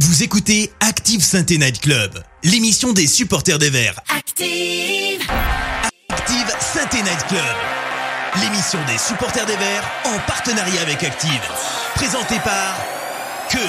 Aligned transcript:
Vous 0.00 0.24
écoutez 0.24 0.72
Active 0.80 1.22
Sainte 1.22 1.50
Night 1.50 1.80
Club, 1.80 2.10
l'émission 2.42 2.92
des 2.92 3.06
supporters 3.06 3.60
des 3.60 3.70
Verts. 3.70 4.00
Active. 4.12 5.22
Active 6.08 6.50
Sainte 6.58 6.94
Night 6.94 7.24
Club, 7.28 7.44
l'émission 8.42 8.80
des 8.88 8.98
supporters 8.98 9.46
des 9.46 9.54
Verts 9.54 9.88
en 10.06 10.18
partenariat 10.26 10.82
avec 10.82 11.04
Active. 11.04 11.40
Présentée 11.94 12.40
par 12.40 12.76
Keun. 13.48 13.60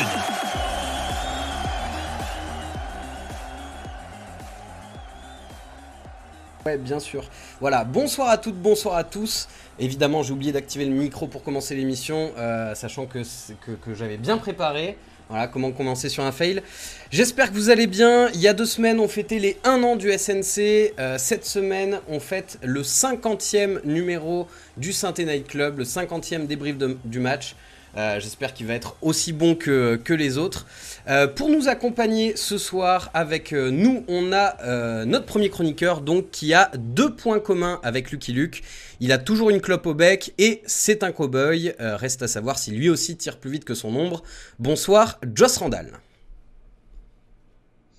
Ouais, 6.66 6.80
bien 6.80 7.00
sûr. 7.00 7.24
Voilà, 7.62 7.84
bonsoir 7.84 8.30
à 8.30 8.40
toutes, 8.40 8.60
bonsoir 8.60 8.96
à 8.96 9.04
tous. 9.04 9.48
Évidemment, 9.78 10.24
j'ai 10.24 10.34
oublié 10.34 10.52
d'activer 10.52 10.86
le 10.86 10.96
micro 10.96 11.28
pour 11.28 11.44
commencer 11.44 11.76
l'émission, 11.76 12.32
euh, 12.40 12.74
sachant 12.74 13.06
que, 13.06 13.20
que 13.20 13.94
j'avais 13.94 14.18
bien 14.18 14.40
préparé. 14.40 14.98
Voilà, 15.30 15.48
comment 15.48 15.72
commencer 15.72 16.08
sur 16.08 16.24
un 16.24 16.32
fail. 16.32 16.62
J'espère 17.10 17.50
que 17.50 17.56
vous 17.56 17.72
allez 17.72 17.88
bien. 17.88 18.30
Il 18.36 18.40
y 18.40 18.48
a 18.48 18.54
deux 18.54 18.66
semaines, 18.66 19.00
on 19.00 19.08
fêtait 19.08 19.40
les 19.40 19.58
1 19.64 19.82
an 19.82 19.96
du 19.96 20.16
SNC. 20.16 20.94
Euh, 21.00 21.18
cette 21.18 21.46
semaine, 21.46 22.00
on 22.08 22.20
fête 22.20 22.60
le 22.62 22.84
50e 22.84 23.84
numéro 23.86 24.48
du 24.78 24.94
Saint-Étienne 24.94 25.30
Night 25.30 25.48
Club, 25.48 25.80
le 25.80 25.84
50e 25.84 26.46
débrief 26.46 26.76
du 27.06 27.20
match. 27.20 27.56
Euh, 27.98 28.20
J'espère 28.20 28.54
qu'il 28.54 28.68
va 28.68 28.76
être 28.76 28.98
aussi 29.02 29.34
bon 29.34 29.56
que, 29.56 30.00
les 30.10 30.38
autres. 30.38 30.68
Euh, 31.08 31.26
pour 31.26 31.50
nous 31.50 31.70
accompagner 31.70 32.36
ce 32.36 32.60
soir 32.60 33.10
avec 33.16 33.52
nous, 33.52 34.04
on 34.08 34.32
a 34.32 35.06
notre 35.06 35.26
premier 35.26 35.50
chroniqueur 35.50 36.04
qui 36.32 36.54
a 36.54 36.70
deux 36.78 37.16
points 37.16 37.40
communs 37.40 37.80
avec 37.82 38.12
Lucky 38.12 38.32
Luke. 38.32 38.62
Il 39.00 39.12
a 39.12 39.18
toujours 39.18 39.50
une 39.50 39.62
clope 39.62 39.86
au 39.86 39.94
bec 39.94 40.34
et 40.38 40.62
c'est 40.66 41.04
un 41.04 41.12
cowboy. 41.12 41.74
Euh, 41.80 41.96
reste 41.96 42.22
à 42.22 42.28
savoir 42.28 42.58
si 42.58 42.72
lui 42.72 42.90
aussi 42.90 43.18
tire 43.18 43.40
plus 43.40 43.52
vite 43.52 43.66
que 43.66 43.74
son 43.74 43.96
ombre. 43.96 44.24
Bonsoir, 44.60 45.20
Joss 45.34 45.58
Randall. 45.58 46.00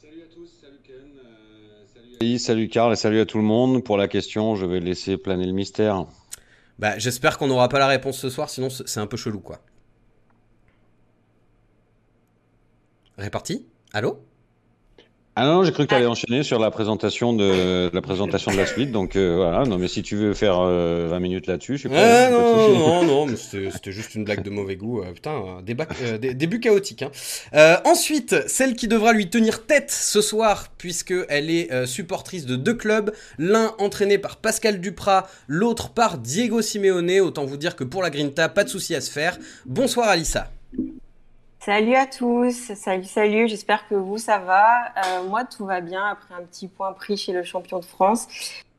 Salut 0.00 0.22
à 0.22 0.34
tous, 0.34 0.48
salut 0.60 0.78
Ken, 0.82 0.94
salut, 2.18 2.38
salut 2.38 2.68
Karl 2.68 2.92
et 2.92 2.96
salut 2.96 3.20
à 3.20 3.26
tout 3.26 3.38
le 3.38 3.44
monde. 3.44 3.84
Pour 3.84 3.96
la 3.96 4.08
question, 4.08 4.54
je 4.56 4.64
vais 4.64 4.80
laisser 4.80 5.16
planer 5.16 5.46
le 5.46 5.52
mystère. 5.52 6.06
Bah, 6.78 6.98
j'espère 6.98 7.38
qu'on 7.38 7.46
n'aura 7.46 7.68
pas 7.68 7.78
la 7.78 7.86
réponse 7.86 8.18
ce 8.18 8.28
soir, 8.28 8.50
sinon 8.50 8.68
c'est 8.70 9.00
un 9.00 9.06
peu 9.06 9.16
chelou 9.16 9.40
quoi. 9.40 9.60
Réparti? 13.16 13.66
Allô? 13.92 14.22
Ah 15.38 15.44
non, 15.44 15.64
j'ai 15.64 15.72
cru 15.72 15.84
que 15.84 15.90
tu 15.90 15.94
allais 15.94 16.06
enchaîner 16.06 16.42
sur 16.42 16.58
la 16.58 16.70
présentation 16.70 17.34
de 17.34 17.90
la 17.92 18.00
présentation 18.00 18.50
de 18.52 18.56
la 18.56 18.64
suite. 18.64 18.90
Donc 18.90 19.16
euh, 19.16 19.36
voilà, 19.36 19.64
non 19.66 19.76
mais 19.76 19.86
si 19.86 20.02
tu 20.02 20.16
veux 20.16 20.32
faire 20.32 20.56
euh, 20.60 21.08
20 21.10 21.18
minutes 21.20 21.46
là-dessus, 21.46 21.74
je 21.74 21.80
suis 21.80 21.88
pas 21.90 21.96
de 22.30 22.32
non, 22.78 23.02
non, 23.02 23.04
non, 23.04 23.26
mais 23.26 23.36
c'était 23.36 23.92
juste 23.92 24.14
une 24.14 24.24
blague 24.24 24.42
de 24.42 24.48
mauvais 24.48 24.76
goût. 24.76 25.02
euh, 25.02 25.12
putain, 25.12 25.32
euh, 25.34 25.60
débat- 25.62 25.88
euh, 26.04 26.16
dé- 26.16 26.32
début 26.32 26.58
chaotique. 26.58 27.02
hein. 27.02 27.10
Euh, 27.52 27.76
ensuite, 27.84 28.34
celle 28.48 28.74
qui 28.76 28.88
devra 28.88 29.12
lui 29.12 29.28
tenir 29.28 29.66
tête 29.66 29.90
ce 29.90 30.22
soir, 30.22 30.68
puisqu'elle 30.78 31.50
est 31.50 31.70
euh, 31.70 31.84
supportrice 31.84 32.46
de 32.46 32.56
deux 32.56 32.72
clubs, 32.74 33.12
l'un 33.38 33.74
entraîné 33.78 34.16
par 34.16 34.36
Pascal 34.36 34.80
Duprat, 34.80 35.28
l'autre 35.48 35.90
par 35.90 36.16
Diego 36.16 36.62
Simeone. 36.62 37.20
Autant 37.20 37.44
vous 37.44 37.58
dire 37.58 37.76
que 37.76 37.84
pour 37.84 38.02
la 38.02 38.08
Grinta, 38.08 38.48
pas 38.48 38.64
de 38.64 38.70
souci 38.70 38.94
à 38.94 39.02
se 39.02 39.10
faire. 39.10 39.38
Bonsoir 39.66 40.08
Alissa. 40.08 40.50
Salut 41.66 41.96
à 41.96 42.06
tous, 42.06 42.72
salut, 42.76 43.02
salut, 43.02 43.48
j'espère 43.48 43.88
que 43.88 43.96
vous 43.96 44.18
ça 44.18 44.38
va. 44.38 44.84
Euh, 44.84 45.24
moi 45.28 45.42
tout 45.42 45.66
va 45.66 45.80
bien 45.80 46.06
après 46.06 46.32
un 46.32 46.44
petit 46.44 46.68
point 46.68 46.92
pris 46.92 47.16
chez 47.16 47.32
le 47.32 47.42
champion 47.42 47.80
de 47.80 47.84
France. 47.84 48.28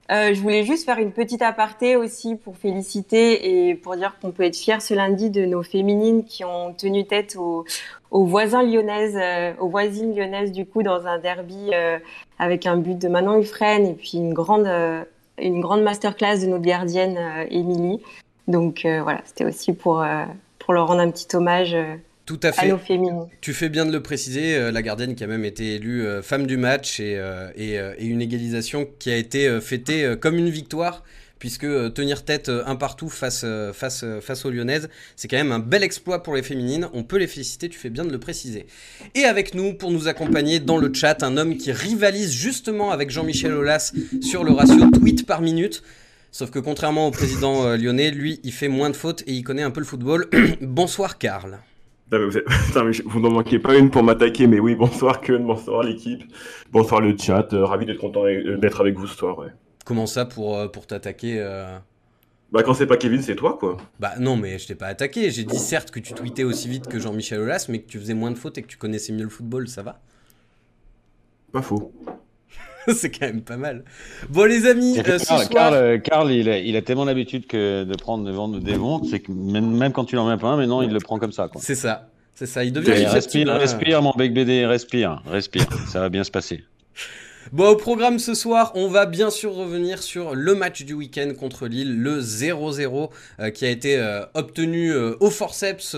Euh, 0.09 0.33
je 0.33 0.39
voulais 0.39 0.63
juste 0.63 0.85
faire 0.85 0.97
une 0.97 1.11
petite 1.11 1.41
aparté 1.41 1.97
aussi 1.97 2.37
pour 2.37 2.55
féliciter 2.55 3.67
et 3.67 3.75
pour 3.75 3.97
dire 3.97 4.15
qu'on 4.21 4.31
peut 4.31 4.43
être 4.43 4.55
fier 4.55 4.81
ce 4.81 4.93
lundi 4.93 5.29
de 5.29 5.43
nos 5.43 5.63
féminines 5.63 6.23
qui 6.23 6.45
ont 6.45 6.73
tenu 6.73 7.05
tête 7.05 7.35
aux, 7.35 7.65
aux 8.09 8.23
voisins 8.23 8.63
lyonnaises, 8.63 9.17
euh, 9.21 9.51
aux 9.59 9.67
voisines 9.67 10.15
lyonnaises 10.15 10.53
du 10.53 10.65
coup 10.65 10.81
dans 10.81 11.05
un 11.07 11.19
derby 11.19 11.71
avec 12.39 12.65
un 12.65 12.77
but 12.77 12.97
de 12.97 13.09
Manon 13.09 13.37
Hufresne 13.37 13.85
et 13.85 13.95
puis 13.95 14.13
une 14.13 14.33
grande, 14.33 14.69
une 15.37 15.59
grande 15.59 15.81
masterclass 15.81 16.39
de 16.39 16.45
notre 16.45 16.63
gardienne 16.63 17.19
Émilie. 17.49 18.01
Donc 18.47 18.83
voilà, 18.85 19.19
c'était 19.25 19.43
aussi 19.43 19.73
pour, 19.73 20.05
pour 20.57 20.73
leur 20.73 20.87
rendre 20.87 21.01
un 21.01 21.11
petit 21.11 21.35
hommage. 21.35 21.75
Tout 22.27 22.39
à 22.43 22.49
à 22.49 22.51
fait. 22.51 22.97
nos. 22.97 23.29
Tu 23.39 23.53
fais 23.53 23.69
bien 23.69 23.85
de 23.85 23.91
le 23.91 24.03
préciser, 24.03 24.55
euh, 24.57 24.69
la 24.69 24.81
gardienne 24.81 25.15
qui 25.15 25.23
a 25.23 25.27
même 25.27 25.45
été 25.45 25.75
élue 25.75 26.05
euh, 26.05 26.21
femme 26.21 26.45
du 26.45 26.57
match 26.57 26.99
et, 26.99 27.17
euh, 27.17 27.49
et, 27.55 27.75
et 27.75 28.05
une 28.05 28.21
égalisation 28.21 28.85
qui 28.99 29.09
a 29.09 29.15
été 29.15 29.61
fêtée 29.61 30.15
comme 30.19 30.37
une 30.37 30.49
victoire, 30.49 31.03
puisque 31.39 31.65
tenir 31.93 32.25
tête 32.25 32.49
un 32.49 32.75
partout 32.75 33.07
face, 33.07 33.45
face, 33.71 34.03
face 34.19 34.45
aux 34.45 34.51
Lyonnaises, 34.51 34.89
c'est 35.15 35.29
quand 35.29 35.37
même 35.37 35.53
un 35.53 35.59
bel 35.59 35.83
exploit 35.83 36.21
pour 36.21 36.35
les 36.35 36.43
féminines. 36.43 36.89
On 36.93 37.03
peut 37.03 37.17
les 37.17 37.27
féliciter, 37.27 37.69
tu 37.69 37.79
fais 37.79 37.89
bien 37.89 38.03
de 38.03 38.11
le 38.11 38.19
préciser. 38.19 38.65
Et 39.15 39.23
avec 39.23 39.53
nous, 39.53 39.73
pour 39.73 39.91
nous 39.91 40.09
accompagner 40.09 40.59
dans 40.59 40.77
le 40.77 40.93
chat, 40.93 41.23
un 41.23 41.37
homme 41.37 41.55
qui 41.55 41.71
rivalise 41.71 42.33
justement 42.33 42.91
avec 42.91 43.09
Jean-Michel 43.09 43.53
Aulas 43.53 43.93
sur 44.21 44.43
le 44.43 44.51
ratio 44.51 44.89
tweet 44.91 45.25
par 45.25 45.41
minute. 45.41 45.81
Sauf 46.33 46.51
que 46.51 46.59
contrairement 46.59 47.07
au 47.07 47.11
président 47.11 47.73
lyonnais, 47.77 48.11
lui, 48.11 48.41
il 48.43 48.51
fait 48.51 48.67
moins 48.67 48.89
de 48.89 48.97
fautes 48.97 49.23
et 49.27 49.31
il 49.31 49.43
connaît 49.43 49.63
un 49.63 49.71
peu 49.71 49.79
le 49.79 49.85
football. 49.85 50.27
Bonsoir 50.61 51.17
Karl. 51.17 51.59
Mais 52.11 52.17
vous, 52.25 52.37
êtes- 52.37 52.45
putain, 52.67 52.83
mais 52.83 52.93
je- 52.93 53.03
vous 53.03 53.19
n'en 53.19 53.31
manquez 53.31 53.59
pas 53.59 53.75
une 53.77 53.89
pour 53.89 54.03
m'attaquer, 54.03 54.47
mais 54.47 54.59
oui, 54.59 54.75
bonsoir 54.75 55.19
Keun, 55.21 55.39
bonsoir 55.39 55.83
l'équipe, 55.83 56.23
bonsoir 56.71 57.01
le 57.01 57.15
chat, 57.17 57.51
euh, 57.53 57.65
ravi 57.65 57.85
d'être 57.85 57.99
content 57.99 58.23
avec- 58.23 58.45
euh, 58.45 58.57
d'être 58.57 58.79
avec 58.81 58.95
vous 58.97 59.07
ce 59.07 59.15
soir, 59.17 59.37
ouais. 59.39 59.49
Comment 59.85 60.05
ça 60.05 60.25
pour, 60.25 60.57
euh, 60.57 60.67
pour 60.67 60.87
t'attaquer 60.87 61.39
euh 61.39 61.77
Bah 62.51 62.63
quand 62.63 62.73
c'est 62.73 62.87
pas 62.87 62.97
Kevin, 62.97 63.21
c'est 63.21 63.35
toi, 63.35 63.57
quoi. 63.59 63.77
Bah 63.99 64.13
non, 64.19 64.37
mais 64.37 64.57
je 64.59 64.67
t'ai 64.67 64.75
pas 64.75 64.87
attaqué. 64.87 65.31
J'ai 65.31 65.43
dit 65.43 65.59
certes 65.59 65.91
que 65.91 65.99
tu 65.99 66.13
tweetais 66.13 66.43
aussi 66.45 66.67
vite 66.69 66.87
que 66.87 66.97
Jean-Michel 66.99 67.39
Aulas, 67.41 67.65
mais 67.69 67.79
que 67.81 67.87
tu 67.87 67.99
faisais 67.99 68.13
moins 68.13 68.31
de 68.31 68.37
fautes 68.37 68.57
et 68.57 68.61
que 68.61 68.67
tu 68.67 68.77
connaissais 68.77 69.11
mieux 69.13 69.23
le 69.23 69.29
football, 69.29 69.67
ça 69.67 69.83
va? 69.83 69.99
Pas 71.51 71.61
faux. 71.61 71.91
C'est 72.93 73.09
quand 73.11 73.25
même 73.25 73.41
pas 73.41 73.57
mal. 73.57 73.83
Bon 74.29 74.45
les 74.45 74.65
amis, 74.65 74.97
euh, 74.99 75.19
ce 75.19 75.25
Karl, 75.25 75.41
soir... 75.43 75.49
Karl, 75.49 75.73
euh, 75.73 75.97
Karl, 75.97 76.31
il, 76.31 76.49
a, 76.49 76.57
il 76.57 76.75
a 76.75 76.81
tellement 76.81 77.05
l'habitude 77.05 77.45
que 77.45 77.83
de 77.83 77.95
prendre 77.95 78.23
de 78.25 78.31
vendre 78.31 78.59
des 78.59 78.75
ventes, 78.75 79.05
c'est 79.09 79.19
que 79.19 79.31
même, 79.31 79.75
même 79.75 79.91
quand 79.91 80.05
tu 80.05 80.15
n'en 80.15 80.27
mets 80.27 80.37
pas 80.37 80.47
un, 80.47 80.57
maintenant 80.57 80.81
il 80.81 80.91
le 80.91 80.99
prend 80.99 81.19
comme 81.19 81.31
ça. 81.33 81.49
Quoi. 81.49 81.61
C'est 81.61 81.75
ça, 81.75 82.09
c'est 82.33 82.45
ça. 82.45 82.63
Il 82.63 82.71
devient 82.71 83.05
respire, 83.05 83.49
hein. 83.49 83.57
respire, 83.57 84.01
mon 84.01 84.11
bec 84.11 84.33
BD, 84.33 84.65
respire, 84.65 85.21
respire. 85.25 85.67
ça 85.87 85.99
va 85.99 86.09
bien 86.09 86.23
se 86.23 86.31
passer. 86.31 86.63
Bon, 87.53 87.69
au 87.69 87.75
programme 87.77 88.19
ce 88.19 88.33
soir, 88.33 88.73
on 88.75 88.89
va 88.89 89.05
bien 89.05 89.29
sûr 89.29 89.53
revenir 89.53 90.03
sur 90.03 90.35
le 90.35 90.53
match 90.53 90.83
du 90.83 90.93
week-end 90.93 91.31
contre 91.39 91.67
Lille, 91.67 91.97
le 92.01 92.19
0-0 92.19 93.09
euh, 93.39 93.49
qui 93.51 93.65
a 93.65 93.69
été 93.69 93.97
euh, 93.97 94.25
obtenu 94.33 94.91
euh, 94.91 95.15
au 95.21 95.29
forceps 95.29 95.95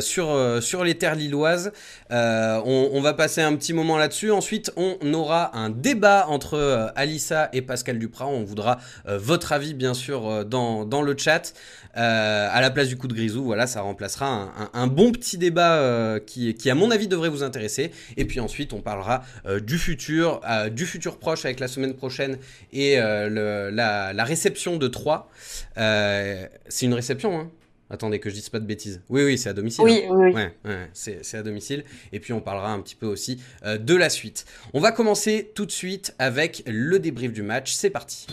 sur, 0.00 0.58
sur 0.62 0.84
les 0.84 0.94
terres 0.94 1.16
lilloises. 1.16 1.72
On, 2.10 3.00
va 3.02 3.12
passer 3.12 3.42
un 3.42 3.54
petit 3.56 3.74
moment 3.74 3.98
là-dessus. 3.98 4.30
Ensuite, 4.30 4.72
on 4.76 4.96
aura 5.12 5.56
un 5.56 5.68
débat 5.68 6.26
entre 6.28 6.92
Alissa 6.96 7.50
et 7.52 7.62
Pascal 7.62 7.98
Duprat. 7.98 8.26
On 8.26 8.44
voudra 8.44 8.78
votre 9.06 9.52
avis, 9.52 9.74
bien 9.74 9.94
sûr, 9.94 10.44
dans, 10.44 10.84
dans 10.84 11.02
le 11.02 11.14
chat. 11.16 11.52
À 11.94 12.60
la 12.60 12.70
place 12.70 12.88
du 12.88 12.96
coup 12.96 13.08
de 13.08 13.14
Grisou, 13.14 13.42
voilà, 13.44 13.66
ça 13.66 13.80
remplacera 13.80 14.26
un, 14.26 14.70
un- 14.74 14.86
bon 14.86 15.12
petit 15.12 15.38
débat 15.38 16.18
qui, 16.26 16.54
qui, 16.54 16.70
à 16.70 16.74
mon 16.74 16.90
avis, 16.90 17.08
devrait 17.08 17.30
vous 17.30 17.42
intéresser. 17.42 17.90
Et 18.16 18.24
puis 18.26 18.40
ensuite, 18.40 18.72
on 18.72 18.80
parlera 18.80 19.22
du 19.62 19.78
futur, 19.78 20.40
du 20.70 20.86
futur 20.86 21.18
proche 21.18 21.44
avec 21.44 21.60
la 21.60 21.68
semaine 21.68 21.94
prochaine 21.94 22.38
et 22.72 22.98
euh, 22.98 23.28
le- 23.28 23.74
la, 23.74 24.12
la 24.12 24.24
réception 24.24 24.76
de 24.76 24.88
3. 24.88 25.30
c'est 25.76 26.86
une 26.86 26.94
réception, 26.94 27.38
hein 27.38 27.50
Attendez 27.92 28.20
que 28.20 28.30
je 28.30 28.36
dise 28.36 28.48
pas 28.50 28.60
de 28.60 28.66
bêtises. 28.66 29.00
Oui, 29.08 29.24
oui, 29.24 29.36
c'est 29.36 29.48
à 29.48 29.52
domicile. 29.52 29.82
Oui, 29.82 30.02
hein. 30.04 30.10
oui, 30.12 30.26
oui. 30.28 30.32
Ouais, 30.34 30.54
ouais, 30.64 30.88
c'est 30.92 31.24
c'est 31.24 31.38
à 31.38 31.42
domicile. 31.42 31.82
Et 32.12 32.20
puis 32.20 32.32
on 32.32 32.40
parlera 32.40 32.70
un 32.72 32.80
petit 32.80 32.94
peu 32.94 33.06
aussi 33.06 33.42
euh, 33.64 33.78
de 33.78 33.96
la 33.96 34.08
suite. 34.10 34.44
On 34.74 34.80
va 34.80 34.92
commencer 34.92 35.50
tout 35.56 35.66
de 35.66 35.72
suite 35.72 36.14
avec 36.20 36.62
le 36.68 37.00
débrief 37.00 37.32
du 37.32 37.42
match. 37.42 37.72
C'est 37.72 37.90
parti. 37.90 38.28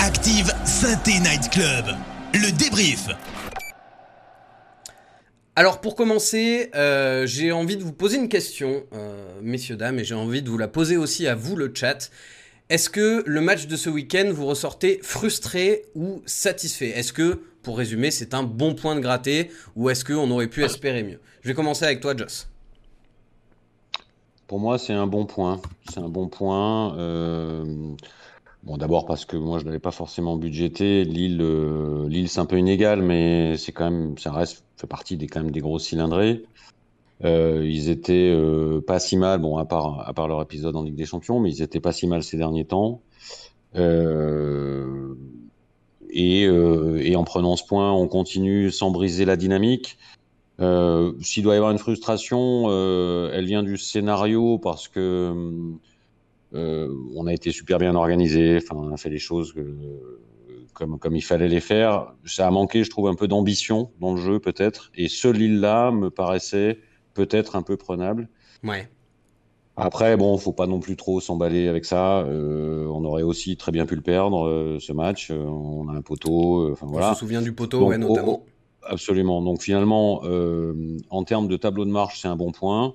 Active 0.00 0.52
Synthé 0.64 1.20
Night 1.20 1.50
Club, 1.52 1.84
le 2.34 2.50
débrief. 2.58 3.06
Alors 5.56 5.80
pour 5.80 5.96
commencer, 5.96 6.70
euh, 6.74 7.26
j'ai 7.26 7.50
envie 7.50 7.76
de 7.76 7.82
vous 7.82 7.92
poser 7.92 8.18
une 8.18 8.28
question, 8.28 8.84
euh, 8.92 9.40
messieurs, 9.42 9.76
dames, 9.76 9.98
et 9.98 10.04
j'ai 10.04 10.14
envie 10.14 10.42
de 10.42 10.48
vous 10.48 10.58
la 10.58 10.68
poser 10.68 10.96
aussi 10.96 11.26
à 11.26 11.34
vous, 11.34 11.56
le 11.56 11.72
chat. 11.74 12.10
Est-ce 12.68 12.88
que 12.88 13.24
le 13.26 13.40
match 13.40 13.66
de 13.66 13.76
ce 13.76 13.90
week-end, 13.90 14.30
vous 14.32 14.46
ressortez 14.46 15.00
frustré 15.02 15.86
ou 15.96 16.22
satisfait? 16.24 16.90
Est-ce 16.90 17.12
que, 17.12 17.40
pour 17.62 17.78
résumer, 17.78 18.12
c'est 18.12 18.32
un 18.32 18.44
bon 18.44 18.74
point 18.74 18.94
de 18.94 19.00
gratter 19.00 19.50
ou 19.74 19.90
est-ce 19.90 20.04
qu'on 20.04 20.30
aurait 20.30 20.46
pu 20.46 20.62
espérer 20.62 21.02
mieux? 21.02 21.18
Je 21.42 21.48
vais 21.48 21.54
commencer 21.54 21.84
avec 21.84 22.00
toi, 22.00 22.16
Joss. 22.16 22.48
Pour 24.46 24.60
moi, 24.60 24.78
c'est 24.78 24.92
un 24.92 25.08
bon 25.08 25.26
point. 25.26 25.60
C'est 25.92 26.00
un 26.00 26.08
bon 26.08 26.28
point. 26.28 26.96
Euh, 26.96 27.64
Bon, 28.62 28.76
d'abord 28.76 29.06
parce 29.06 29.24
que 29.24 29.36
moi, 29.36 29.58
je 29.58 29.64
n'avais 29.64 29.78
pas 29.78 29.90
forcément 29.90 30.36
budgété. 30.36 31.04
Lille, 31.04 31.40
euh, 31.40 32.06
Lille, 32.08 32.28
c'est 32.28 32.40
un 32.40 32.46
peu 32.46 32.58
inégal, 32.58 33.00
mais 33.00 33.56
c'est 33.56 33.72
quand 33.72 33.90
même, 33.90 34.18
ça 34.18 34.32
reste, 34.32 34.64
fait 34.76 34.86
partie 34.86 35.16
des 35.16 35.28
quand 35.28 35.40
même 35.42 35.50
des 35.50 35.60
gros 35.60 35.78
cylindrés. 35.78 36.42
Euh, 37.24 37.66
ils 37.66 37.88
étaient 37.88 38.30
euh, 38.34 38.82
pas 38.82 38.98
si 38.98 39.16
mal, 39.16 39.40
bon, 39.40 39.56
à 39.56 39.64
part, 39.64 40.06
à 40.06 40.12
part 40.12 40.28
leur 40.28 40.42
épisode 40.42 40.76
en 40.76 40.82
Ligue 40.82 40.94
des 40.94 41.06
Champions, 41.06 41.40
mais 41.40 41.50
ils 41.50 41.62
étaient 41.62 41.80
pas 41.80 41.92
si 41.92 42.06
mal 42.06 42.22
ces 42.22 42.36
derniers 42.36 42.66
temps. 42.66 43.00
Et, 46.12 46.48
en 47.16 47.24
prenant 47.24 47.56
ce 47.56 47.64
point, 47.64 47.92
on 47.92 48.08
continue 48.08 48.70
sans 48.70 48.90
briser 48.90 49.24
la 49.24 49.36
dynamique. 49.36 49.96
S'il 50.58 51.42
doit 51.42 51.54
y 51.54 51.56
avoir 51.56 51.70
une 51.70 51.78
frustration, 51.78 52.70
elle 53.32 53.46
vient 53.46 53.62
du 53.62 53.78
scénario 53.78 54.58
parce 54.58 54.88
que 54.88 55.00
euh, 55.00 55.72
on 56.52 57.26
a 57.26 57.32
été 57.32 57.52
super 57.52 57.78
bien 57.78 57.94
organisé, 57.94 58.58
enfin, 58.62 58.76
on 58.80 58.92
a 58.92 58.96
fait 58.96 59.10
les 59.10 59.18
choses 59.18 59.54
comme, 60.74 60.98
comme 60.98 61.16
il 61.16 61.22
fallait 61.22 61.48
les 61.48 61.60
faire. 61.60 62.12
Ça 62.24 62.46
a 62.46 62.50
manqué, 62.50 62.84
je 62.84 62.90
trouve, 62.90 63.08
un 63.08 63.14
peu 63.14 63.28
d'ambition 63.28 63.90
dans 64.00 64.14
le 64.14 64.20
jeu, 64.20 64.38
peut-être. 64.38 64.90
Et 64.94 65.08
ce 65.08 65.28
Lille-là 65.28 65.90
me 65.90 66.10
paraissait 66.10 66.78
peut-être 67.14 67.56
un 67.56 67.62
peu 67.62 67.76
prenable. 67.76 68.28
Ouais. 68.64 68.88
Après, 69.76 70.16
bon, 70.16 70.36
faut 70.36 70.52
pas 70.52 70.66
non 70.66 70.78
plus 70.80 70.96
trop 70.96 71.20
s'emballer 71.20 71.66
avec 71.68 71.84
ça. 71.84 72.18
Euh, 72.20 72.86
on 72.86 73.04
aurait 73.04 73.22
aussi 73.22 73.56
très 73.56 73.72
bien 73.72 73.86
pu 73.86 73.94
le 73.96 74.02
perdre, 74.02 74.46
euh, 74.46 74.78
ce 74.78 74.92
match. 74.92 75.30
Euh, 75.30 75.38
on 75.44 75.88
a 75.88 75.92
un 75.92 76.02
poteau. 76.02 76.66
euh, 76.68 76.72
Enfin, 76.72 76.86
voilà. 76.86 77.12
On 77.12 77.14
se 77.14 77.20
souvient 77.20 77.40
du 77.40 77.52
poteau, 77.52 77.80
Donc, 77.80 77.88
ouais, 77.90 77.98
notamment. 77.98 78.42
oh, 78.42 78.46
oh, 78.46 78.86
absolument. 78.86 79.40
Donc 79.40 79.62
finalement, 79.62 80.20
euh, 80.24 80.98
en 81.08 81.24
termes 81.24 81.48
de 81.48 81.56
tableau 81.56 81.84
de 81.86 81.90
marche, 81.90 82.20
c'est 82.20 82.28
un 82.28 82.36
bon 82.36 82.52
point. 82.52 82.94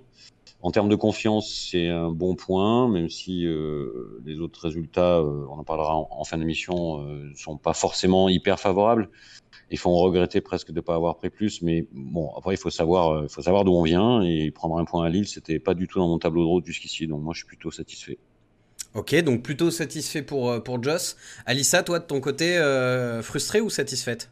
En 0.65 0.71
termes 0.71 0.89
de 0.89 0.95
confiance, 0.95 1.69
c'est 1.69 1.89
un 1.89 2.09
bon 2.09 2.33
point, 2.33 2.89
même 2.89 3.07
si 3.07 3.45
euh, 3.45 4.19
les 4.25 4.39
autres 4.39 4.63
résultats, 4.63 5.19
euh, 5.19 5.45
on 5.51 5.59
en 5.59 5.63
parlera 5.63 5.95
en, 5.95 6.07
en 6.09 6.23
fin 6.23 6.39
d'émission, 6.39 7.03
ne 7.03 7.35
sont 7.35 7.56
pas 7.56 7.73
forcément 7.73 8.29
hyper 8.29 8.59
favorables. 8.59 9.12
Ils 9.69 9.77
font 9.77 9.95
regretter 9.95 10.41
presque 10.41 10.69
de 10.69 10.77
ne 10.77 10.81
pas 10.81 10.95
avoir 10.95 11.17
pris 11.17 11.29
plus, 11.29 11.62
mais 11.62 11.85
bon, 11.91 12.31
après 12.35 12.56
il 12.56 12.57
faut 12.57 12.71
savoir, 12.71 13.12
euh, 13.12 13.63
d'où 13.63 13.73
on 13.73 13.83
vient 13.83 14.23
et 14.23 14.50
prendre 14.50 14.79
un 14.79 14.85
point 14.85 15.06
à 15.06 15.09
Lille, 15.09 15.27
c'était 15.27 15.59
pas 15.59 15.75
du 15.75 15.88
tout 15.88 16.00
dans 16.00 16.07
mon 16.07 16.17
tableau 16.17 16.41
de 16.41 16.47
route 16.47 16.65
jusqu'ici, 16.65 17.06
donc 17.06 17.21
moi 17.21 17.35
je 17.35 17.41
suis 17.41 17.47
plutôt 17.47 17.69
satisfait. 17.69 18.17
Ok, 18.95 19.13
donc 19.23 19.44
plutôt 19.44 19.69
satisfait 19.69 20.23
pour, 20.23 20.50
euh, 20.50 20.59
pour 20.62 20.81
Joss. 20.81 21.15
Alissa, 21.45 21.83
toi 21.83 22.00
de 22.00 22.06
ton 22.06 22.19
côté, 22.21 22.57
euh, 22.57 23.21
frustrée 23.21 23.62
ou 23.62 23.69
satisfaite? 23.69 24.31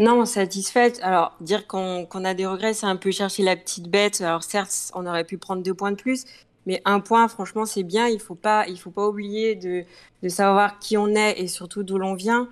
Non, 0.00 0.24
satisfaite. 0.24 0.98
Alors, 1.02 1.36
dire 1.42 1.66
qu'on 1.66 2.06
a 2.24 2.32
des 2.32 2.46
regrets, 2.46 2.72
c'est 2.72 2.86
un 2.86 2.96
peu 2.96 3.10
chercher 3.10 3.42
la 3.42 3.54
petite 3.54 3.90
bête. 3.90 4.22
Alors, 4.22 4.42
certes, 4.42 4.90
on 4.94 5.04
aurait 5.06 5.24
pu 5.24 5.36
prendre 5.36 5.62
deux 5.62 5.74
points 5.74 5.90
de 5.90 5.96
plus, 5.96 6.24
mais 6.64 6.80
un 6.86 7.00
point, 7.00 7.28
franchement, 7.28 7.66
c'est 7.66 7.82
bien. 7.82 8.08
Il 8.08 8.18
faut 8.18 8.34
faut 8.34 8.90
pas 8.90 9.06
oublier 9.06 9.56
de, 9.56 9.84
savoir 10.28 10.78
qui 10.78 10.96
on 10.96 11.08
est 11.08 11.38
et 11.38 11.48
surtout 11.48 11.82
d'où 11.82 11.98
l'on 11.98 12.14
vient. 12.14 12.48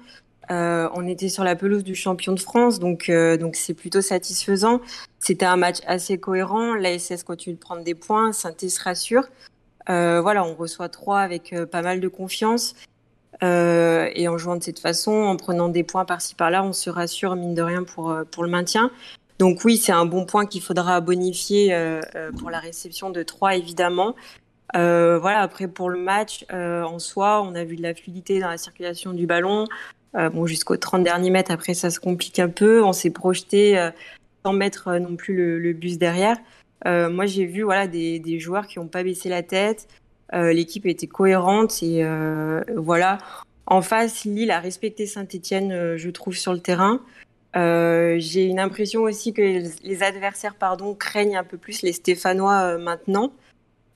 Euh, 0.51 0.91
on 0.93 1.07
était 1.07 1.31
sur 1.31 1.43
la 1.43 1.57
pelouse 1.57 1.85
du 1.85 1.95
champion 1.95 2.35
de 2.35 2.41
France, 2.41 2.79
donc 2.81 3.09
euh, 3.09 3.39
donc 3.39 3.57
c'est 3.57 3.75
plutôt 3.75 4.03
satisfaisant. 4.03 4.83
C'était 5.19 5.47
un 5.47 5.57
match 5.57 5.79
assez 5.87 6.19
cohérent. 6.19 6.75
L'ASS 6.75 7.23
continue 7.23 7.55
de 7.55 7.61
prendre 7.61 7.83
des 7.83 7.95
points, 7.95 8.33
Sainté 8.33 8.69
se 8.69 8.83
rassure. 8.83 9.27
Euh, 9.89 10.21
voilà, 10.21 10.45
on 10.45 10.55
reçoit 10.55 10.91
trois 10.91 11.21
avec 11.21 11.55
pas 11.71 11.81
mal 11.81 12.01
de 12.01 12.09
confiance. 12.09 12.75
Euh, 13.43 14.11
et 14.15 14.29
en 14.29 14.37
jouant 14.37 14.57
de 14.57 14.63
cette 14.63 14.81
façon, 14.81 15.13
en 15.13 15.37
prenant 15.37 15.69
des 15.69 15.85
points 15.85 16.05
par-ci 16.05 16.35
par-là, 16.35 16.65
on 16.65 16.73
se 16.73 16.91
rassure 16.91 17.37
mine 17.37 17.55
de 17.55 17.63
rien 17.63 17.85
pour, 17.85 18.11
euh, 18.11 18.25
pour 18.25 18.43
le 18.43 18.51
maintien. 18.51 18.91
Donc 19.39 19.65
oui, 19.65 19.77
c'est 19.77 19.93
un 19.93 20.05
bon 20.05 20.27
point 20.27 20.47
qu'il 20.47 20.63
faudra 20.63 21.01
bonifier 21.01 21.73
euh, 21.73 22.01
euh, 22.17 22.33
pour 22.33 22.51
la 22.51 22.59
réception 22.59 23.11
de 23.11 23.23
3 23.23 23.57
évidemment. 23.57 24.17
Euh, 24.77 25.19
voilà, 25.19 25.41
après 25.41 25.69
pour 25.69 25.89
le 25.89 25.99
match 25.99 26.45
euh, 26.53 26.83
en 26.83 26.99
soi, 26.99 27.43
on 27.43 27.55
a 27.55 27.65
vu 27.65 27.77
de 27.77 27.83
la 27.83 27.95
fluidité 27.95 28.41
dans 28.41 28.49
la 28.49 28.59
circulation 28.59 29.13
du 29.13 29.27
ballon. 29.27 29.67
Bon, 30.15 30.47
jusqu'aux 30.47 30.77
30 30.77 31.05
derniers 31.05 31.31
mètres, 31.31 31.53
après 31.53 31.75
ça 31.75 31.91
se 31.91 32.01
complique 32.01 32.41
un 32.41 32.49
peu. 32.49 32.83
On 32.83 32.93
s'est 32.93 33.11
projeté 33.11 33.91
sans 34.45 34.53
mettre 34.53 34.95
non 34.99 35.15
plus 35.15 35.37
le, 35.37 35.61
le 35.61 35.73
bus 35.75 35.97
derrière. 35.97 36.37
Moi, 36.85 37.27
j'ai 37.27 37.45
vu 37.45 37.63
voilà 37.63 37.87
des, 37.87 38.19
des 38.19 38.41
joueurs 38.41 38.67
qui 38.67 38.81
n'ont 38.81 38.89
pas 38.89 39.05
baissé 39.05 39.29
la 39.29 39.45
tête. 39.45 39.87
Euh, 40.35 40.53
L'équipe 40.53 40.87
était 40.87 41.07
cohérente 41.07 41.83
et 41.83 42.05
euh, 42.05 42.63
voilà. 42.77 43.19
En 43.71 43.83
face, 43.83 44.25
Lille 44.25 44.51
a 44.51 44.61
respecté 44.61 45.07
Saint-Étienne, 45.07 45.73
euh, 45.73 45.99
je 45.99 46.09
trouve, 46.09 46.35
sur 46.35 46.55
le 46.55 46.61
terrain. 46.61 47.03
Euh, 47.55 48.17
j'ai 48.19 48.45
une 48.45 48.59
impression 48.59 49.03
aussi 49.03 49.35
que 49.35 49.43
les, 49.43 50.03
adversaires, 50.03 50.55
pardon, 50.55 50.95
craignent 50.95 51.37
un 51.37 51.45
peu 51.45 51.59
plus 51.59 51.83
les 51.83 51.93
Stéphanois 51.93 52.79
maintenant. 52.79 53.33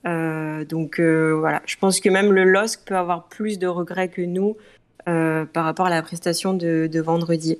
Euh, 0.05 0.63
donc 0.63 0.99
voilà, 0.99 1.61
je 1.65 1.75
pense 1.77 1.99
que 1.99 2.09
même 2.09 2.31
le 2.33 2.43
LOSC 2.43 2.85
peut 2.85 2.97
avoir 2.97 3.27
plus 3.29 3.57
de 3.57 3.67
regrets 3.67 4.09
que 4.09 4.21
nous 4.21 4.57
par 5.05 5.65
rapport 5.65 5.87
à 5.87 5.89
la 5.89 6.01
prestation 6.01 6.53
de, 6.53 6.87
de 6.91 7.01
vendredi. 7.01 7.57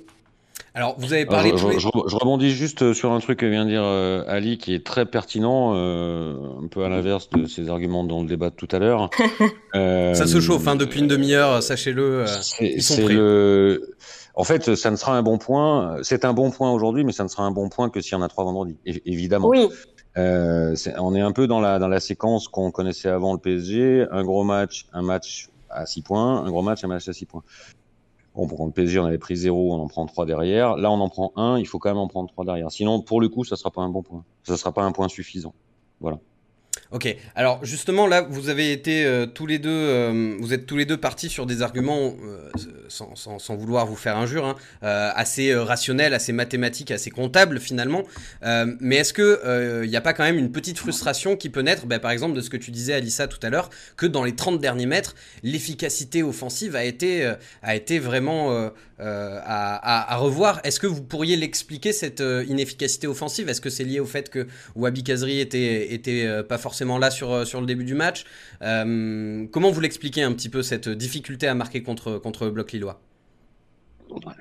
Alors, 0.76 0.96
vous 0.98 1.12
avez 1.12 1.24
parlé 1.24 1.50
Alors, 1.50 1.60
tous 1.60 1.68
je, 1.68 1.72
les- 1.74 1.78
je- 1.78 1.88
je 2.08 2.16
rebondis 2.16 2.50
juste 2.50 2.92
sur 2.94 3.12
un 3.12 3.20
truc 3.20 3.38
que 3.38 3.46
vient 3.46 3.64
de 3.64 3.70
dire 3.70 3.84
euh, 3.84 4.24
Ali, 4.26 4.58
qui 4.58 4.74
est 4.74 4.84
très 4.84 5.06
pertinent, 5.06 5.72
euh, 5.76 6.34
un 6.64 6.66
peu 6.66 6.82
à 6.84 6.88
l'inverse 6.88 7.30
de 7.30 7.46
ses 7.46 7.68
arguments 7.68 8.02
dans 8.02 8.22
le 8.22 8.26
débat 8.28 8.50
de 8.50 8.56
tout 8.56 8.68
à 8.72 8.78
l'heure. 8.78 9.08
Euh, 9.76 10.14
Ça 10.14 10.28
se 10.28 10.40
chauffe 10.40 10.68
hein, 10.68 10.76
depuis 10.76 11.00
une 11.00 11.08
demi-heure, 11.08 11.60
sachez-le. 11.60 12.02
euh, 12.20 12.26
C'est 12.26 12.66
ils 12.76 12.82
sont 12.82 12.94
c'est 12.94 13.04
prêts. 13.04 13.14
le. 13.14 13.96
En 14.36 14.44
fait, 14.44 14.76
ça 14.76 14.90
ne 14.92 14.96
sera 14.96 15.16
un 15.16 15.22
bon 15.22 15.36
point. 15.38 15.96
C'est 16.02 16.24
un 16.24 16.32
bon 16.32 16.52
point 16.52 16.70
aujourd'hui, 16.72 17.02
mais 17.04 17.10
ça 17.12 17.24
ne 17.24 17.28
sera 17.28 17.42
un 17.44 17.50
bon 17.50 17.68
point 17.68 17.90
que 17.90 18.00
s'il 18.00 18.12
y 18.12 18.14
en 18.14 18.22
a 18.22 18.28
trois 18.28 18.44
vendredi, 18.44 18.76
évidemment. 18.84 19.48
Oui, 19.48 19.68
Euh, 20.16 20.76
on 21.00 21.12
est 21.16 21.20
un 21.20 21.32
peu 21.32 21.48
dans 21.48 21.60
la 21.60 21.80
dans 21.80 21.88
la 21.88 21.98
séquence 21.98 22.46
qu'on 22.46 22.70
connaissait 22.70 23.08
avant 23.08 23.32
le 23.32 23.40
PSG. 23.40 24.06
Un 24.12 24.22
gros 24.22 24.44
match, 24.44 24.86
un 24.92 25.02
match 25.02 25.48
à 25.70 25.86
6 25.86 26.02
points, 26.02 26.44
un 26.44 26.50
gros 26.50 26.62
match, 26.62 26.84
un 26.84 26.88
match 26.88 27.08
à 27.08 27.12
6 27.12 27.26
points. 27.26 27.42
Bon, 28.34 28.48
pour 28.48 28.66
le 28.66 28.72
PSG, 28.72 28.98
on 28.98 29.04
avait 29.04 29.18
pris 29.18 29.36
0, 29.36 29.74
on 29.74 29.80
en 29.80 29.86
prend 29.86 30.06
3 30.06 30.26
derrière. 30.26 30.76
Là, 30.76 30.90
on 30.90 31.00
en 31.00 31.08
prend 31.08 31.32
un, 31.36 31.58
il 31.58 31.66
faut 31.66 31.78
quand 31.78 31.90
même 31.90 31.98
en 31.98 32.08
prendre 32.08 32.28
3 32.30 32.44
derrière. 32.44 32.70
Sinon, 32.70 33.00
pour 33.00 33.20
le 33.20 33.28
coup, 33.28 33.44
ça 33.44 33.56
sera 33.56 33.70
pas 33.70 33.82
un 33.82 33.88
bon 33.88 34.02
point. 34.02 34.24
Ça 34.42 34.56
sera 34.56 34.72
pas 34.72 34.82
un 34.82 34.90
point 34.92 35.08
suffisant. 35.08 35.54
Voilà. 36.00 36.18
Ok, 36.90 37.16
alors 37.34 37.64
justement 37.64 38.06
là, 38.06 38.22
vous 38.22 38.48
avez 38.48 38.72
été 38.72 39.04
euh, 39.04 39.26
tous 39.26 39.46
les 39.46 39.58
deux, 39.58 39.70
euh, 39.70 40.36
vous 40.40 40.52
êtes 40.52 40.66
tous 40.66 40.76
les 40.76 40.84
deux 40.84 40.96
partis 40.96 41.28
sur 41.28 41.46
des 41.46 41.62
arguments, 41.62 42.14
euh, 42.24 42.50
sans, 42.88 43.14
sans- 43.16 43.56
vouloir 43.56 43.86
vous 43.86 43.96
faire 43.96 44.16
injure, 44.16 44.44
hein, 44.46 44.56
assez 44.82 45.54
rationnels, 45.54 46.14
assez 46.14 46.32
mathématiques, 46.32 46.90
assez 46.90 47.10
comptables 47.10 47.58
finalement. 47.60 48.02
Mais 48.80 48.96
est-ce 48.96 49.12
que 49.12 49.82
il 49.84 49.88
n'y 49.90 49.96
a 49.96 50.00
pas 50.00 50.12
quand 50.12 50.24
même 50.24 50.38
une 50.38 50.50
petite 50.52 50.78
frustration 50.78 51.36
qui 51.36 51.48
peut 51.50 51.60
naître, 51.62 51.86
bah, 51.86 51.98
par 51.98 52.10
exemple 52.10 52.34
de 52.34 52.40
ce 52.40 52.50
que 52.50 52.56
tu 52.56 52.70
disais 52.70 52.94
Alissa 52.94 53.26
tout 53.28 53.38
à 53.42 53.50
l'heure, 53.50 53.70
que 53.96 54.06
dans 54.06 54.24
les 54.24 54.34
30 54.34 54.60
derniers 54.60 54.86
mètres, 54.86 55.14
l'efficacité 55.42 56.22
offensive 56.22 56.76
a 56.76 56.84
été, 56.84 57.32
a 57.62 57.74
été 57.76 57.98
vraiment 57.98 58.70
à, 58.98 60.12
à- 60.12 60.16
revoir? 60.16 60.60
Est-ce 60.64 60.80
que 60.80 60.86
vous 60.86 61.02
pourriez 61.02 61.36
l'expliquer 61.36 61.92
cette 61.92 62.22
inefficacité 62.48 63.06
offensive? 63.06 63.48
Est-ce 63.48 63.60
que 63.60 63.70
c'est 63.70 63.84
lié 63.84 64.00
au 64.00 64.06
fait 64.06 64.28
que 64.30 64.46
Wabi 64.74 65.02
Kazri 65.04 65.40
était, 65.40 65.92
était 65.94 66.42
pas 66.48 66.58
forcément 66.68 66.98
là 66.98 67.10
sur, 67.10 67.28
euh, 67.32 67.44
sur 67.44 67.60
le 67.60 67.66
début 67.66 67.84
du 67.84 67.94
match 67.94 68.24
Euh, 68.62 69.46
Comment 69.52 69.70
vous 69.70 69.80
l'expliquez 69.80 70.22
un 70.22 70.32
petit 70.32 70.48
peu 70.54 70.62
cette 70.62 70.88
difficulté 70.88 71.46
à 71.48 71.54
marquer 71.54 71.82
contre, 71.82 72.18
contre 72.18 72.44
le 72.46 72.50
bloc 72.56 72.72
lillois? 72.72 72.98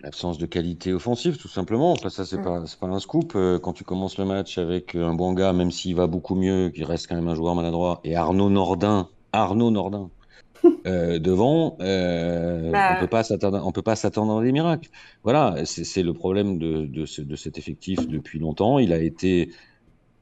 L'absence 0.03 0.37
de 0.37 0.45
qualité 0.45 0.93
offensive, 0.93 1.37
tout 1.37 1.47
simplement. 1.47 1.93
Enfin, 1.93 2.09
ça, 2.09 2.25
c'est 2.25 2.37
Mm. 2.37 2.43
pas, 2.43 2.65
c'est 2.67 2.79
pas 2.79 2.87
un 2.87 2.99
scoop. 2.99 3.33
Euh, 3.35 3.59
Quand 3.59 3.73
tu 3.73 3.83
commences 3.83 4.17
le 4.17 4.25
match 4.25 4.57
avec 4.57 4.93
un 4.95 5.13
bon 5.13 5.33
gars, 5.33 5.53
même 5.53 5.71
s'il 5.71 5.95
va 5.95 6.05
beaucoup 6.07 6.35
mieux, 6.35 6.69
qui 6.69 6.83
reste 6.83 7.07
quand 7.07 7.15
même 7.15 7.27
un 7.29 7.35
joueur 7.35 7.55
maladroit, 7.55 7.99
et 8.03 8.15
Arnaud 8.15 8.49
Nordin, 8.49 9.09
Arnaud 9.31 9.71
Nordin, 9.71 10.11
euh, 10.87 11.17
devant, 11.19 11.77
euh, 11.81 12.71
Bah. 12.71 12.95
on 12.97 12.99
peut 12.99 13.07
pas 13.07 13.23
s'attendre, 13.23 13.61
on 13.65 13.71
peut 13.71 13.81
pas 13.81 13.95
s'attendre 13.95 14.37
à 14.39 14.43
des 14.43 14.51
miracles. 14.51 14.89
Voilà, 15.23 15.55
c'est 15.65 15.85
c'est 15.85 16.03
le 16.03 16.13
problème 16.13 16.57
de, 16.59 16.85
de, 16.85 17.05
ce- 17.05 17.21
de 17.21 17.35
cet 17.35 17.57
effectif 17.57 18.07
depuis 18.07 18.39
longtemps. 18.39 18.79
Il 18.79 18.91
a 18.93 18.99
été 18.99 19.49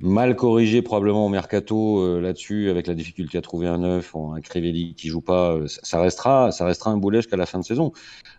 mal 0.01 0.35
corrigé 0.35 0.81
probablement 0.81 1.25
au 1.25 1.29
mercato 1.29 1.99
euh, 1.99 2.19
là-dessus, 2.21 2.69
avec 2.69 2.87
la 2.87 2.93
difficulté 2.93 3.37
à 3.37 3.41
trouver 3.41 3.67
un 3.67 3.79
neuf, 3.79 4.15
un 4.15 4.41
Crivelli 4.41 4.93
qui 4.95 5.07
joue 5.07 5.21
pas. 5.21 5.53
euh, 5.53 5.67
ça, 5.67 6.01
restera, 6.01 6.51
ça 6.51 6.65
restera 6.65 6.91
un 6.91 6.97
boulet 6.97 7.19
jusqu'à 7.19 7.37
la 7.37 7.45
fin 7.45 7.59
de 7.59 7.63
saison. 7.65 7.91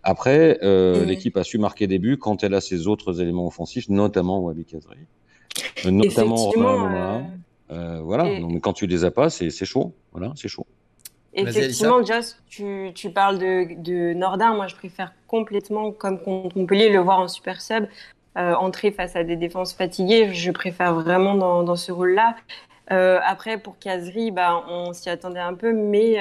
Après, 0.02 0.59
euh, 0.62 1.04
l'équipe 1.04 1.37
a 1.37 1.45
su 1.45 1.59
marquer 1.59 1.87
des 1.87 1.99
buts 1.99 2.19
quand 2.19 2.42
elle 2.45 2.54
a 2.54 2.61
ses 2.61 2.87
autres 2.87 3.21
éléments 3.21 3.47
offensifs, 3.47 3.88
notamment 3.88 4.40
Wabi 4.40 4.64
Kazri, 4.64 4.97
euh, 5.87 5.90
notamment. 5.90 6.37
Romain 6.50 7.19
euh. 7.19 7.21
Euh, 7.71 8.00
voilà, 8.02 8.28
et- 8.28 8.40
donc, 8.40 8.52
mais 8.52 8.61
quand 8.61 8.75
tu 8.75 8.87
les 8.87 9.04
as 9.04 9.11
pas, 9.11 9.31
c'est 9.31 9.49
c'est 9.49 9.64
chaud. 9.64 9.95
Voilà, 10.12 10.33
c'est 10.37 10.49
chaud. 10.49 10.66
Effectivement, 11.33 12.04
Joss, 12.04 12.42
tu, 12.47 12.90
tu 12.95 13.09
parles 13.09 13.38
de, 13.38 13.81
de 13.83 14.12
Nordin. 14.12 14.54
Moi, 14.54 14.66
je 14.66 14.75
préfère 14.75 15.14
complètement, 15.26 15.90
comme 15.90 16.19
contre 16.21 16.59
Montpellier, 16.59 16.90
le 16.90 16.99
voir 16.99 17.21
en 17.21 17.28
super 17.28 17.62
sub, 17.62 17.87
euh, 18.38 18.54
entrer 18.54 18.92
face 18.92 19.14
à 19.14 19.24
des 19.24 19.36
défenses 19.36 19.74
fatiguées. 19.74 20.32
Je 20.32 20.50
préfère 20.50 20.94
vraiment 20.94 21.62
dans, 21.62 21.76
ce 21.76 21.92
rôle-là. 21.92 22.34
Euh, 22.90 23.20
après, 23.24 23.58
pour 23.58 23.78
Kazri, 23.78 24.30
bah, 24.30 24.64
on 24.68 24.94
s'y 24.94 25.10
attendait 25.10 25.40
un 25.40 25.54
peu, 25.54 25.72
mais 25.72 26.16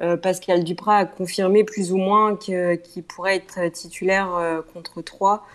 euh, 0.00 0.16
Pascal 0.18 0.64
Duprat 0.64 0.96
a 0.96 1.04
confirmé 1.06 1.64
plus 1.64 1.92
ou 1.92 1.96
moins 1.96 2.36
qu'il 2.36 3.04
pourrait 3.08 3.36
être 3.36 3.72
titulaire 3.72 4.62
contre 4.72 5.02
3 5.02 5.46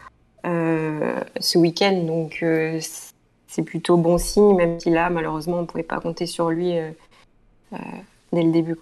ce 0.44 1.58
week-end. 1.58 2.04
Donc, 2.04 2.44
c'est 3.48 3.64
plutôt 3.64 3.98
bon 3.98 4.18
signe, 4.18 4.56
même 4.56 4.80
si 4.80 4.90
là, 4.90 5.10
malheureusement, 5.10 5.58
on 5.58 5.62
ne 5.62 5.68
pouvait 5.68 5.84
pas 5.84 6.00
compter 6.00 6.26
sur 6.26 6.50
lui 6.50 6.74
dès 8.34 8.44
le 8.44 8.52
début. 8.52 8.76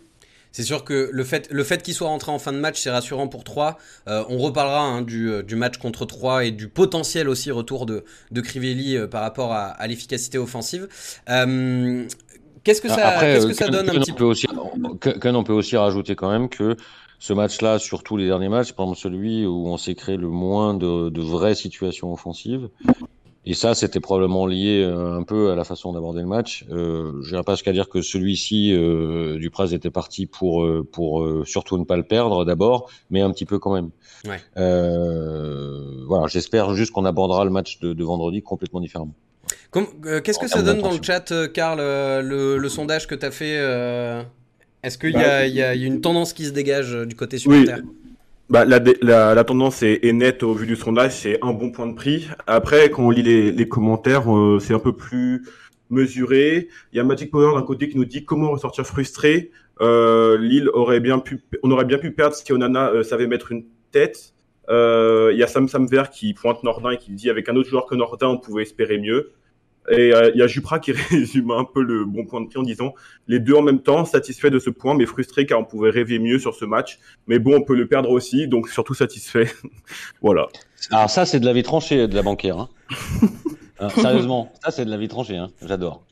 C'est 0.53 0.63
sûr 0.63 0.85
que 0.85 1.09
le 1.11 1.23
fait, 1.25 1.49
le 1.51 1.63
fait 1.65 1.81
qu'il 1.83 1.93
soit 1.93 2.07
rentré 2.07 2.31
en 2.31 2.39
fin 2.39 2.53
de 2.53 2.59
match, 2.59 2.79
c'est 2.79 2.91
rassurant 2.91 3.27
pour 3.27 3.43
3. 3.43 3.77
on 4.07 4.37
reparlera 4.37 4.81
hein, 4.83 5.01
du, 5.01 5.29
euh, 5.29 5.43
du 5.43 5.55
match 5.55 5.77
contre 5.77 6.05
3 6.05 6.45
et 6.45 6.51
du 6.51 6.69
potentiel 6.69 7.27
aussi 7.27 7.51
retour 7.51 7.85
de, 7.85 8.05
de 8.31 8.39
Crivelli 8.41 8.95
euh, 8.95 9.07
par 9.07 9.21
rapport 9.23 9.51
à, 9.51 9.65
à 9.65 9.87
l'efficacité 9.87 10.37
offensive. 10.37 10.87
Euh, 11.29 12.05
Qu'est-ce 12.63 12.81
que 12.81 12.87
ça, 12.87 13.07
Après, 13.09 13.33
qu'est-ce 13.33 13.45
euh, 13.45 13.49
que 13.49 13.55
ça 13.55 13.65
Kun- 13.65 13.71
donne 13.71 13.89
un 13.89 13.93
petit 13.99 14.11
on 14.11 14.13
peu 14.13 14.19
peut 14.19 14.23
aussi, 14.25 14.47
Kun, 15.19 15.35
on 15.35 15.43
peut 15.43 15.51
aussi 15.51 15.75
rajouter 15.75 16.15
quand 16.15 16.31
même 16.31 16.47
que 16.47 16.77
ce 17.19 17.33
match-là, 17.33 17.77
surtout 17.79 18.15
les 18.15 18.27
derniers 18.27 18.47
matchs, 18.47 18.71
par 18.73 18.85
exemple 18.85 18.99
celui 19.01 19.45
où 19.45 19.67
on 19.67 19.77
s'est 19.77 19.95
créé 19.95 20.15
le 20.17 20.29
moins 20.29 20.73
de, 20.73 21.09
de 21.09 21.21
vraies 21.21 21.55
situations 21.55 22.13
offensives, 22.13 22.69
Et 23.45 23.53
ça, 23.55 23.75
c'était 23.75 23.99
probablement 23.99 24.45
lié 24.45 24.81
euh, 24.81 25.17
un 25.17 25.23
peu 25.23 25.51
à 25.51 25.55
la 25.55 25.65
façon 25.65 25.91
d'aborder 25.91 26.21
le 26.21 26.27
match. 26.27 26.65
Euh, 26.71 27.21
je 27.23 27.31
n'irai 27.31 27.43
pas 27.43 27.55
jusqu'à 27.55 27.73
dire 27.73 27.89
que 27.89 28.01
celui-ci, 28.01 28.73
euh, 28.73 29.37
Dupraz 29.37 29.73
était 29.73 29.89
parti 29.89 30.27
pour, 30.27 30.63
euh, 30.63 30.87
pour 30.89 31.27
surtout 31.45 31.77
ne 31.77 31.83
pas 31.83 31.97
le 31.97 32.03
perdre 32.03 32.45
d'abord, 32.45 32.89
mais 33.09 33.21
un 33.21 33.31
petit 33.31 33.45
peu 33.45 33.59
quand 33.59 33.73
même. 33.73 33.89
Ouais. 34.25 34.39
voilà, 36.07 36.27
j'espère 36.27 36.73
juste 36.73 36.91
qu'on 36.91 37.05
abordera 37.05 37.43
le 37.43 37.51
match 37.51 37.79
de, 37.79 37.93
de 37.93 38.03
vendredi 38.03 38.41
complètement 38.41 38.79
différemment. 38.79 39.13
Qu'est-ce 39.73 40.39
que 40.39 40.47
ça 40.47 40.61
donne 40.61 40.81
dans 40.81 40.91
le 40.91 41.01
chat, 41.01 41.33
Karl, 41.53 41.79
le, 41.79 42.57
le, 42.57 42.69
sondage 42.69 43.07
que 43.07 43.15
tu 43.15 43.25
as 43.25 43.31
fait 43.31 43.55
Est-ce 44.83 44.97
qu'il 44.97 45.13
bah, 45.13 45.45
y, 45.45 45.55
y, 45.55 45.61
a 45.61 45.73
une 45.73 45.99
tendance 45.99 46.31
qui 46.31 46.45
se 46.45 46.51
dégage 46.51 46.93
du 46.93 47.15
côté 47.15 47.37
supporter? 47.37 47.81
oui. 47.83 48.02
Bah, 48.49 48.65
la, 48.65 48.79
la, 49.01 49.43
tendance 49.45 49.83
est, 49.83 50.11
nette 50.13 50.43
au 50.43 50.53
vu 50.53 50.67
du 50.67 50.75
sondage, 50.75 51.13
c'est 51.13 51.39
un 51.41 51.53
bon 51.53 51.71
point 51.71 51.87
de 51.87 51.95
prix. 51.95 52.27
Après, 52.45 52.89
quand 52.89 53.03
on 53.03 53.09
lit 53.09 53.23
les, 53.23 53.67
commentaires, 53.67 54.31
euh, 54.35 54.59
c'est 54.59 54.73
un 54.73 54.79
peu 54.79 54.95
plus 54.95 55.47
mesuré. 55.89 56.67
Il 56.91 56.97
y 56.97 56.99
a 56.99 57.03
Magic 57.03 57.31
Power 57.31 57.55
d'un 57.55 57.63
côté 57.63 57.87
qui 57.89 57.97
nous 57.97 58.05
dit 58.05 58.25
comment 58.25 58.51
ressortir 58.51 58.85
frustré. 58.85 59.51
Euh, 59.81 60.37
Lille 60.37 60.69
aurait 60.73 60.99
bien 60.99 61.19
pu, 61.19 61.41
on 61.63 61.71
aurait 61.71 61.85
bien 61.85 61.97
pu 61.97 62.11
perdre 62.11 62.35
si 62.35 62.51
Onana 62.51 62.89
euh, 62.89 63.03
savait 63.03 63.27
mettre 63.27 63.51
une 63.51 63.65
tête. 63.91 64.33
Il 64.69 65.35
y 65.37 65.43
a 65.43 65.47
Sam 65.47 65.67
Sam 65.67 65.87
Vert 65.87 66.09
qui 66.09 66.33
pointe 66.33 66.63
Nordin 66.63 66.91
et 66.91 66.97
qui 66.97 67.11
dit 67.11 67.29
avec 67.29 67.49
un 67.49 67.55
autre 67.55 67.69
joueur 67.69 67.85
que 67.85 67.95
Nordin, 67.95 68.27
on 68.27 68.37
pouvait 68.37 68.63
espérer 68.63 68.97
mieux. 68.97 69.31
Et 69.89 70.13
euh, 70.13 70.31
il 70.33 70.39
y 70.39 70.41
a 70.41 70.47
Jupra 70.47 70.79
qui 70.79 70.91
résume 71.09 71.51
un 71.51 71.65
peu 71.65 71.83
le 71.83 72.05
bon 72.05 72.25
point 72.25 72.41
de 72.41 72.47
prix 72.47 72.59
en 72.59 72.63
disant 72.63 72.93
les 73.27 73.39
deux 73.39 73.53
en 73.53 73.61
même 73.61 73.81
temps, 73.81 74.05
satisfait 74.05 74.49
de 74.49 74.59
ce 74.59 74.69
point, 74.69 74.95
mais 74.95 75.05
frustré 75.05 75.45
car 75.45 75.59
on 75.59 75.65
pouvait 75.65 75.89
rêver 75.89 76.19
mieux 76.19 76.39
sur 76.39 76.55
ce 76.55 76.65
match. 76.65 76.99
Mais 77.27 77.39
bon, 77.39 77.55
on 77.55 77.61
peut 77.61 77.75
le 77.75 77.87
perdre 77.87 78.09
aussi, 78.09 78.47
donc 78.47 78.69
surtout 78.69 78.93
satisfait. 78.93 79.51
voilà. 80.21 80.47
Alors 80.91 81.09
ça, 81.09 81.25
c'est 81.25 81.39
de 81.39 81.45
la 81.45 81.53
vie 81.53 81.63
tranchée 81.63 82.07
de 82.07 82.15
la 82.15 82.21
banquière. 82.21 82.57
Hein. 82.57 82.69
hein, 83.79 83.89
sérieusement, 83.95 84.51
ça 84.63 84.71
c'est 84.71 84.85
de 84.85 84.89
la 84.89 84.97
vie 84.97 85.07
tranchée. 85.07 85.37
Hein. 85.37 85.49
J'adore. 85.65 86.03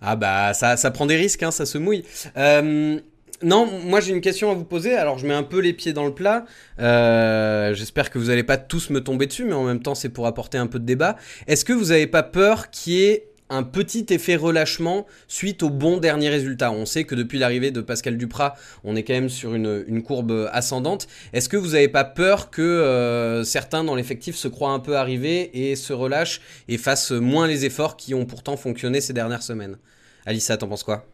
Ah 0.00 0.16
bah 0.16 0.52
ça, 0.54 0.76
ça 0.76 0.90
prend 0.90 1.06
des 1.06 1.16
risques, 1.16 1.42
hein, 1.42 1.50
ça 1.50 1.66
se 1.66 1.78
mouille. 1.78 2.04
Euh, 2.36 3.00
non, 3.42 3.66
moi 3.66 4.00
j'ai 4.00 4.12
une 4.12 4.20
question 4.20 4.50
à 4.50 4.54
vous 4.54 4.64
poser. 4.64 4.94
Alors 4.94 5.18
je 5.18 5.26
mets 5.26 5.34
un 5.34 5.42
peu 5.42 5.60
les 5.60 5.72
pieds 5.72 5.92
dans 5.92 6.06
le 6.06 6.14
plat. 6.14 6.44
Euh, 6.78 7.74
J'espère 7.74 8.10
que 8.10 8.18
vous 8.18 8.26
n'allez 8.26 8.44
pas 8.44 8.56
tous 8.56 8.90
me 8.90 9.02
tomber 9.02 9.26
dessus, 9.26 9.44
mais 9.44 9.52
en 9.52 9.64
même 9.64 9.80
temps 9.80 9.94
c'est 9.94 10.08
pour 10.08 10.26
apporter 10.26 10.58
un 10.58 10.66
peu 10.66 10.78
de 10.78 10.84
débat. 10.84 11.16
Est-ce 11.46 11.64
que 11.64 11.72
vous 11.72 11.86
n'avez 11.86 12.06
pas 12.06 12.22
peur 12.22 12.70
qu'il 12.70 12.92
y 12.94 13.04
ait 13.04 13.28
un 13.48 13.62
petit 13.62 14.06
effet 14.10 14.34
relâchement 14.34 15.06
suite 15.28 15.62
au 15.62 15.70
bon 15.70 15.98
dernier 15.98 16.30
résultat? 16.30 16.72
On 16.72 16.86
sait 16.86 17.04
que 17.04 17.14
depuis 17.14 17.38
l'arrivée 17.38 17.70
de 17.70 17.80
Pascal 17.80 18.16
Duprat, 18.16 18.54
on 18.84 18.96
est 18.96 19.02
quand 19.02 19.14
même 19.14 19.28
sur 19.28 19.54
une, 19.54 20.02
courbe 20.02 20.48
ascendante. 20.52 21.06
Est-ce 21.32 21.48
que 21.48 21.56
vous 21.56 21.72
n'avez 21.72 21.88
pas 21.88 22.04
peur 22.04 22.50
que 22.50 22.62
euh, 22.62 23.44
certains 23.44 23.84
dans 23.84 23.94
l'effectif 23.94 24.34
se 24.36 24.48
croient 24.48 24.72
un 24.72 24.80
peu 24.80 24.96
arrivés 24.96 25.70
et 25.70 25.76
se 25.76 25.92
relâchent 25.92 26.40
et 26.68 26.78
fassent 26.78 27.12
moins 27.12 27.46
les 27.46 27.64
efforts 27.64 27.96
qui 27.96 28.14
ont 28.14 28.24
pourtant 28.24 28.56
fonctionné 28.56 29.00
ces 29.00 29.12
dernières 29.12 29.42
semaines? 29.42 29.76
Alissa, 30.24 30.56
t'en 30.56 30.68
penses 30.68 30.82
quoi? 30.82 31.06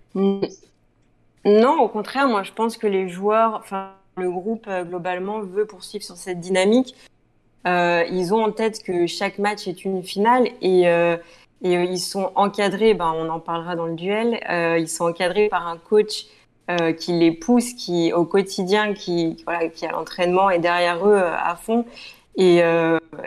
Non, 1.44 1.80
au 1.80 1.88
contraire, 1.88 2.28
moi 2.28 2.42
je 2.42 2.52
pense 2.52 2.76
que 2.76 2.86
les 2.86 3.08
joueurs, 3.08 3.54
enfin 3.54 3.90
le 4.16 4.30
groupe 4.30 4.66
euh, 4.68 4.84
globalement 4.84 5.40
veut 5.40 5.66
poursuivre 5.66 6.04
sur 6.04 6.16
cette 6.16 6.40
dynamique. 6.40 6.94
Euh, 7.66 8.04
ils 8.10 8.34
ont 8.34 8.44
en 8.44 8.52
tête 8.52 8.82
que 8.82 9.06
chaque 9.06 9.38
match 9.38 9.68
est 9.68 9.84
une 9.84 10.02
finale 10.02 10.48
et, 10.60 10.88
euh, 10.88 11.16
et 11.62 11.74
ils 11.74 12.00
sont 12.00 12.32
encadrés, 12.34 12.94
ben, 12.94 13.12
on 13.16 13.28
en 13.28 13.40
parlera 13.40 13.76
dans 13.76 13.86
le 13.86 13.94
duel, 13.94 14.40
ils 14.80 14.88
sont 14.88 15.04
encadrés 15.04 15.48
par 15.48 15.68
un 15.68 15.76
coach 15.76 16.26
qui 16.98 17.12
les 17.12 17.30
pousse, 17.30 17.74
qui 17.74 18.12
au 18.12 18.24
quotidien, 18.24 18.94
qui, 18.94 19.36
voilà, 19.44 19.68
qui 19.68 19.86
a 19.86 19.92
l'entraînement 19.92 20.50
et 20.50 20.58
derrière 20.58 21.06
eux 21.06 21.16
à 21.16 21.54
fond. 21.54 21.84
Et, 22.34 22.62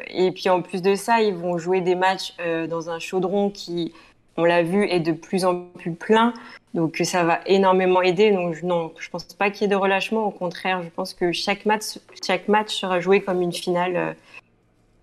et 0.09 0.31
puis 0.31 0.49
en 0.49 0.61
plus 0.61 0.81
de 0.81 0.95
ça, 0.95 1.21
ils 1.21 1.33
vont 1.33 1.57
jouer 1.57 1.79
des 1.79 1.95
matchs 1.95 2.35
dans 2.69 2.89
un 2.89 2.99
chaudron 2.99 3.49
qui, 3.49 3.93
on 4.35 4.43
l'a 4.43 4.63
vu, 4.63 4.85
est 4.89 4.99
de 4.99 5.13
plus 5.13 5.45
en 5.45 5.67
plus 5.77 5.93
plein. 5.93 6.33
Donc 6.75 6.99
ça 7.05 7.23
va 7.23 7.39
énormément 7.45 8.01
aider. 8.01 8.31
Donc 8.31 8.61
non, 8.61 8.91
je 8.99 9.09
pense 9.09 9.23
pas 9.23 9.49
qu'il 9.49 9.61
y 9.61 9.65
ait 9.65 9.69
de 9.69 9.75
relâchement. 9.75 10.27
Au 10.27 10.31
contraire, 10.31 10.83
je 10.83 10.89
pense 10.89 11.13
que 11.13 11.31
chaque 11.31 11.65
match, 11.65 11.99
chaque 12.21 12.49
match 12.49 12.75
sera 12.75 12.99
joué 12.99 13.21
comme 13.21 13.41
une 13.41 13.53
finale 13.53 13.95
euh, 13.95 14.13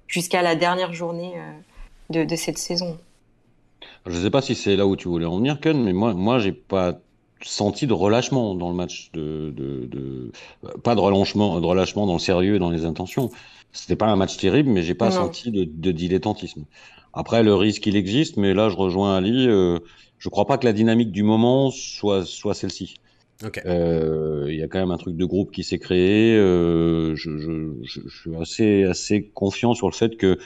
jusqu'à 0.07 0.43
la 0.43 0.55
dernière 0.55 0.93
journée 0.93 1.33
euh, 2.14 2.25
de, 2.26 2.37
cette 2.37 2.59
saison. 2.59 2.99
Je 4.05 4.12
ne 4.12 4.23
sais 4.23 4.31
pas 4.31 4.43
si 4.43 4.55
c'est 4.55 4.76
là 4.76 4.87
où 4.87 4.97
tu 4.97 5.09
voulais 5.09 5.25
en 5.25 5.38
venir, 5.38 5.61
Ken, 5.61 5.83
mais 5.83 5.95
moi, 5.95 6.12
moi, 6.12 6.38
j'ai 6.38 6.52
pas 6.52 6.99
senti 7.41 7.87
de 7.87 7.95
relâchement 7.95 8.55
dans 8.55 8.69
le 8.69 8.76
match, 8.76 9.11
de, 9.14 10.31
pas 10.85 10.95
de 10.95 11.00
relâchement, 11.00 11.59
de 11.59 11.67
relâchement 11.67 12.07
dans 12.07 12.12
le 12.12 12.19
sérieux 12.19 12.57
et 12.57 12.59
dans 12.59 12.71
les 12.71 12.85
intentions. 12.85 13.31
C'était 13.73 13.97
pas 13.97 14.09
un 14.09 14.17
match 14.17 14.37
terrible, 14.37 14.69
mais 14.69 14.83
j'ai 14.83 14.95
pas 14.95 15.11
senti 15.11 15.50
de, 15.50 15.91
dilettantisme. 15.91 16.67
Après, 17.14 17.43
le 17.43 17.55
risque, 17.55 17.87
il 17.87 17.97
existe, 17.97 18.37
mais 18.37 18.52
là, 18.52 18.69
je 18.69 18.76
rejoins 18.76 19.17
Ali. 19.17 19.49
Euh, 19.49 19.79
je 20.23 20.29
crois 20.29 20.47
pas 20.47 20.57
que 20.57 20.64
la 20.64 20.73
dynamique 20.73 21.11
du 21.11 21.25
moment 21.25 21.73
soit, 21.73 22.25
soit 22.25 22.55
celle-ci. 22.55 22.95
Euh, 23.67 24.47
il 24.49 24.55
y 24.55 24.62
a 24.62 24.69
quand 24.69 24.79
même 24.79 24.93
un 24.93 24.97
truc 24.97 25.17
de 25.17 25.25
groupe 25.25 25.50
qui 25.50 25.64
s'est 25.64 25.81
créé. 25.81 26.37
Euh, 26.37 27.17
je, 27.17 27.38
je, 27.38 27.73
je, 27.83 28.09
suis 28.09 28.37
assez, 28.37 28.85
assez 28.85 29.25
confiant 29.35 29.75
sur 29.75 29.88
le 29.88 29.95
fait 29.95 30.17
que 30.17 30.38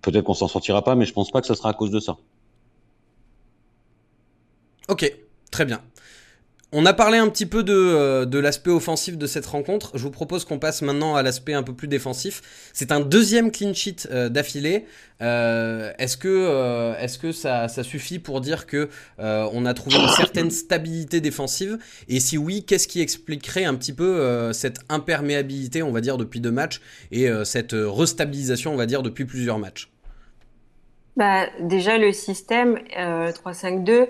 peut-être 0.00 0.24
qu'on 0.24 0.32
s'en 0.32 0.48
sortira 0.48 0.82
pas, 0.82 0.94
mais 0.94 1.04
je 1.04 1.12
pense 1.12 1.30
pas 1.30 1.42
que 1.42 1.46
ça 1.46 1.54
sera 1.54 1.68
à 1.68 1.74
cause 1.74 1.90
de 1.90 2.00
ça. 2.00 2.16
Ok, 4.88 5.12
très 5.50 5.66
bien. 5.66 5.82
On 6.70 6.84
a 6.84 6.92
parlé 6.92 7.16
un 7.16 7.28
petit 7.30 7.46
peu 7.46 7.62
de, 7.62 7.72
euh, 7.72 8.26
de 8.26 8.38
l'aspect 8.38 8.70
offensif 8.70 9.16
de 9.16 9.26
cette 9.26 9.46
rencontre. 9.46 9.92
Je 9.94 10.02
vous 10.02 10.10
propose 10.10 10.44
qu'on 10.44 10.58
passe 10.58 10.82
maintenant 10.82 11.16
à 11.16 11.22
l'aspect 11.22 11.54
un 11.54 11.62
peu 11.62 11.72
plus 11.72 11.88
défensif. 11.88 12.70
C'est 12.74 12.92
un 12.92 13.00
deuxième 13.00 13.50
clean 13.50 13.72
sheet 13.72 14.06
euh, 14.10 14.28
d'affilée. 14.28 14.84
Euh, 15.22 15.92
est-ce 15.96 16.18
que, 16.18 17.32
ça, 17.32 17.68
suffit 17.82 18.18
pour 18.18 18.42
dire 18.42 18.66
que 18.66 18.90
on 19.18 19.64
a 19.64 19.72
trouvé 19.72 19.96
une 19.96 20.08
certaine 20.08 20.50
stabilité 20.50 21.22
défensive? 21.22 21.78
Et 22.08 22.20
si 22.20 22.36
oui, 22.36 22.64
qu'est-ce 22.64 22.86
qui 22.86 23.00
expliquerait 23.00 23.64
un 23.64 23.74
petit 23.74 23.94
peu 23.94 24.52
cette 24.52 24.80
imperméabilité, 24.90 25.82
on 25.82 25.90
va 25.90 26.02
dire, 26.02 26.18
depuis 26.18 26.40
deux 26.40 26.50
matchs 26.50 26.80
et 27.10 27.28
cette 27.44 27.74
restabilisation, 27.74 28.74
on 28.74 28.76
va 28.76 28.86
dire, 28.86 29.02
depuis 29.02 29.24
plusieurs 29.24 29.58
matchs? 29.58 29.90
Bah, 31.16 31.46
déjà 31.60 31.98
le 31.98 32.12
système 32.12 32.78
3-5-2, 32.96 34.08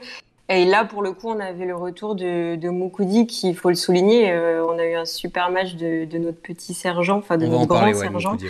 et 0.49 0.65
là, 0.65 0.85
pour 0.85 1.03
le 1.03 1.13
coup, 1.13 1.29
on 1.29 1.41
avait 1.41 1.67
le 1.67 1.77
retour 1.77 2.15
de, 2.15 2.57
de 2.57 2.69
Moukoudi, 2.71 3.27
qui, 3.27 3.51
il 3.51 3.55
faut 3.55 3.69
le 3.69 3.75
souligner, 3.75 4.31
euh, 4.31 4.65
on 4.67 4.79
a 4.79 4.87
eu 4.87 4.95
un 4.95 5.05
super 5.05 5.51
match 5.51 5.75
de, 5.75 6.07
de 6.07 6.19
notre 6.19 6.41
petit 6.41 6.73
sergent, 6.73 7.19
enfin 7.19 7.37
de 7.37 7.47
notre 7.47 7.67
grand 7.67 7.93
sergent. 7.93 8.33
Ouais, 8.33 8.49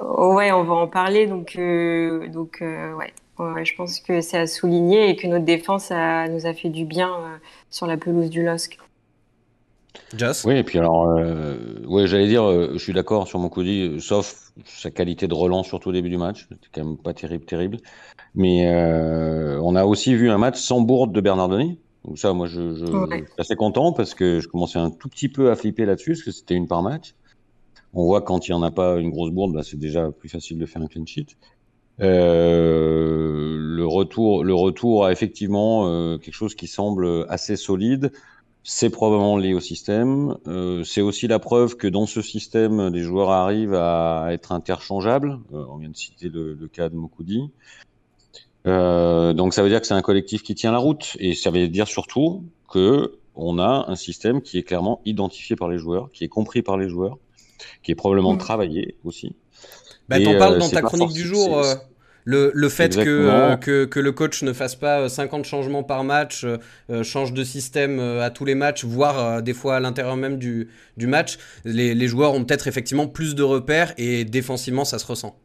oh, 0.00 0.34
ouais. 0.34 0.50
on 0.50 0.64
va 0.64 0.74
en 0.74 0.88
parler. 0.88 1.28
Donc, 1.28 1.54
euh, 1.56 2.26
donc 2.28 2.58
euh, 2.62 2.92
ouais. 2.94 3.12
ouais. 3.38 3.64
je 3.64 3.76
pense 3.76 4.00
que 4.00 4.20
c'est 4.20 4.38
à 4.38 4.46
souligner 4.48 5.08
et 5.08 5.16
que 5.16 5.28
notre 5.28 5.44
défense 5.44 5.92
a, 5.92 6.26
nous 6.26 6.46
a 6.46 6.52
fait 6.54 6.68
du 6.68 6.84
bien 6.84 7.10
euh, 7.10 7.36
sur 7.70 7.86
la 7.86 7.96
pelouse 7.96 8.28
du 8.28 8.42
LOSC. 8.42 8.78
Just. 10.16 10.44
Oui, 10.44 10.56
et 10.56 10.64
puis 10.64 10.78
alors, 10.78 11.08
euh, 11.08 11.56
ouais, 11.86 12.06
j'allais 12.06 12.28
dire, 12.28 12.72
je 12.72 12.78
suis 12.78 12.92
d'accord 12.92 13.26
sur 13.26 13.38
Moukoudi, 13.38 14.00
sauf 14.00 14.50
sa 14.64 14.90
qualité 14.90 15.28
de 15.28 15.34
relance 15.34 15.66
surtout 15.66 15.90
au 15.90 15.92
début 15.92 16.10
du 16.10 16.16
match, 16.16 16.46
c'était 16.48 16.68
quand 16.72 16.84
même 16.84 16.96
pas 16.96 17.14
terrible, 17.14 17.44
terrible. 17.44 17.78
Mais 18.34 18.68
euh, 18.68 19.60
on 19.62 19.74
a 19.74 19.84
aussi 19.84 20.14
vu 20.14 20.30
un 20.30 20.38
match 20.38 20.58
sans 20.58 20.80
bourde 20.80 21.12
de 21.12 21.20
Bernardoni. 21.20 21.78
Donc 22.04 22.18
ça, 22.18 22.32
moi, 22.32 22.46
je, 22.46 22.74
je, 22.74 22.86
suis 22.86 23.24
assez 23.38 23.56
content 23.56 23.92
parce 23.92 24.14
que 24.14 24.40
je 24.40 24.48
commençais 24.48 24.78
un 24.78 24.90
tout 24.90 25.08
petit 25.08 25.28
peu 25.28 25.50
à 25.50 25.56
flipper 25.56 25.84
là-dessus 25.84 26.12
parce 26.12 26.22
que 26.22 26.30
c'était 26.30 26.54
une 26.54 26.66
par 26.66 26.82
match. 26.82 27.14
On 27.92 28.04
voit 28.04 28.22
quand 28.22 28.48
il 28.48 28.52
n'y 28.52 28.56
en 28.56 28.62
a 28.62 28.70
pas 28.70 28.96
une 28.96 29.10
grosse 29.10 29.32
bourde, 29.32 29.52
bah, 29.52 29.62
c'est 29.62 29.78
déjà 29.78 30.10
plus 30.10 30.28
facile 30.28 30.58
de 30.58 30.66
faire 30.66 30.80
un 30.80 30.86
clean 30.86 31.04
sheet. 31.04 31.36
Euh, 32.00 33.56
le 33.58 33.86
retour, 33.86 34.44
le 34.44 34.54
retour 34.54 35.04
a 35.04 35.12
effectivement 35.12 35.86
euh, 35.88 36.16
quelque 36.16 36.34
chose 36.34 36.54
qui 36.54 36.66
semble 36.66 37.26
assez 37.28 37.56
solide. 37.56 38.12
C'est 38.62 38.90
probablement 38.90 39.36
lié 39.36 39.54
au 39.54 39.60
système. 39.60 40.36
Euh, 40.46 40.84
c'est 40.84 41.00
aussi 41.00 41.26
la 41.26 41.38
preuve 41.38 41.76
que 41.76 41.88
dans 41.88 42.06
ce 42.06 42.20
système, 42.20 42.88
les 42.88 43.00
joueurs 43.00 43.30
arrivent 43.30 43.74
à 43.74 44.28
être 44.32 44.52
interchangeables. 44.52 45.38
Euh, 45.52 45.64
on 45.70 45.78
vient 45.78 45.88
de 45.88 45.96
citer 45.96 46.28
le, 46.28 46.54
le 46.54 46.68
cas 46.68 46.88
de 46.88 46.94
Mokoudi. 46.94 47.50
Euh, 48.66 49.32
donc 49.32 49.54
ça 49.54 49.62
veut 49.62 49.70
dire 49.70 49.80
que 49.80 49.86
c'est 49.86 49.94
un 49.94 50.02
collectif 50.02 50.42
qui 50.42 50.54
tient 50.54 50.72
la 50.72 50.78
route 50.78 51.16
et 51.18 51.34
ça 51.34 51.50
veut 51.50 51.68
dire 51.68 51.88
surtout 51.88 52.44
que 52.68 53.18
on 53.34 53.58
a 53.58 53.86
un 53.88 53.96
système 53.96 54.42
qui 54.42 54.58
est 54.58 54.62
clairement 54.62 55.00
identifié 55.06 55.56
par 55.56 55.68
les 55.68 55.78
joueurs, 55.78 56.10
qui 56.12 56.24
est 56.24 56.28
compris 56.28 56.60
par 56.60 56.76
les 56.76 56.88
joueurs, 56.88 57.16
qui 57.82 57.92
est 57.92 57.94
probablement 57.94 58.34
mmh. 58.34 58.38
travaillé 58.38 58.96
aussi. 59.04 59.34
Bah, 60.08 60.20
t'en 60.20 60.36
parles 60.36 60.54
euh, 60.54 60.58
dans 60.58 60.68
ta 60.68 60.82
chronique 60.82 61.12
du 61.12 61.22
jour. 61.22 61.58
Euh, 61.58 61.74
le, 62.24 62.50
le, 62.54 62.68
fait 62.68 62.96
que, 62.96 63.56
que, 63.56 63.84
que, 63.84 64.00
le 64.00 64.12
coach 64.12 64.42
ne 64.42 64.52
fasse 64.52 64.74
pas 64.74 65.08
50 65.08 65.44
changements 65.44 65.82
par 65.82 66.04
match, 66.04 66.46
change 67.02 67.32
de 67.32 67.44
système 67.44 67.98
à 67.98 68.30
tous 68.30 68.44
les 68.44 68.54
matchs, 68.54 68.84
voire 68.84 69.42
des 69.42 69.54
fois 69.54 69.76
à 69.76 69.80
l'intérieur 69.80 70.16
même 70.16 70.38
du, 70.38 70.68
du 70.96 71.06
match, 71.06 71.38
les, 71.64 71.94
les 71.94 72.08
joueurs 72.08 72.34
ont 72.34 72.44
peut-être 72.44 72.68
effectivement 72.68 73.06
plus 73.06 73.34
de 73.34 73.42
repères 73.42 73.94
et 73.98 74.24
défensivement 74.24 74.84
ça 74.84 74.98
se 74.98 75.06
ressent. 75.06 75.36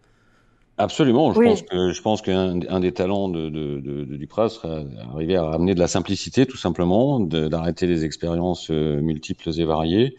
Absolument. 0.78 1.32
Je 1.34 1.42
pense 1.42 1.62
que 1.62 1.92
je 1.94 2.02
pense 2.02 2.22
qu'un 2.22 2.60
un 2.68 2.80
des 2.82 2.92
talents 2.92 3.30
de, 3.30 3.50
de, 3.50 3.80
de, 3.80 4.04
de 4.04 4.18
Duprat 4.18 4.50
sera 4.50 4.84
arriver 5.14 5.38
à 5.38 5.50
amener 5.52 5.74
de 5.74 5.80
la 5.80 5.88
simplicité, 5.88 6.46
tout 6.46 6.58
simplement, 6.58 7.22
d'arrêter 7.22 7.88
les 7.88 8.04
expériences 8.04 8.70
euh, 8.72 9.00
multiples 9.00 9.50
et 9.58 9.64
variées. 9.64 10.16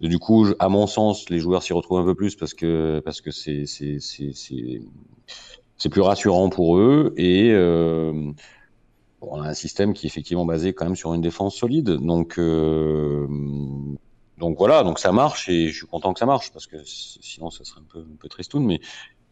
du 0.00 0.18
coup, 0.18 0.46
à 0.58 0.70
mon 0.70 0.86
sens, 0.86 1.28
les 1.28 1.38
joueurs 1.38 1.62
s'y 1.62 1.74
retrouvent 1.74 1.98
un 1.98 2.04
peu 2.04 2.14
plus 2.14 2.34
parce 2.34 2.54
que 2.54 3.02
parce 3.04 3.20
que 3.20 3.30
c'est 3.30 3.66
c'est 5.84 5.90
plus 5.90 6.00
rassurant 6.00 6.48
pour 6.48 6.78
eux 6.78 7.12
et 7.16 7.52
on 9.30 9.40
a 9.40 9.48
un 9.48 9.54
système 9.54 9.92
qui 9.92 10.06
est 10.06 10.08
effectivement 10.08 10.44
basé 10.44 10.72
quand 10.72 10.84
même 10.84 10.96
sur 10.96 11.14
une 11.14 11.20
défense 11.20 11.56
solide. 11.56 11.90
Donc, 11.90 12.38
euh, 12.38 13.26
donc 14.38 14.58
voilà, 14.58 14.82
donc 14.82 14.98
ça 14.98 15.12
marche 15.12 15.48
et 15.48 15.68
je 15.68 15.76
suis 15.76 15.86
content 15.86 16.12
que 16.12 16.18
ça 16.18 16.26
marche 16.26 16.52
parce 16.52 16.66
que 16.66 16.76
sinon 16.84 17.50
ça 17.50 17.64
serait 17.64 17.80
un 17.80 17.92
peu, 17.92 18.00
un 18.00 18.16
peu 18.18 18.28
tristoun. 18.28 18.64
Mais, 18.64 18.80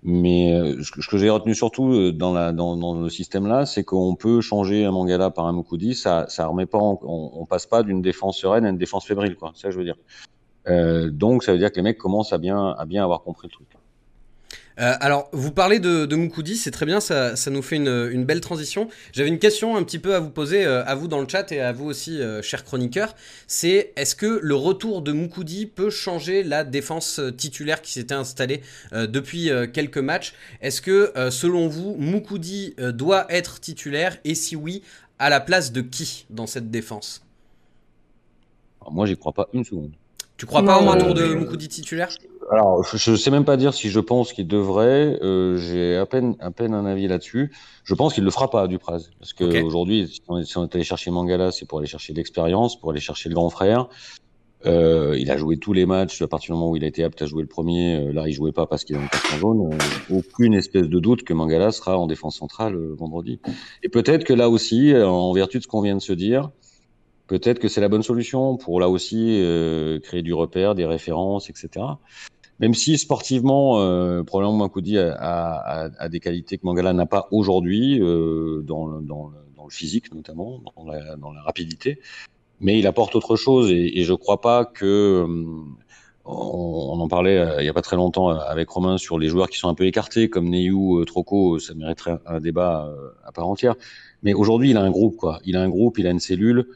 mais 0.03 0.55
euh, 0.55 0.83
ce 0.83 1.09
que 1.09 1.19
j'ai 1.19 1.31
retenu 1.31 1.55
surtout 1.55 1.93
euh, 1.93 2.13
dans, 2.13 2.95
le 3.01 3.09
système 3.09 3.47
là, 3.47 3.67
c'est 3.67 3.85
qu'on 3.85 4.15
peut 4.15 4.41
changer 4.41 4.85
un 4.85 4.91
Mangala 4.91 5.31
par 5.31 5.47
un 5.47 5.53
Mukudi. 5.53 5.95
Ça, 5.95 6.27
ça 6.29 6.47
remet 6.47 6.67
pas, 6.67 6.79
on, 6.79 6.99
on 7.03 7.47
passe 7.47 7.67
pas 7.67 7.83
d'une 7.83 8.03
défense 8.03 8.39
sereine 8.39 8.65
à 8.65 8.71
une 8.71 8.79
défense 8.79 9.07
fébrile, 9.07 9.37
quoi. 9.37 9.53
Ça 9.55 9.71
je 9.71 9.79
veux 9.79 9.85
dire. 9.85 9.97
Euh, 10.69 11.11
donc 11.11 11.43
ça 11.43 11.53
veut 11.53 11.59
dire 11.59 11.71
que 11.71 11.77
les 11.77 11.83
mecs 11.83 11.99
commencent 11.99 12.35
bien, 12.35 12.71
à 12.71 12.85
bien 12.85 13.03
avoir 13.03 13.23
compris 13.23 13.49
le 13.49 13.53
truc. 13.53 13.69
Euh, 14.79 14.95
alors, 15.01 15.29
vous 15.33 15.53
parlez 15.53 15.79
de, 15.79 16.07
de 16.07 16.17
Mukudi, 16.17 16.57
c'est 16.57 16.71
très 16.71 16.87
bien, 16.87 17.01
ça, 17.01 17.35
nous 17.51 17.63
fait 17.63 17.77
une, 17.77 18.25
belle 18.25 18.41
transition. 18.41 18.89
J'avais 19.13 19.29
une 19.29 19.39
question 19.39 19.77
un 19.77 19.83
petit 19.83 19.99
peu 19.99 20.15
à 20.15 20.21
vous 20.21 20.31
poser, 20.31 20.65
euh, 20.65 20.85
à 20.85 20.95
vous 20.95 21.09
dans 21.09 21.21
le 21.21 21.29
chat 21.29 21.53
et 21.53 21.61
à 21.61 21.73
vous 21.73 21.87
aussi, 21.87 22.21
euh, 22.21 22.43
chers 22.43 22.65
chroniqueurs. 22.65 23.15
C'est 23.47 23.93
est-ce 23.97 24.15
que 24.15 24.41
le 24.43 24.55
retour 24.55 25.03
de 25.03 25.13
Mukudi 25.13 25.67
peut 25.67 25.91
changer 25.91 26.43
la 26.43 26.65
défense 26.65 27.21
titulaire 27.37 27.83
qui 27.83 27.93
s'était 27.93 28.15
installée 28.15 28.63
depuis 28.93 29.51
quelques 29.73 29.99
matchs? 29.99 30.35
Est-ce 30.61 30.81
que, 30.81 31.13
selon 31.31 31.69
vous, 31.69 31.97
Mukudi 31.99 32.75
doit 32.79 33.27
être 33.31 33.61
titulaire? 33.61 34.17
Et 34.25 34.35
si 34.35 34.57
oui, 34.57 34.83
à 35.19 35.31
la 35.31 35.41
place 35.41 35.73
de 35.73 35.81
qui 35.81 36.27
dans 36.31 36.47
cette 36.47 36.71
défense? 36.71 37.25
Moi, 38.91 39.07
j'y 39.07 39.17
crois 39.17 39.33
pas 39.33 39.49
une 39.53 39.65
seconde. 39.65 39.93
Tu 40.37 40.47
crois 40.47 40.65
pas 40.65 40.81
au 40.81 40.91
retour 40.91 41.15
de 41.15 41.35
Mukudi 41.35 41.69
titulaire? 41.69 42.09
Alors, 42.53 42.85
je 42.85 43.11
ne 43.11 43.17
sais 43.17 43.31
même 43.31 43.47
pas 43.47 43.57
dire 43.57 43.73
si 43.73 43.89
je 43.89 43.99
pense 43.99 44.35
qu'il 44.35 44.47
devrait. 44.47 45.19
Euh, 45.23 45.57
J'ai 45.57 45.97
à 45.97 46.05
peine, 46.05 46.37
à 46.39 46.51
peine 46.51 46.75
un 46.75 46.85
avis 46.85 47.09
là-dessus. 47.09 47.51
Je 47.83 47.95
pense 47.95 48.13
qu'il 48.13 48.25
le 48.25 48.31
fera 48.31 48.51
pas, 48.51 48.69
Dupraz. 48.69 49.09
Parce 49.19 49.33
qu'aujourd'hui, 49.33 50.07
si, 50.07 50.21
on 50.27 50.37
est 50.39 50.75
allé 50.75 50.85
chercher 50.85 51.11
Mangala, 51.11 51.51
c'est 51.51 51.65
pour 51.65 51.79
aller 51.79 51.89
chercher 51.89 52.13
de 52.13 52.19
l'expérience, 52.19 52.79
pour 52.79 52.91
aller 52.91 53.01
chercher 53.01 53.31
le 53.31 53.35
grand 53.35 53.49
frère. 53.49 53.89
Euh, 54.67 55.17
il 55.19 55.31
a 55.31 55.39
joué 55.39 55.57
tous 55.57 55.73
les 55.73 55.87
matchs 55.87 56.21
à 56.21 56.29
partir 56.29 56.55
du 56.55 56.59
moment 56.59 56.71
où 56.71 56.77
il 56.77 56.85
a 56.85 56.89
été 56.89 57.03
apte 57.03 57.23
à 57.23 57.27
jouer 57.27 57.41
le 57.41 57.49
premier. 57.49 57.97
Euh, 57.97 58.13
là, 58.13 58.29
il 58.29 58.35
jouait 58.35 58.53
pas 58.53 58.67
parce 58.67 58.85
qu'il 58.85 58.97
a 58.97 59.01
une 59.01 59.09
carte 59.09 59.35
jaune. 59.41 59.71
Aucune 60.11 60.53
espèce 60.53 60.91
de 60.91 60.99
doute 60.99 61.23
que 61.23 61.33
Mangala 61.33 61.73
sera 61.73 61.97
en 61.97 62.07
défense 62.07 62.37
centrale 62.37 62.77
vendredi. 62.99 63.41
Et 63.83 63.89
peut-être 63.89 64.25
que 64.25 64.35
là 64.35 64.51
aussi, 64.51 64.95
en 64.95 65.33
vertu 65.33 65.57
de 65.57 65.63
ce 65.63 65.69
qu'on 65.69 65.81
vient 65.81 65.97
de 65.97 66.03
se 66.03 66.13
dire, 66.13 66.51
peut-être 67.29 67.61
que 67.61 67.69
c'est 67.69 67.81
la 67.81 67.89
bonne 67.89 68.03
solution 68.03 68.59
pour 68.59 68.79
là 68.79 68.91
aussi 68.91 69.43
créer 70.03 70.21
du 70.21 70.35
repère, 70.35 70.75
des 70.75 70.85
références, 70.85 71.49
etc 71.49 71.87
même 72.63 72.75
si 72.75 72.97
sportivement, 72.97 73.81
euh, 73.81 74.23
probablement 74.23 74.57
Makoudi 74.57 74.97
a, 74.97 75.13
a, 75.13 75.91
a, 75.99 76.09
des 76.09 76.21
qualités 76.21 76.59
que 76.59 76.65
Mangala 76.65 76.93
n'a 76.93 77.07
pas 77.07 77.27
aujourd'hui, 77.33 78.01
euh, 78.01 78.63
dans, 78.63 78.87
le, 78.87 79.03
dans, 79.03 79.33
dans, 79.57 79.65
le, 79.65 79.71
physique 79.71 80.15
notamment, 80.15 80.63
dans 80.77 80.85
la, 80.87 81.17
dans 81.17 81.33
la, 81.33 81.43
rapidité, 81.43 81.99
mais 82.61 82.79
il 82.79 82.87
apporte 82.87 83.17
autre 83.17 83.35
chose 83.35 83.69
et, 83.73 83.99
et 83.99 84.05
je 84.05 84.13
ne 84.13 84.17
crois 84.17 84.41
pas 84.41 84.65
que... 84.65 85.27
Euh, 85.27 85.57
on, 86.25 87.01
en 87.01 87.09
parlait 87.09 87.37
euh, 87.37 87.57
il 87.59 87.65
n'y 87.65 87.69
a 87.69 87.73
pas 87.73 87.83
très 87.83 87.97
longtemps 87.97 88.29
avec 88.29 88.69
Romain 88.69 88.97
sur 88.97 89.19
les 89.19 89.27
joueurs 89.27 89.51
qui 89.51 89.59
sont 89.59 89.69
un 89.69 89.75
peu 89.75 89.87
écartés, 89.87 90.31
comme 90.31 90.49
Neyou, 90.49 91.05
Troco, 91.05 91.59
ça 91.59 91.75
mériterait 91.75 92.21
un 92.27 92.39
débat 92.39 92.95
à 93.25 93.33
part 93.33 93.49
entière. 93.49 93.75
Mais 94.23 94.33
aujourd'hui, 94.33 94.71
il 94.71 94.77
a 94.77 94.83
un 94.83 94.91
groupe, 94.93 95.17
quoi. 95.17 95.41
Il 95.45 95.57
a 95.57 95.63
un 95.63 95.69
groupe, 95.69 95.99
il 95.99 96.07
a 96.07 96.11
une 96.11 96.21
cellule. 96.21 96.69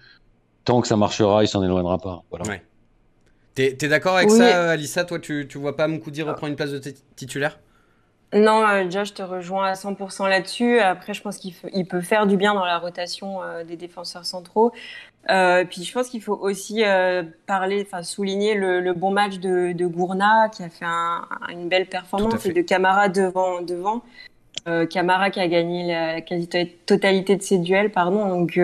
Tant 0.64 0.80
que 0.80 0.88
ça 0.88 0.96
marchera, 0.96 1.44
il 1.44 1.46
s'en 1.46 1.62
éloignera 1.62 1.98
pas. 1.98 2.24
Voilà. 2.30 2.58
T'es 3.56 3.76
es, 3.80 3.88
d'accord 3.88 4.16
avec 4.16 4.30
ça, 4.30 4.70
Alissa 4.70 5.04
Toi, 5.04 5.18
tu, 5.18 5.46
tu 5.48 5.56
vois 5.56 5.76
pas 5.76 5.88
Moukoudi 5.88 6.20
reprendre 6.22 6.50
une 6.50 6.56
place 6.56 6.72
de 6.72 6.78
titulaire? 7.16 7.58
Non, 8.34 8.66
euh, 8.68 8.84
déjà, 8.84 9.04
je 9.04 9.14
te 9.14 9.22
rejoins 9.22 9.68
à 9.68 9.72
100% 9.72 10.28
là-dessus. 10.28 10.78
Après, 10.78 11.14
je 11.14 11.22
pense 11.22 11.38
qu'il 11.38 11.54
il 11.72 11.86
peut 11.86 12.02
faire 12.02 12.26
du 12.26 12.36
bien 12.36 12.52
dans 12.54 12.66
la 12.66 12.78
rotation 12.78 13.42
euh, 13.42 13.64
des 13.64 13.76
défenseurs 13.76 14.26
centraux. 14.26 14.72
Euh, 15.30 15.64
puis, 15.64 15.84
je 15.84 15.92
pense 15.92 16.08
qu'il 16.10 16.22
faut 16.22 16.36
aussi 16.36 16.84
euh, 16.84 17.22
parler, 17.46 17.86
enfin, 17.86 18.02
souligner 18.02 18.54
le, 18.54 18.80
le, 18.80 18.92
bon 18.92 19.10
match 19.10 19.38
de, 19.38 19.72
de 19.72 19.86
Gourna, 19.86 20.50
qui 20.50 20.62
a 20.62 20.68
fait 20.68 20.84
un, 20.84 21.26
une 21.48 21.68
belle 21.70 21.86
performance, 21.86 22.44
et 22.44 22.52
de 22.52 22.60
Camara 22.60 23.08
devant. 23.08 23.62
devant. 23.62 24.02
Camara 24.90 25.30
qui 25.30 25.38
a 25.38 25.46
gagné 25.46 25.86
la 25.92 26.20
quasi-totalité 26.20 27.36
de 27.36 27.42
ses 27.42 27.58
duels, 27.58 27.92
pardon. 27.92 28.26
Donc, 28.26 28.58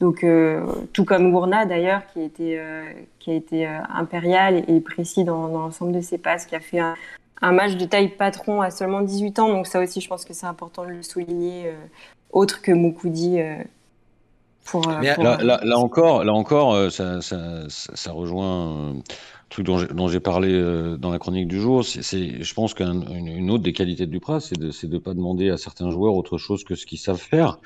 donc, 0.00 0.24
euh, 0.24 0.66
tout 0.92 1.04
comme 1.04 1.30
Gourna 1.30 1.66
d'ailleurs, 1.66 2.02
qui, 2.12 2.56
euh, 2.56 2.84
a 3.26 3.30
été 3.30 3.66
euh, 3.66 3.78
impérial 3.94 4.64
et, 4.68 4.80
précis 4.80 5.24
dans, 5.24 5.46
l'ensemble 5.46 5.92
de 5.92 6.00
ses 6.00 6.18
passes, 6.18 6.46
qui 6.46 6.56
a 6.56 6.60
fait 6.60 6.80
un, 6.80 6.96
match 7.52 7.76
de 7.76 7.84
taille 7.84 8.08
patron 8.08 8.60
à 8.60 8.70
seulement 8.70 9.02
18 9.02 9.38
ans. 9.38 9.48
Donc, 9.48 9.66
ça 9.66 9.80
aussi, 9.80 10.00
je 10.00 10.08
pense 10.08 10.24
que 10.24 10.32
c'est 10.32 10.46
important 10.46 10.84
de 10.84 10.90
le 10.90 11.02
souligner, 11.02 11.72
autre 12.32 12.62
que 12.62 12.72
Moukoudi. 12.72 13.38
Pour, 14.64 14.88
là, 14.88 15.78
encore, 15.78 16.24
là 16.24 16.32
encore 16.32 16.90
ça, 16.90 17.20
ça, 17.20 18.12
rejoint 18.12 18.92
un 18.92 18.94
truc 19.50 19.66
dont 19.66 20.08
j'ai 20.08 20.20
parlé 20.20 20.58
dans 20.98 21.10
la 21.10 21.18
chronique 21.18 21.46
du 21.46 21.60
jour. 21.60 21.84
C'est, 21.84 22.42
je 22.42 22.54
pense 22.54 22.72
qu'une 22.72 23.50
autre 23.50 23.62
des 23.62 23.74
qualités 23.74 24.06
de 24.06 24.10
Dupras, 24.10 24.40
c'est 24.40 24.58
de 24.58 24.72
ne 24.86 24.98
pas 24.98 25.12
demander 25.12 25.50
à 25.50 25.58
certains 25.58 25.90
joueurs 25.90 26.14
autre 26.14 26.38
chose 26.38 26.64
que 26.64 26.74
ce 26.74 26.86
qu'ils 26.86 26.98
savent 26.98 27.20
faire. 27.20 27.58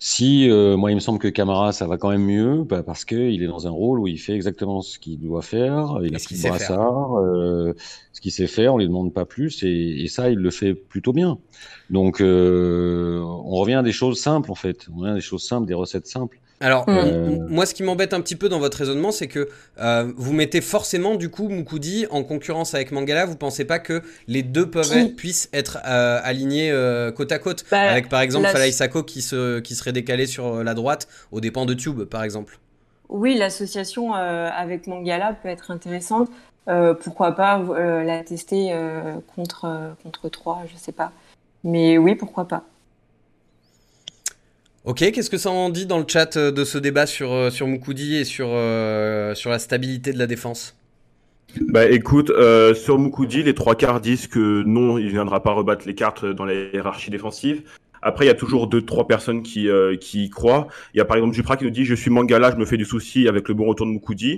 Si 0.00 0.48
euh, 0.48 0.76
moi 0.76 0.92
il 0.92 0.94
me 0.94 1.00
semble 1.00 1.18
que 1.18 1.26
Camara 1.26 1.72
ça 1.72 1.88
va 1.88 1.96
quand 1.98 2.10
même 2.10 2.24
mieux 2.24 2.62
bah, 2.62 2.84
parce 2.84 3.04
qu'il 3.04 3.42
est 3.42 3.46
dans 3.48 3.66
un 3.66 3.70
rôle 3.70 3.98
où 3.98 4.06
il 4.06 4.18
fait 4.18 4.34
exactement 4.34 4.80
ce 4.80 4.96
qu'il 4.98 5.18
doit 5.18 5.42
faire, 5.42 5.98
il 6.04 6.14
a 6.14 6.20
pris 6.20 6.36
le 6.36 6.48
brassard, 6.48 7.18
euh, 7.18 7.74
ce 8.12 8.20
qu'il 8.20 8.30
sait 8.30 8.46
faire, 8.46 8.74
on 8.74 8.78
lui 8.78 8.86
demande 8.86 9.12
pas 9.12 9.24
plus 9.24 9.64
et, 9.64 10.02
et, 10.02 10.06
ça 10.06 10.30
il 10.30 10.38
le 10.38 10.50
fait 10.50 10.74
plutôt 10.74 11.12
bien. 11.12 11.38
Donc 11.90 12.20
euh, 12.20 13.20
on 13.20 13.56
revient 13.56 13.74
à 13.74 13.82
des 13.82 13.90
choses 13.90 14.20
simples 14.20 14.52
en 14.52 14.54
fait, 14.54 14.86
on 14.92 15.00
revient 15.00 15.12
à 15.12 15.16
des 15.16 15.20
choses 15.20 15.42
simples, 15.42 15.66
des 15.66 15.74
recettes 15.74 16.06
simples. 16.06 16.38
Alors, 16.60 16.86
euh, 16.88 17.38
moi, 17.48 17.66
ce 17.66 17.74
qui 17.74 17.84
m'embête 17.84 18.12
un 18.12 18.20
petit 18.20 18.34
peu 18.34 18.48
dans 18.48 18.58
votre 18.58 18.78
raisonnement, 18.78 19.12
c'est 19.12 19.28
que 19.28 19.48
euh, 19.78 20.12
vous 20.16 20.32
mettez 20.32 20.60
forcément, 20.60 21.14
du 21.14 21.30
coup, 21.30 21.48
Mukudi 21.48 22.06
en 22.10 22.24
concurrence 22.24 22.74
avec 22.74 22.90
Mangala. 22.90 23.26
Vous 23.26 23.36
pensez 23.36 23.64
pas 23.64 23.78
que 23.78 24.02
les 24.26 24.42
deux 24.42 24.68
peuvent 24.68 24.92
être, 24.92 25.14
puissent 25.14 25.48
être 25.52 25.78
euh, 25.86 26.20
alignés 26.22 26.72
côte 27.16 27.30
à 27.30 27.38
côte 27.38 27.64
bah, 27.70 27.80
Avec, 27.80 28.08
par 28.08 28.20
exemple, 28.20 28.48
Falaï 28.48 28.72
Sako 28.72 29.04
qui, 29.04 29.22
se, 29.22 29.60
qui 29.60 29.74
serait 29.74 29.92
décalé 29.92 30.26
sur 30.26 30.64
la 30.64 30.74
droite 30.74 31.06
aux 31.30 31.40
dépens 31.40 31.66
de 31.66 31.74
Tube, 31.74 32.02
par 32.04 32.24
exemple. 32.24 32.58
Oui, 33.08 33.36
l'association 33.36 34.14
avec 34.14 34.86
Mangala 34.86 35.34
peut 35.34 35.48
être 35.48 35.70
intéressante. 35.70 36.28
pourquoi 37.02 37.32
pas 37.32 37.62
la 38.04 38.24
tester 38.24 38.74
contre, 39.36 39.94
contre 40.02 40.28
3, 40.28 40.64
je 40.72 40.76
sais 40.76 40.92
pas. 40.92 41.12
Mais 41.62 41.98
oui, 41.98 42.16
pourquoi 42.16 42.46
pas. 42.46 42.64
Ok, 44.84 44.98
qu'est-ce 44.98 45.28
que 45.28 45.38
ça 45.38 45.50
en 45.50 45.70
dit 45.70 45.86
dans 45.86 45.98
le 45.98 46.04
chat 46.06 46.36
euh, 46.36 46.52
de 46.52 46.64
ce 46.64 46.78
débat 46.78 47.06
sur, 47.06 47.32
euh, 47.32 47.50
sur 47.50 47.66
et 47.66 48.24
sur, 48.24 48.48
euh, 48.50 49.34
sur 49.34 49.50
la 49.50 49.58
stabilité 49.58 50.12
de 50.12 50.18
la 50.18 50.26
défense? 50.26 50.76
Bah 51.60 51.86
écoute, 51.86 52.30
sur 52.74 52.98
Mukudi, 52.98 53.42
les 53.42 53.54
trois 53.54 53.74
quarts 53.74 54.00
disent 54.00 54.26
que 54.26 54.62
non, 54.64 54.98
il 54.98 55.08
viendra 55.08 55.42
pas 55.42 55.52
rebattre 55.52 55.86
les 55.86 55.94
cartes 55.94 56.26
dans 56.26 56.44
la 56.44 56.52
hiérarchie 56.54 57.10
défensive. 57.10 57.62
Après, 58.02 58.26
il 58.26 58.28
y 58.28 58.30
a 58.30 58.34
toujours 58.34 58.66
deux, 58.66 58.84
trois 58.84 59.06
personnes 59.06 59.42
qui, 59.42 59.66
qui 59.98 60.24
y 60.24 60.30
croient. 60.30 60.68
Il 60.92 60.98
y 60.98 61.00
a 61.00 61.06
par 61.06 61.16
exemple 61.16 61.34
Jupra 61.34 61.56
qui 61.56 61.64
nous 61.64 61.70
dit 61.70 61.86
Je 61.86 61.94
suis 61.94 62.10
Mangala, 62.10 62.50
je 62.50 62.56
me 62.56 62.66
fais 62.66 62.76
du 62.76 62.84
souci 62.84 63.28
avec 63.28 63.48
le 63.48 63.54
bon 63.54 63.66
retour 63.66 63.86
de 63.86 63.92
Mukudi. 63.92 64.30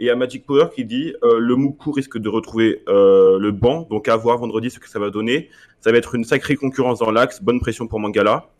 Et 0.00 0.04
il 0.04 0.06
y 0.06 0.10
a 0.10 0.16
Magic 0.16 0.44
Power 0.44 0.66
qui 0.74 0.84
dit 0.84 1.14
Le 1.22 1.54
Muku 1.54 1.92
risque 1.92 2.18
de 2.18 2.28
retrouver 2.28 2.82
le 2.88 3.50
banc, 3.50 3.86
donc 3.88 4.08
à 4.08 4.16
voir 4.16 4.38
vendredi 4.38 4.68
ce 4.68 4.80
que 4.80 4.88
ça 4.88 4.98
va 4.98 5.10
donner. 5.10 5.50
Ça 5.80 5.92
va 5.92 5.98
être 5.98 6.16
une 6.16 6.24
sacrée 6.24 6.56
concurrence 6.56 6.98
dans 6.98 7.12
l'axe, 7.12 7.40
bonne 7.40 7.60
pression 7.60 7.86
pour 7.86 8.00
Mangala. 8.00 8.50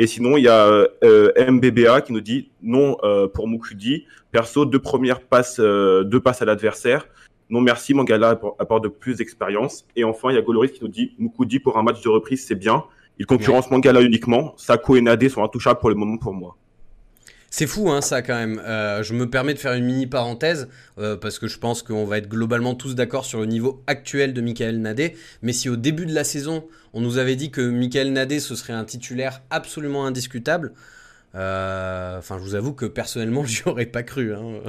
Et 0.00 0.06
sinon, 0.06 0.36
il 0.36 0.44
y 0.44 0.48
a 0.48 0.86
euh, 1.02 1.32
MBBA 1.36 2.02
qui 2.02 2.12
nous 2.12 2.20
dit 2.20 2.52
non 2.62 2.96
euh, 3.02 3.26
pour 3.26 3.48
Mukudi. 3.48 4.06
Perso, 4.30 4.64
deux 4.64 4.78
premières 4.78 5.20
passes, 5.20 5.58
euh, 5.58 6.04
deux 6.04 6.20
passes 6.20 6.40
à 6.40 6.44
l'adversaire. 6.44 7.08
Non 7.50 7.60
merci, 7.60 7.94
Mangala 7.94 8.38
apporte 8.60 8.84
de 8.84 8.88
plus 8.88 9.16
d'expérience. 9.16 9.84
Et 9.96 10.04
enfin, 10.04 10.30
il 10.30 10.36
y 10.36 10.38
a 10.38 10.42
Goloris 10.42 10.70
qui 10.70 10.84
nous 10.84 10.88
dit 10.88 11.16
Mukudi 11.18 11.58
pour 11.58 11.78
un 11.78 11.82
match 11.82 12.00
de 12.00 12.08
reprise, 12.08 12.46
c'est 12.46 12.54
bien. 12.54 12.84
Il 13.18 13.26
concurrence 13.26 13.72
Mangala 13.72 14.00
uniquement. 14.00 14.54
Sako 14.56 14.94
et 14.94 15.00
Nadé 15.00 15.28
sont 15.28 15.42
intouchables 15.42 15.80
pour 15.80 15.88
le 15.88 15.96
moment 15.96 16.16
pour 16.16 16.32
moi. 16.32 16.56
C'est 17.50 17.66
fou, 17.66 17.90
hein, 17.90 18.02
ça, 18.02 18.20
quand 18.20 18.34
même. 18.34 18.60
Euh, 18.66 19.02
je 19.02 19.14
me 19.14 19.28
permets 19.28 19.54
de 19.54 19.58
faire 19.58 19.72
une 19.72 19.84
mini 19.84 20.06
parenthèse, 20.06 20.68
euh, 20.98 21.16
parce 21.16 21.38
que 21.38 21.48
je 21.48 21.58
pense 21.58 21.82
qu'on 21.82 22.04
va 22.04 22.18
être 22.18 22.28
globalement 22.28 22.74
tous 22.74 22.94
d'accord 22.94 23.24
sur 23.24 23.40
le 23.40 23.46
niveau 23.46 23.82
actuel 23.86 24.34
de 24.34 24.40
Michael 24.42 24.80
Nadé. 24.80 25.16
Mais 25.40 25.54
si 25.54 25.70
au 25.70 25.76
début 25.76 26.04
de 26.04 26.14
la 26.14 26.24
saison, 26.24 26.64
on 26.92 27.00
nous 27.00 27.16
avait 27.16 27.36
dit 27.36 27.50
que 27.50 27.62
Michael 27.62 28.12
Nadé, 28.12 28.38
ce 28.40 28.54
serait 28.54 28.74
un 28.74 28.84
titulaire 28.84 29.42
absolument 29.50 30.04
indiscutable, 30.04 30.74
euh, 31.34 32.18
enfin, 32.18 32.38
je 32.38 32.42
vous 32.42 32.54
avoue 32.54 32.74
que 32.74 32.84
personnellement, 32.84 33.44
j'y 33.46 33.62
aurais 33.66 33.86
pas 33.86 34.02
cru. 34.02 34.34
Hein. 34.34 34.60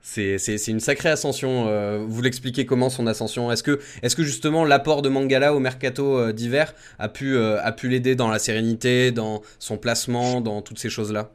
C'est 0.00 0.68
une 0.68 0.80
sacrée 0.80 1.10
ascension. 1.10 2.06
vous 2.06 2.22
l'expliquez 2.22 2.64
comment 2.64 2.88
son 2.88 3.06
ascension? 3.06 3.52
Est-ce 3.52 3.62
que, 3.62 4.22
justement 4.22 4.64
l'apport 4.64 5.02
de 5.02 5.10
Mangala 5.10 5.54
au 5.54 5.58
mercato 5.60 6.32
d'hiver 6.32 6.74
a 6.98 7.08
pu 7.08 7.36
l'aider 7.84 8.14
dans 8.14 8.30
la 8.30 8.38
sérénité, 8.38 9.12
dans 9.12 9.42
son 9.58 9.76
placement, 9.76 10.40
dans 10.40 10.62
toutes 10.62 10.78
ces 10.78 10.88
choses-là? 10.88 11.30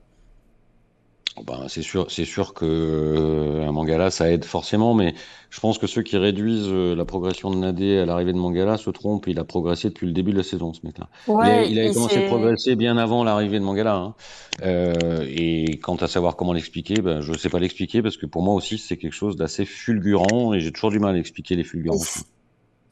Ben, 1.41 1.65
c'est 1.67 1.81
sûr, 1.81 2.11
c'est 2.11 2.25
sûr 2.25 2.53
que 2.53 2.65
euh, 2.65 3.67
un 3.67 3.71
Mangala 3.71 4.11
ça 4.11 4.31
aide 4.31 4.45
forcément, 4.45 4.93
mais 4.93 5.15
je 5.49 5.59
pense 5.59 5.79
que 5.79 5.87
ceux 5.87 6.03
qui 6.03 6.15
réduisent 6.17 6.69
euh, 6.69 6.95
la 6.95 7.05
progression 7.05 7.49
de 7.49 7.55
Nadé 7.55 7.97
à 7.97 8.05
l'arrivée 8.05 8.33
de 8.33 8.37
Mangala 8.37 8.77
se 8.77 8.91
trompent. 8.91 9.25
Il 9.27 9.39
a 9.39 9.43
progressé 9.43 9.89
depuis 9.89 10.05
le 10.05 10.13
début 10.13 10.31
de 10.31 10.37
la 10.37 10.43
saison, 10.43 10.73
ce 10.73 10.81
mec-là. 10.83 11.09
Ouais, 11.27 11.47
il, 11.47 11.49
a, 11.49 11.65
il 11.65 11.77
et 11.77 11.81
avait 11.85 11.93
commencé 11.93 12.23
à 12.23 12.27
progresser 12.27 12.75
bien 12.75 12.97
avant 12.97 13.23
l'arrivée 13.23 13.59
de 13.59 13.63
Mangala. 13.63 13.95
Hein. 13.95 14.15
Euh, 14.61 15.25
et 15.27 15.79
quant 15.81 15.95
à 15.95 16.07
savoir 16.07 16.35
comment 16.35 16.53
l'expliquer, 16.53 17.01
ben, 17.01 17.21
je 17.21 17.31
ne 17.31 17.37
sais 17.37 17.49
pas 17.49 17.59
l'expliquer 17.59 18.03
parce 18.03 18.17
que 18.17 18.27
pour 18.27 18.43
moi 18.43 18.53
aussi 18.53 18.77
c'est 18.77 18.97
quelque 18.97 19.15
chose 19.15 19.35
d'assez 19.35 19.65
fulgurant 19.65 20.53
et 20.53 20.59
j'ai 20.59 20.71
toujours 20.71 20.91
du 20.91 20.99
mal 20.99 21.15
à 21.15 21.17
expliquer 21.17 21.55
les 21.55 21.63
fulgurances. 21.63 22.25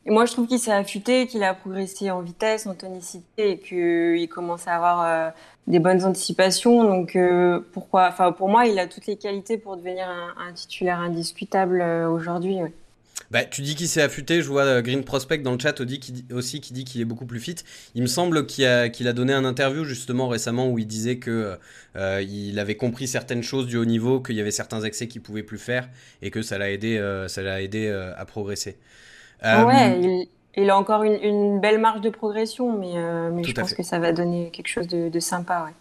Et 0.05 0.09
moi, 0.09 0.25
je 0.25 0.31
trouve 0.31 0.47
qu'il 0.47 0.59
s'est 0.59 0.71
affûté, 0.71 1.27
qu'il 1.27 1.43
a 1.43 1.53
progressé 1.53 2.09
en 2.09 2.21
vitesse, 2.21 2.65
en 2.65 2.73
tonicité 2.73 3.51
et 3.51 3.59
qu'il 3.59 4.27
commence 4.29 4.67
à 4.67 4.75
avoir 4.75 5.03
euh, 5.03 5.29
des 5.67 5.79
bonnes 5.79 6.03
anticipations. 6.03 6.83
Donc, 6.83 7.15
euh, 7.15 7.59
pourquoi 7.71 8.07
Enfin, 8.07 8.31
pour 8.31 8.49
moi, 8.49 8.65
il 8.65 8.79
a 8.79 8.87
toutes 8.87 9.05
les 9.05 9.17
qualités 9.17 9.57
pour 9.57 9.77
devenir 9.77 10.07
un, 10.09 10.53
titulaire 10.53 10.99
indiscutable 10.99 11.81
euh, 11.81 12.09
aujourd'hui. 12.09 12.55
ouais. 12.55 12.73
Bah, 13.29 13.45
tu 13.45 13.61
dis 13.61 13.75
qu'il 13.75 13.87
s'est 13.87 14.01
affûté, 14.01 14.41
je 14.41 14.49
vois 14.49 14.81
Green 14.81 15.05
Prospect 15.05 15.37
dans 15.37 15.53
le 15.53 15.59
chat 15.59 15.79
aussi 16.33 16.59
qui 16.59 16.73
dit, 16.73 16.83
qu'il 16.83 16.99
est 16.99 17.05
beaucoup 17.05 17.25
plus 17.25 17.39
fit. 17.39 17.55
Il 17.95 18.01
me 18.01 18.07
semble 18.07 18.45
qu'il 18.45 18.65
a, 18.65 19.13
donné 19.13 19.31
un 19.31 19.45
interview 19.45 19.85
justement 19.85 20.27
récemment 20.27 20.69
où 20.69 20.79
il 20.79 20.87
disait 20.87 21.17
que 21.17 21.57
euh, 21.95 22.21
il 22.21 22.59
avait 22.59 22.75
compris 22.75 23.07
certaines 23.07 23.43
choses 23.43 23.67
du 23.67 23.77
haut 23.77 23.85
niveau, 23.85 24.19
qu'il 24.19 24.35
y 24.35 24.41
avait 24.41 24.51
certains 24.51 24.81
excès 24.81 25.07
qu'il 25.07 25.21
pouvait 25.21 25.43
plus 25.43 25.59
faire 25.59 25.87
et 26.21 26.29
que 26.29 26.41
ça 26.41 26.57
l'a 26.57 26.71
aidé, 26.71 26.99
ça 27.29 27.61
aidé 27.61 27.89
à 28.17 28.25
progresser. 28.25 28.75
Euh, 29.43 29.63
Ouais, 29.65 29.99
il, 30.01 30.29
il 30.55 30.69
a 30.69 30.77
encore 30.77 31.03
une, 31.03 31.13
une 31.23 31.59
belle 31.59 31.79
marge 31.79 32.01
de 32.01 32.09
progression, 32.09 32.77
mais, 32.77 32.97
euh, 32.97 33.31
mais 33.31 33.43
je 33.43 33.53
pense 33.53 33.69
fait. 33.69 33.75
que 33.75 33.83
ça 33.83 33.99
va 33.99 34.13
donner 34.13 34.51
quelque 34.51 34.67
chose 34.67 34.87
de, 34.87 35.09
de 35.09 35.19
sympa. 35.19 35.63
Ouais. 35.65 35.73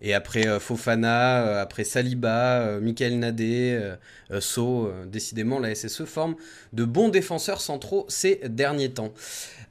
Et 0.00 0.14
après 0.14 0.46
euh, 0.46 0.60
Fofana, 0.60 1.42
euh, 1.44 1.62
après 1.62 1.84
Saliba, 1.84 2.60
euh, 2.60 2.80
Michael 2.80 3.18
Nadé, 3.18 3.94
So, 4.40 4.92
décidément 5.06 5.58
la 5.58 5.74
SSE 5.74 6.04
forme 6.04 6.36
de 6.74 6.84
bons 6.84 7.08
défenseurs 7.08 7.62
centraux 7.62 8.04
ces 8.08 8.40
derniers 8.44 8.90
temps. 8.90 9.14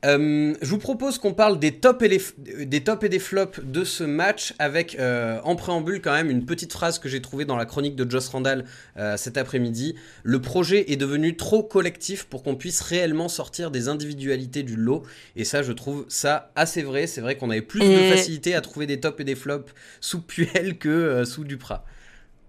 Euh, 0.06 0.54
je 0.62 0.70
vous 0.70 0.78
propose 0.78 1.18
qu'on 1.18 1.34
parle 1.34 1.60
des 1.60 1.72
tops 1.72 2.04
et, 2.04 2.08
les 2.08 2.66
des 2.66 2.84
tops 2.84 3.04
et 3.04 3.10
des 3.10 3.20
flops 3.20 3.60
de 3.64 3.84
ce 3.84 4.04
match 4.04 4.54
avec 4.60 4.96
euh, 5.00 5.40
en 5.44 5.56
préambule 5.56 6.02
quand 6.02 6.14
même 6.14 6.30
une 6.30 6.46
petite 6.46 6.72
phrase 6.72 7.00
que 7.00 7.10
j'ai 7.10 7.22
trouvée 7.22 7.46
dans 7.46 7.56
la 7.56 7.66
chronique 7.66 7.96
de 7.96 8.10
Joss 8.10 8.30
Randall 8.30 8.66
euh, 8.98 9.18
cet 9.18 9.38
après-midi. 9.38 9.96
Le 10.24 10.40
projet 10.40 10.92
est 10.92 10.98
devenu 10.98 11.36
trop 11.36 11.64
collectif 11.64 12.26
pour 12.26 12.44
qu'on 12.44 12.56
puisse 12.56 12.82
réellement 12.82 13.28
sortir 13.28 13.72
des 13.72 13.88
individualités 13.88 14.62
du 14.62 14.76
lot 14.76 15.04
et 15.36 15.44
ça 15.44 15.64
je 15.64 15.72
trouve 15.72 16.06
ça 16.10 16.52
assez 16.56 16.84
vrai. 16.84 17.08
C'est 17.08 17.22
vrai 17.22 17.36
qu'on 17.36 17.50
avait 17.50 17.62
plus 17.62 17.80
de 17.80 18.14
facilité 18.14 18.54
à 18.54 18.62
trouver 18.62 18.86
des 18.86 19.00
tops 19.00 19.20
et 19.20 19.24
des 19.24 19.36
flops 19.36 19.74
sous 20.00 20.17
Puel 20.20 20.78
que 20.78 20.90
euh, 20.90 21.26
sous 21.26 21.44
Duprat. 21.44 21.84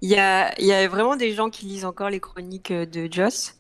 Il 0.00 0.11
y 0.11 0.16
a, 0.16 0.52
il 0.61 0.66
y 0.66 0.72
a 0.72 0.87
vraiment 0.88 1.16
des 1.16 1.33
gens 1.33 1.50
qui 1.50 1.66
lisent 1.66 1.85
encore 1.85 2.09
les 2.11 2.20
chroniques 2.20 2.70
euh, 2.70 2.87
de 2.87 3.09
Joss? 3.11 3.54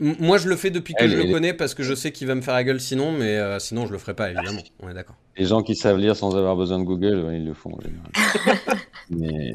M- 0.00 0.16
Moi, 0.20 0.38
je 0.38 0.48
le 0.48 0.54
fais 0.56 0.70
depuis 0.70 0.94
que 0.94 1.08
je 1.08 1.16
le 1.16 1.32
connais 1.32 1.54
parce 1.54 1.74
que 1.74 1.82
je 1.82 1.94
sais 1.94 2.12
qu'il 2.12 2.26
va 2.28 2.34
me 2.34 2.40
faire 2.42 2.54
la 2.54 2.62
gueule 2.62 2.80
sinon, 2.80 3.10
mais 3.12 3.36
euh, 3.36 3.58
sinon, 3.58 3.86
je 3.86 3.92
le 3.92 3.98
ferai 3.98 4.14
pas, 4.14 4.30
évidemment. 4.30 4.62
On 4.80 4.88
est 4.88 4.94
d'accord. 4.94 5.16
Les 5.36 5.46
gens 5.46 5.62
qui 5.62 5.74
savent 5.76 5.98
lire 5.98 6.14
sans 6.16 6.36
avoir 6.36 6.56
besoin 6.56 6.78
de 6.78 6.84
Google, 6.84 7.24
ouais, 7.24 7.36
ils 7.38 7.44
le 7.44 7.54
font 7.54 7.72
en 7.72 7.80
général. 7.80 8.10
mais 9.10 9.54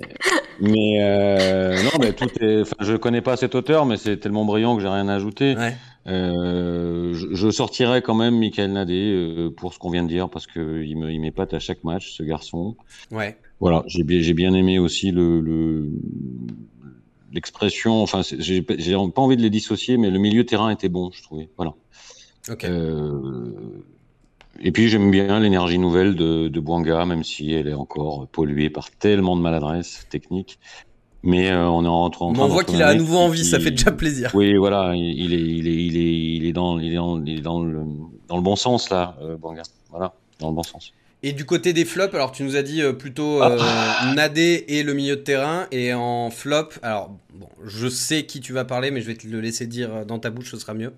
mais 0.60 1.04
euh, 1.04 1.84
non, 1.84 1.92
mais 2.00 2.13
tout 2.13 2.30
est. 2.42 2.63
Je 2.80 2.96
connais 2.96 3.22
pas 3.22 3.36
cet 3.38 3.54
auteur, 3.54 3.86
mais 3.86 3.98
c'est 3.98 4.18
tellement 4.18 4.46
brillant 4.46 4.76
que 4.76 4.82
j'ai 4.82 4.88
rien 4.88 5.08
à 5.10 5.16
ajouter. 5.16 5.56
Ouais. 5.58 5.76
Euh, 6.08 7.13
je, 7.13 7.28
je 7.34 7.50
sortirais 7.50 8.02
quand 8.02 8.16
même 8.16 8.38
Michael 8.38 8.72
Nadé 8.74 9.12
euh, 9.13 9.50
pour 9.50 9.74
ce 9.74 9.80
qu'on 9.80 9.89
vient 9.89 10.04
de 10.04 10.10
dire 10.10 10.30
parce 10.30 10.48
que 10.48 10.84
il 10.84 10.98
me 10.98 11.12
il 11.12 11.20
m'épate 11.20 11.54
à 11.54 11.60
chaque 11.60 11.84
match, 11.84 12.12
ce 12.12 12.24
garçon. 12.24 12.76
Ouais. 13.12 13.38
Voilà, 13.63 13.84
j'ai 13.88 14.04
bien 14.04 14.19
j'ai 14.21 14.34
bien 14.34 14.54
aimé 14.54 14.78
aussi 14.78 15.12
le 15.12 15.39
le 15.39 15.89
l'expression. 17.32 18.02
Enfin, 18.04 18.21
j'ai 18.23 18.62
pas 18.62 19.21
envie 19.21 19.38
de 19.38 19.41
les 19.41 19.49
dissocier, 19.49 19.97
mais 19.97 20.10
le 20.10 20.19
milieu 20.19 20.45
terrain 20.45 20.69
était 20.69 20.89
bon, 20.89 21.12
je 21.13 21.23
trouvais. 21.23 21.47
Voilà. 21.58 21.73
Ok. 22.52 22.65
Euh, 22.65 23.84
et 24.62 24.71
puis 24.73 24.89
j'aime 24.89 25.10
bien 25.12 25.39
l'énergie 25.39 25.80
nouvelle 25.80 26.13
de, 26.15 26.49
de 26.49 26.60
Bouanga, 26.60 27.06
même 27.06 27.23
si 27.23 27.54
elle 27.54 27.67
est 27.69 27.73
encore 27.73 28.28
polluée 28.28 28.69
par 28.69 28.91
tellement 28.91 29.36
de 29.38 29.41
maladresse 29.41 30.08
technique. 30.10 30.60
Mais 31.23 31.49
euh, 31.49 31.69
on 31.69 31.86
est 31.86 31.88
en 31.88 32.10
train. 32.10 32.26
en 32.26 32.32
Mais 32.32 32.36
train 32.39 32.45
on 32.45 32.49
voit 32.49 32.63
qu'il 32.65 32.82
a 32.82 32.88
à 32.89 32.95
nouveau 32.95 33.17
envie, 33.17 33.43
qui- 33.43 33.47
ça 33.47 33.60
fait 33.62 33.71
déjà 33.71 33.93
plaisir. 33.93 34.32
Oui, 34.36 34.58
voilà, 34.58 34.93
il 34.93 35.34
est, 35.34 35.38
il 35.38 35.67
est, 35.69 35.86
il 35.86 35.95
est, 35.97 36.36
il 36.36 36.45
est 36.45 36.54
dans, 36.54 36.80
il 36.80 36.91
est 36.91 36.95
dans, 36.97 37.23
il 37.23 37.39
est 37.39 37.41
dans 37.41 37.63
le, 37.63 37.82
dans 38.28 38.36
le 38.36 38.41
bon 38.43 38.58
sens 38.58 38.89
là, 38.89 39.15
euh, 39.21 39.38
Bouanga. 39.38 39.63
Voilà, 39.89 40.13
dans 40.39 40.49
le 40.49 40.56
bon 40.56 40.63
sens. 40.63 40.91
Et 41.24 41.32
du 41.32 41.46
côté 41.46 41.72
des 41.72 41.86
flops, 41.86 42.14
alors 42.14 42.32
tu 42.34 42.44
nous 42.44 42.56
as 42.58 42.64
dit 42.64 42.82
euh, 42.82 42.92
plutôt 42.94 43.42
euh, 43.42 43.58
Nadé 44.16 44.66
et 44.68 44.84
le 44.84 44.94
milieu 44.94 45.16
de 45.16 45.22
terrain. 45.22 45.68
Et 45.72 45.94
en 45.94 46.30
flop, 46.30 46.70
alors 46.82 47.18
bon, 47.34 47.48
je 47.64 47.88
sais 47.88 48.26
qui 48.26 48.42
tu 48.42 48.52
vas 48.52 48.66
parler, 48.66 48.92
mais 48.92 49.00
je 49.02 49.08
vais 49.08 49.16
te 49.16 49.26
le 49.28 49.40
laisser 49.40 49.66
dire 49.66 49.94
euh, 49.96 50.06
dans 50.06 50.20
ta 50.20 50.30
bouche, 50.30 50.52
ce 50.52 50.58
sera 50.58 50.74
mieux. 50.74 50.92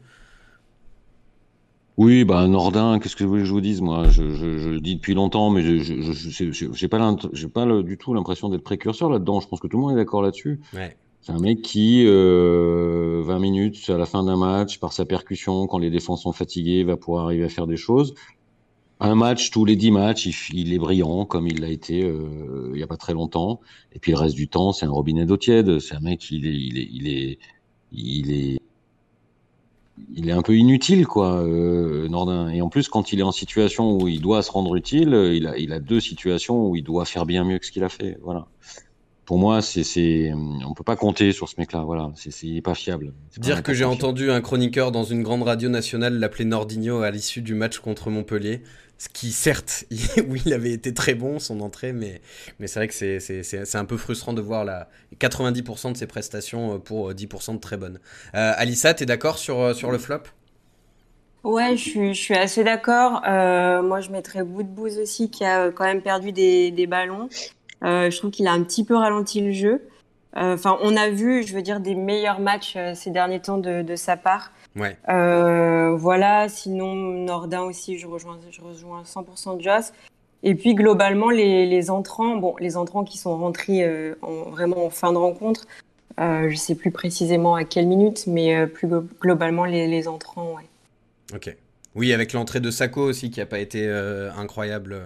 Oui, 1.97 2.25
bah 2.25 2.45
Nordin, 2.47 2.99
qu'est-ce 2.99 3.15
que 3.15 3.23
vous 3.23 3.29
voulez 3.29 3.43
que 3.43 3.47
je 3.47 3.53
vous 3.53 3.61
dise 3.61 3.79
moi? 3.79 4.09
Je, 4.09 4.29
je, 4.31 4.57
je 4.57 4.69
le 4.69 4.81
dis 4.81 4.95
depuis 4.95 5.13
longtemps, 5.13 5.49
mais 5.49 5.61
je, 5.61 6.71
j'ai 6.73 6.87
pas, 6.89 6.97
l'int- 6.97 7.29
j'ai 7.31 7.47
pas 7.47 7.65
le- 7.65 7.83
du 7.83 7.97
tout 7.97 8.13
l'impression 8.13 8.49
d'être 8.49 8.63
précurseur 8.63 9.09
là-dedans. 9.09 9.39
Je 9.39 9.47
pense 9.47 9.61
que 9.61 9.67
tout 9.67 9.77
le 9.77 9.83
monde 9.83 9.93
est 9.93 9.95
d'accord 9.95 10.21
là-dessus. 10.21 10.59
Ouais. 10.73 10.97
C'est 11.21 11.31
un 11.31 11.39
mec 11.39 11.61
qui, 11.61 12.03
euh, 12.05 13.21
20 13.23 13.39
minutes 13.39 13.89
à 13.89 13.97
la 13.97 14.05
fin 14.05 14.25
d'un 14.25 14.35
match, 14.37 14.79
par 14.79 14.91
sa 14.91 15.05
percussion, 15.05 15.67
quand 15.67 15.77
les 15.77 15.89
défenses 15.89 16.23
sont 16.23 16.33
fatiguées, 16.33 16.83
va 16.83 16.97
pouvoir 16.97 17.25
arriver 17.25 17.45
à 17.45 17.49
faire 17.49 17.65
des 17.65 17.77
choses. 17.77 18.13
Un 18.99 19.15
match 19.15 19.51
tous 19.51 19.65
les 19.65 19.75
10 19.75 19.91
matchs, 19.91 20.49
il, 20.53 20.73
est 20.73 20.77
brillant 20.77 21.25
comme 21.25 21.47
il 21.47 21.59
l'a 21.59 21.67
été 21.67 22.03
euh, 22.03 22.71
il 22.73 22.79
y 22.79 22.83
a 22.83 22.87
pas 22.87 22.97
très 22.97 23.13
longtemps. 23.13 23.59
Et 23.93 23.99
puis 23.99 24.11
le 24.13 24.17
reste 24.17 24.35
du 24.35 24.47
temps, 24.47 24.71
c'est 24.71 24.85
un 24.85 24.91
robinet 24.91 25.25
d'eau 25.25 25.37
tiède. 25.37 25.79
C'est 25.79 25.95
un 25.95 25.99
mec, 25.99 26.31
il 26.31 26.47
est, 26.47 26.55
il 26.55 26.77
est, 26.77 26.89
il 26.91 27.07
est, 27.07 27.39
il 27.91 28.31
est, 28.31 28.61
il 30.15 30.29
est 30.29 30.31
un 30.31 30.41
peu 30.41 30.55
inutile, 30.55 31.05
quoi, 31.07 31.41
euh, 31.43 32.07
Nordin. 32.07 32.49
Et 32.49 32.61
en 32.61 32.69
plus, 32.69 32.87
quand 32.87 33.11
il 33.11 33.19
est 33.19 33.23
en 33.23 33.33
situation 33.33 33.97
où 33.97 34.07
il 34.07 34.21
doit 34.21 34.41
se 34.43 34.51
rendre 34.51 34.75
utile, 34.75 35.13
il 35.33 35.47
a, 35.47 35.57
il 35.57 35.73
a 35.73 35.79
deux 35.79 35.99
situations 35.99 36.69
où 36.69 36.75
il 36.77 36.83
doit 36.83 37.05
faire 37.05 37.25
bien 37.25 37.43
mieux 37.43 37.59
que 37.59 37.65
ce 37.65 37.71
qu'il 37.71 37.83
a 37.83 37.89
fait. 37.89 38.17
Voilà. 38.23 38.47
Pour 39.25 39.39
moi, 39.39 39.61
c'est, 39.61 39.83
c'est, 39.83 40.31
on 40.33 40.73
peut 40.75 40.83
pas 40.83 40.95
compter 40.95 41.31
sur 41.31 41.49
ce 41.49 41.55
mec-là. 41.57 41.83
Voilà, 41.83 42.11
c'est, 42.15 42.61
pas 42.61 42.75
fiable. 42.75 43.13
Pas 43.41 43.41
Dire 43.41 43.63
que 43.63 43.73
j'ai 43.73 43.85
entendu 43.85 44.29
un 44.31 44.39
chroniqueur 44.41 44.91
dans 44.91 45.03
une 45.03 45.23
grande 45.23 45.43
radio 45.43 45.67
nationale 45.67 46.19
l'appeler 46.19 46.45
Nordinho 46.45 47.01
à 47.01 47.09
l'issue 47.11 47.41
du 47.41 47.55
match 47.55 47.79
contre 47.79 48.09
Montpellier. 48.11 48.61
Ce 48.97 49.09
qui, 49.09 49.31
certes, 49.31 49.85
oui, 50.29 50.41
il 50.45 50.53
avait 50.53 50.71
été 50.71 50.93
très 50.93 51.15
bon, 51.15 51.39
son 51.39 51.59
entrée, 51.59 51.91
mais, 51.91 52.21
mais 52.59 52.67
c'est 52.67 52.79
vrai 52.79 52.87
que 52.87 52.93
c'est- 52.93 53.19
c'est 53.19 53.43
c'est- 53.43 53.65
c'est 53.65 53.77
un 53.77 53.83
peu 53.85 53.97
frustrant 53.97 54.31
de 54.31 54.41
voir 54.41 54.63
la 54.63 54.89
90% 55.19 55.91
de 55.91 55.97
ses 55.97 56.07
prestations 56.07 56.75
euh, 56.75 56.77
pour 56.77 57.09
euh, 57.09 57.13
10% 57.13 57.53
de 57.55 57.59
très 57.59 57.75
bonnes. 57.77 57.99
Euh, 58.35 58.53
Alissa, 58.55 58.93
t'es 58.93 59.05
d'accord 59.05 59.37
sur, 59.37 59.59
euh, 59.59 59.73
sur 59.73 59.91
le 59.91 59.97
flop? 59.97 60.23
Ouais, 61.43 61.77
je 61.77 61.83
suis, 61.83 62.13
je 62.15 62.19
suis 62.21 62.33
assez 62.33 62.63
d'accord. 62.63 63.21
Euh, 63.27 63.83
moi, 63.83 64.01
je 64.01 64.09
mettrais 64.09 64.41
Woodbouz 64.41 64.97
aussi, 64.97 65.29
qui 65.29 65.45
a 65.45 65.65
euh, 65.67 65.71
quand 65.71 65.83
même 65.83 66.01
perdu 66.01 66.31
des, 66.31 66.71
des 66.71 66.87
ballons. 66.87 67.29
Euh, 67.83 68.09
je 68.09 68.17
trouve 68.17 68.31
qu'il 68.31 68.47
a 68.47 68.51
un 68.51 68.63
petit 68.63 68.83
peu 68.83 68.95
ralenti 68.95 69.41
le 69.41 69.51
jeu. 69.51 69.87
Euh, 70.37 70.53
Enfin, 70.55 70.77
on 70.81 70.95
a 70.97 71.09
vu, 71.09 71.43
je 71.45 71.53
veux 71.53 71.61
dire, 71.61 71.79
des 71.79 71.95
meilleurs 71.95 72.39
matchs 72.39 72.73
euh, 72.75 72.93
ces 72.95 73.09
derniers 73.11 73.39
temps 73.39 73.57
de, 73.57 73.81
de 73.81 73.95
sa 73.95 74.17
part. 74.17 74.51
Ouais. 74.75 74.97
Voilà, 75.97 76.49
sinon 76.49 76.93
Nordin 76.95 77.61
aussi, 77.61 77.97
je 77.97 78.07
rejoins, 78.07 78.37
je 78.51 78.61
rejoins 78.61 79.03
100% 79.03 79.61
Joss. 79.61 79.93
Et 80.43 80.53
puis 80.55 80.75
globalement, 80.75 81.29
les, 81.29 81.65
les 81.65 81.89
entrants, 81.89 82.35
bon, 82.35 82.55
les 82.59 82.77
entrants 82.77 83.03
qui 83.03 83.17
sont 83.17 83.35
rentrés 83.37 83.83
euh, 83.83 84.15
en, 84.21 84.49
vraiment 84.51 84.85
en 84.85 84.89
fin 84.89 85.11
de 85.13 85.17
rencontre, 85.17 85.65
euh, 86.19 86.49
je 86.49 86.55
sais 86.55 86.75
plus 86.75 86.91
précisément 86.91 87.55
à 87.55 87.63
quelle 87.63 87.87
minute, 87.87 88.25
mais 88.27 88.55
euh, 88.55 88.67
plus 88.67 88.87
glo- 88.87 89.07
globalement 89.21 89.65
les, 89.65 89.87
les 89.87 90.07
entrants, 90.07 90.53
ouais. 90.55 90.65
Ok. 91.33 91.55
Oui, 91.95 92.13
avec 92.13 92.33
l'entrée 92.33 92.59
de 92.59 92.69
Sako 92.69 93.01
aussi, 93.01 93.31
qui 93.31 93.39
a 93.41 93.45
pas 93.45 93.59
été 93.59 93.89
incroyable. 94.37 95.01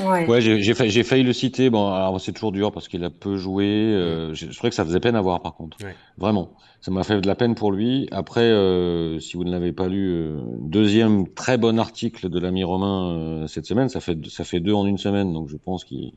Ouais. 0.00 0.26
Ouais, 0.26 0.40
j'ai, 0.40 0.74
failli, 0.74 1.22
le 1.22 1.32
citer. 1.32 1.70
Bon, 1.70 1.92
alors 1.92 2.20
c'est 2.20 2.32
toujours 2.32 2.52
dur 2.52 2.72
parce 2.72 2.88
qu'il 2.88 3.04
a 3.04 3.10
peu 3.10 3.36
joué. 3.36 3.64
Euh, 3.66 4.34
je 4.34 4.46
trouvais 4.46 4.70
que 4.70 4.74
ça 4.74 4.84
faisait 4.84 5.00
peine 5.00 5.16
à 5.16 5.20
voir, 5.20 5.42
par 5.42 5.54
contre. 5.54 5.76
Ouais. 5.84 5.94
Vraiment. 6.18 6.52
Ça 6.80 6.90
m'a 6.90 7.02
fait 7.02 7.20
de 7.20 7.26
la 7.26 7.34
peine 7.34 7.54
pour 7.54 7.72
lui. 7.72 8.08
Après, 8.10 8.42
euh, 8.42 9.18
si 9.20 9.36
vous 9.36 9.44
ne 9.44 9.50
l'avez 9.50 9.72
pas 9.72 9.88
lu, 9.88 10.08
euh, 10.10 10.40
deuxième 10.60 11.28
très 11.28 11.58
bon 11.58 11.78
article 11.78 12.28
de 12.28 12.38
l'ami 12.38 12.64
Romain 12.64 13.10
euh, 13.10 13.46
cette 13.46 13.66
semaine. 13.66 13.88
Ça 13.88 14.00
fait, 14.00 14.18
ça 14.28 14.44
fait 14.44 14.60
deux 14.60 14.72
en 14.72 14.86
une 14.86 14.98
semaine, 14.98 15.32
donc 15.32 15.48
je 15.48 15.56
pense 15.56 15.84
qu'il 15.84 16.12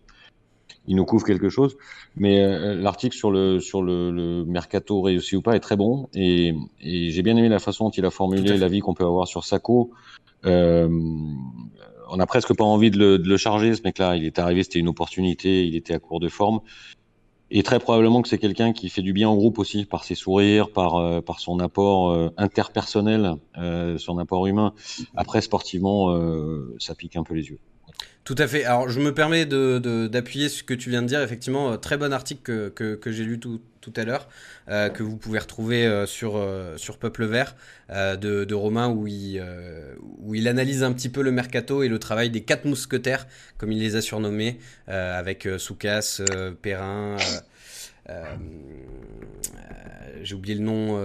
il 0.88 0.96
nous 0.96 1.06
couvre 1.06 1.26
quelque 1.26 1.50
chose. 1.50 1.78
Mais 2.16 2.42
euh, 2.42 2.76
l'article 2.76 3.16
sur 3.16 3.32
le 3.32 3.60
sur 3.60 3.82
le, 3.82 4.12
le 4.12 4.46
mercato 4.46 5.02
réussi 5.02 5.36
ou 5.36 5.42
pas 5.42 5.56
est 5.56 5.60
très 5.60 5.76
bon 5.76 6.10
et, 6.14 6.56
et 6.82 7.12
j'ai 7.12 7.22
bien 7.22 7.38
aimé 7.38 7.48
la 7.50 7.60
façon 7.60 7.86
dont 7.86 7.92
il 7.92 8.06
a 8.06 8.12
formulé 8.12 8.58
l'avis 8.58 8.80
qu'on 8.80 8.94
peut 8.94 9.06
avoir 9.06 9.28
sur 9.28 9.46
Sako. 9.46 9.92
Euh, 10.46 10.90
on 12.12 12.20
a 12.20 12.26
presque 12.26 12.56
pas 12.56 12.64
envie 12.64 12.92
de 12.92 12.98
le, 12.98 13.20
de 13.20 13.28
le 13.28 13.38
charger, 13.38 13.74
ce 13.76 13.82
mec-là. 13.84 14.16
Il 14.16 14.26
est 14.26 14.40
arrivé, 14.40 14.64
c'était 14.64 14.80
une 14.80 14.88
opportunité, 14.88 15.66
il 15.66 15.76
était 15.76 15.94
à 15.94 16.00
court 16.00 16.20
de 16.20 16.30
forme. 16.30 16.62
Et 17.52 17.64
très 17.64 17.80
probablement 17.80 18.22
que 18.22 18.30
c'est 18.30 18.38
quelqu'un 18.38 18.74
qui 18.74 18.90
fait 18.90 19.02
du 19.02 19.12
bien 19.12 19.28
en 19.28 19.36
groupe 19.36 19.58
aussi, 19.58 19.86
par 19.86 20.04
ses 20.04 20.14
sourires, 20.16 20.72
par, 20.72 20.96
euh, 20.96 21.22
par 21.22 21.40
son 21.40 21.60
apport 21.60 22.12
euh, 22.12 22.30
interpersonnel, 22.38 23.34
euh, 23.58 23.98
son 23.98 24.20
apport 24.20 24.46
humain. 24.46 24.74
Après, 25.16 25.42
sportivement, 25.42 26.12
euh, 26.12 26.76
ça 26.78 26.94
pique 26.94 27.16
un 27.16 27.24
peu 27.24 27.34
les 27.34 27.48
yeux. 27.50 27.60
Tout 28.24 28.36
à 28.38 28.48
fait. 28.48 28.64
Alors, 28.64 28.90
je 28.90 29.00
me 29.00 29.12
permets 29.12 29.46
d'appuyer 29.46 30.46
de, 30.46 30.50
ce 30.52 30.62
que 30.62 30.76
tu 30.76 30.92
viens 30.92 31.02
de 31.02 31.08
dire. 31.08 31.22
Effectivement, 31.22 31.78
très 31.78 31.98
bon 31.98 32.14
article 32.14 32.70
que, 32.72 32.96
que, 32.96 33.12
j'ai 33.12 33.24
lu 33.24 33.40
tout, 33.40 33.60
tout 33.82 33.94
à 33.96 34.04
l'heure, 34.04 34.28
que 34.68 35.02
vous 35.02 35.18
pouvez 35.18 35.40
retrouver 35.40 36.04
sur, 36.06 36.40
sur 36.78 37.00
Peuple 37.00 37.26
Vert 37.26 37.56
de, 37.90 38.44
de, 38.44 38.54
Romain, 38.54 38.88
où 38.88 39.08
il, 39.08 39.44
où 40.20 40.36
il 40.36 40.48
analyse 40.48 40.84
un 40.84 40.94
petit 40.94 41.10
peu 41.10 41.24
le 41.24 41.32
mercato 41.32 41.82
et 41.82 41.88
le 41.88 41.98
travail 41.98 42.30
des 42.30 42.42
quatre 42.42 42.66
mousquetaires, 42.66 43.26
comme 43.58 43.72
il 43.72 43.80
les 43.80 43.96
a 43.96 44.02
surnommés, 44.02 44.60
avec 44.88 45.48
Soukas, 45.58 46.22
Perrin. 46.62 47.18
J'ai 50.22 50.36
oublié 50.36 50.54
le 50.54 50.62
nom. 50.62 50.96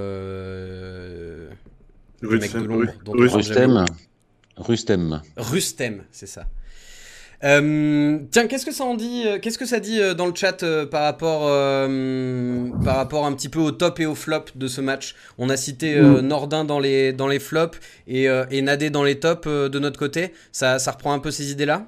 Rustem. 2.22 3.87
Rustem. 4.57 5.22
Rustem, 5.37 6.02
c'est 6.11 6.26
ça. 6.26 6.46
Euh, 7.44 8.20
tiens, 8.30 8.46
qu'est-ce 8.46 8.64
que 8.64 8.72
ça 8.72 8.85
en 8.85 8.94
dit 8.94 9.24
euh, 9.26 9.38
Qu'est-ce 9.38 9.59
que 9.59 9.66
ça 9.66 9.78
dit 9.78 10.00
euh, 10.00 10.14
dans 10.14 10.26
le 10.26 10.35
chat 10.35 10.64
par 10.90 11.02
rapport 11.02 11.42
par 12.85 12.96
rapport 12.96 13.26
un 13.26 13.33
petit 13.35 13.48
peu 13.48 13.59
au 13.59 13.70
top 13.70 14.00
et 14.00 14.07
au 14.07 14.14
flop 14.14 14.46
de 14.54 14.66
ce 14.66 14.80
match? 14.80 15.14
On 15.37 15.50
a 15.50 15.57
cité 15.57 16.00
mm. 16.00 16.20
Nordin 16.20 16.64
dans 16.64 16.80
les 16.80 17.12
dans 17.12 17.28
les 17.28 17.38
flops 17.38 17.78
et, 18.07 18.26
et 18.50 18.62
Nadé 18.62 18.90
dans 18.90 19.04
les 19.04 19.20
tops 19.20 19.46
de 19.46 19.78
notre 19.78 19.98
côté. 19.98 20.33
Ça, 20.52 20.78
ça 20.78 20.92
reprend 20.92 21.12
un 21.12 21.18
peu 21.18 21.30
ces 21.30 21.52
idées-là? 21.52 21.87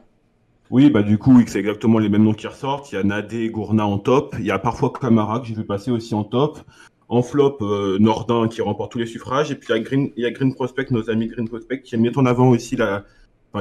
Oui, 0.71 0.91
bah 0.91 1.03
du 1.03 1.17
coup, 1.17 1.41
c'est 1.47 1.61
exactement 1.61 2.01
les 2.01 2.09
mêmes 2.09 2.25
noms 2.25 2.35
qui 2.35 2.49
ressortent. 2.49 2.91
Il 2.91 2.97
y 2.97 2.99
a 2.99 3.05
Nadé 3.05 3.45
et 3.45 3.51
Gourna 3.51 3.87
en 3.87 3.99
top. 3.99 4.35
Il 4.39 4.45
y 4.45 4.51
a 4.51 4.59
parfois 4.59 4.93
Camara 5.01 5.39
que 5.41 5.47
j'ai 5.47 5.55
vu 5.55 5.65
passer 5.65 5.91
aussi 5.91 6.15
en 6.15 6.25
top. 6.25 6.59
En 7.09 7.23
flop, 7.23 7.59
Nordin 8.01 8.49
qui 8.49 8.61
remporte 8.61 8.93
tous 8.93 8.99
les 8.99 9.07
suffrages. 9.07 9.53
Et 9.53 9.55
puis 9.55 9.69
il 9.71 9.77
y 9.77 9.79
a 9.79 9.81
Green, 9.81 10.11
il 10.17 10.25
y 10.25 10.27
a 10.27 10.31
Green 10.33 10.55
Prospect, 10.55 10.89
nos 10.91 11.09
amis 11.09 11.29
Green 11.29 11.49
Prospect, 11.49 11.83
qui 11.83 11.97
mis 11.97 12.11
en 12.17 12.27
avant 12.27 12.49
aussi 12.49 12.75
la, 12.75 13.05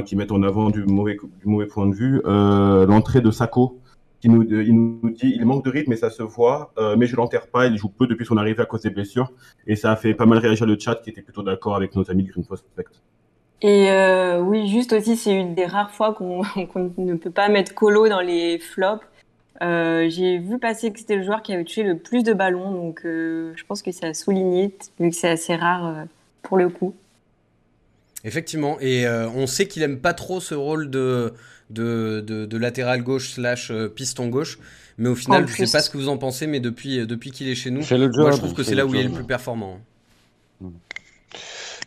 qui 0.03 0.15
mettent 0.15 0.31
en 0.31 0.43
avant 0.43 0.69
du 0.69 0.83
mauvais, 0.83 1.15
du 1.15 1.47
mauvais 1.47 1.65
point 1.65 1.87
de 1.87 1.95
vue. 1.95 2.21
Euh, 2.25 2.85
l'entrée 2.85 3.21
de 3.21 3.31
Sako, 3.31 3.79
qui 4.19 4.29
nous, 4.29 4.43
il 4.43 4.75
nous 4.75 5.09
dit 5.11 5.33
il 5.35 5.45
manque 5.45 5.65
de 5.65 5.69
rythme 5.69 5.93
et 5.93 5.95
ça 5.95 6.09
se 6.09 6.23
voit, 6.23 6.71
euh, 6.77 6.95
mais 6.97 7.05
je 7.05 7.15
l'enterre 7.15 7.47
pas. 7.47 7.67
Il 7.67 7.77
joue 7.77 7.89
peu 7.89 8.07
depuis 8.07 8.25
son 8.25 8.37
arrivée 8.37 8.61
à 8.61 8.65
cause 8.65 8.81
des 8.81 8.89
blessures 8.89 9.31
et 9.67 9.75
ça 9.75 9.91
a 9.91 9.95
fait 9.95 10.13
pas 10.13 10.25
mal 10.25 10.39
réagir 10.39 10.65
le 10.65 10.77
chat 10.79 10.95
qui 10.95 11.09
était 11.09 11.21
plutôt 11.21 11.43
d'accord 11.43 11.75
avec 11.75 11.95
nos 11.95 12.09
amis 12.09 12.23
de 12.23 12.31
Green 12.31 12.45
Prospect. 12.45 12.85
Et 13.61 13.89
euh, 13.89 14.41
oui, 14.41 14.67
juste 14.67 14.93
aussi, 14.93 15.15
c'est 15.15 15.33
une 15.33 15.55
des 15.55 15.65
rares 15.65 15.91
fois 15.91 16.13
qu'on 16.13 16.41
ne 16.97 17.15
peut 17.15 17.31
pas 17.31 17.49
mettre 17.49 17.73
Colo 17.73 18.07
dans 18.07 18.21
les 18.21 18.59
flops. 18.59 19.05
J'ai 19.61 20.37
vu 20.37 20.59
passer 20.59 20.91
que 20.91 20.99
c'était 20.99 21.15
le 21.15 21.23
joueur 21.23 21.41
qui 21.41 21.53
avait 21.53 21.63
touché 21.63 21.83
le 21.83 21.97
plus 21.97 22.23
de 22.23 22.33
ballons, 22.33 22.71
donc 22.71 23.01
je 23.03 23.63
pense 23.67 23.81
que 23.81 23.91
ça 23.91 24.07
a 24.07 24.31
vu 24.31 25.09
que 25.09 25.15
c'est 25.15 25.29
assez 25.29 25.55
rare 25.55 26.05
pour 26.41 26.57
le 26.57 26.69
coup. 26.69 26.93
Effectivement, 28.25 28.79
et 28.81 29.05
euh, 29.05 29.29
on 29.29 29.45
sait 29.45 29.67
qu'il 29.67 29.83
aime 29.83 29.99
pas 29.99 30.15
trop 30.15 30.39
ce 30.39 30.55
rôle 30.55 30.89
de, 30.89 31.31
de, 31.69 32.21
de, 32.21 32.57
latéral 32.57 33.03
gauche 33.03 33.33
slash 33.33 33.69
euh, 33.69 33.87
piston 33.87 34.29
gauche. 34.29 34.57
Mais 34.97 35.09
au 35.09 35.15
final, 35.15 35.47
je 35.47 35.53
sais 35.53 35.71
pas 35.71 35.83
ce 35.83 35.91
que 35.91 35.97
vous 35.97 36.09
en 36.09 36.17
pensez, 36.17 36.47
mais 36.47 36.59
depuis, 36.59 36.99
euh, 36.99 37.05
depuis 37.05 37.29
qu'il 37.29 37.47
est 37.47 37.55
chez 37.55 37.69
nous, 37.69 37.81
moi 37.81 38.31
je 38.31 38.37
trouve 38.37 38.55
que 38.55 38.63
c'est 38.63 38.73
là 38.73 38.87
où 38.87 38.95
il 38.95 39.01
est 39.01 39.03
le 39.03 39.11
plus 39.11 39.25
performant. 39.25 39.79
Mmh. 40.59 40.69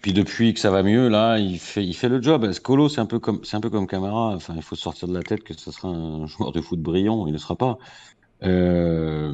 Puis 0.00 0.12
depuis 0.12 0.54
que 0.54 0.60
ça 0.60 0.70
va 0.70 0.84
mieux, 0.84 1.08
là, 1.08 1.38
il 1.38 1.58
fait, 1.58 1.84
il 1.84 1.94
fait 1.94 2.08
le 2.08 2.22
job. 2.22 2.52
Scolo, 2.52 2.88
c'est 2.88 3.00
un 3.00 3.06
peu 3.06 3.18
comme, 3.18 3.40
c'est 3.42 3.56
un 3.56 3.60
peu 3.60 3.70
comme 3.70 3.88
Camara. 3.88 4.36
Enfin, 4.36 4.54
il 4.56 4.62
faut 4.62 4.76
sortir 4.76 5.08
de 5.08 5.14
la 5.14 5.24
tête 5.24 5.42
que 5.42 5.54
ce 5.54 5.72
sera 5.72 5.88
un 5.88 6.26
joueur 6.28 6.52
de 6.52 6.60
foot 6.60 6.78
brillant. 6.78 7.26
Il 7.26 7.32
ne 7.32 7.38
sera 7.38 7.56
pas. 7.56 7.78
Euh, 8.44 9.32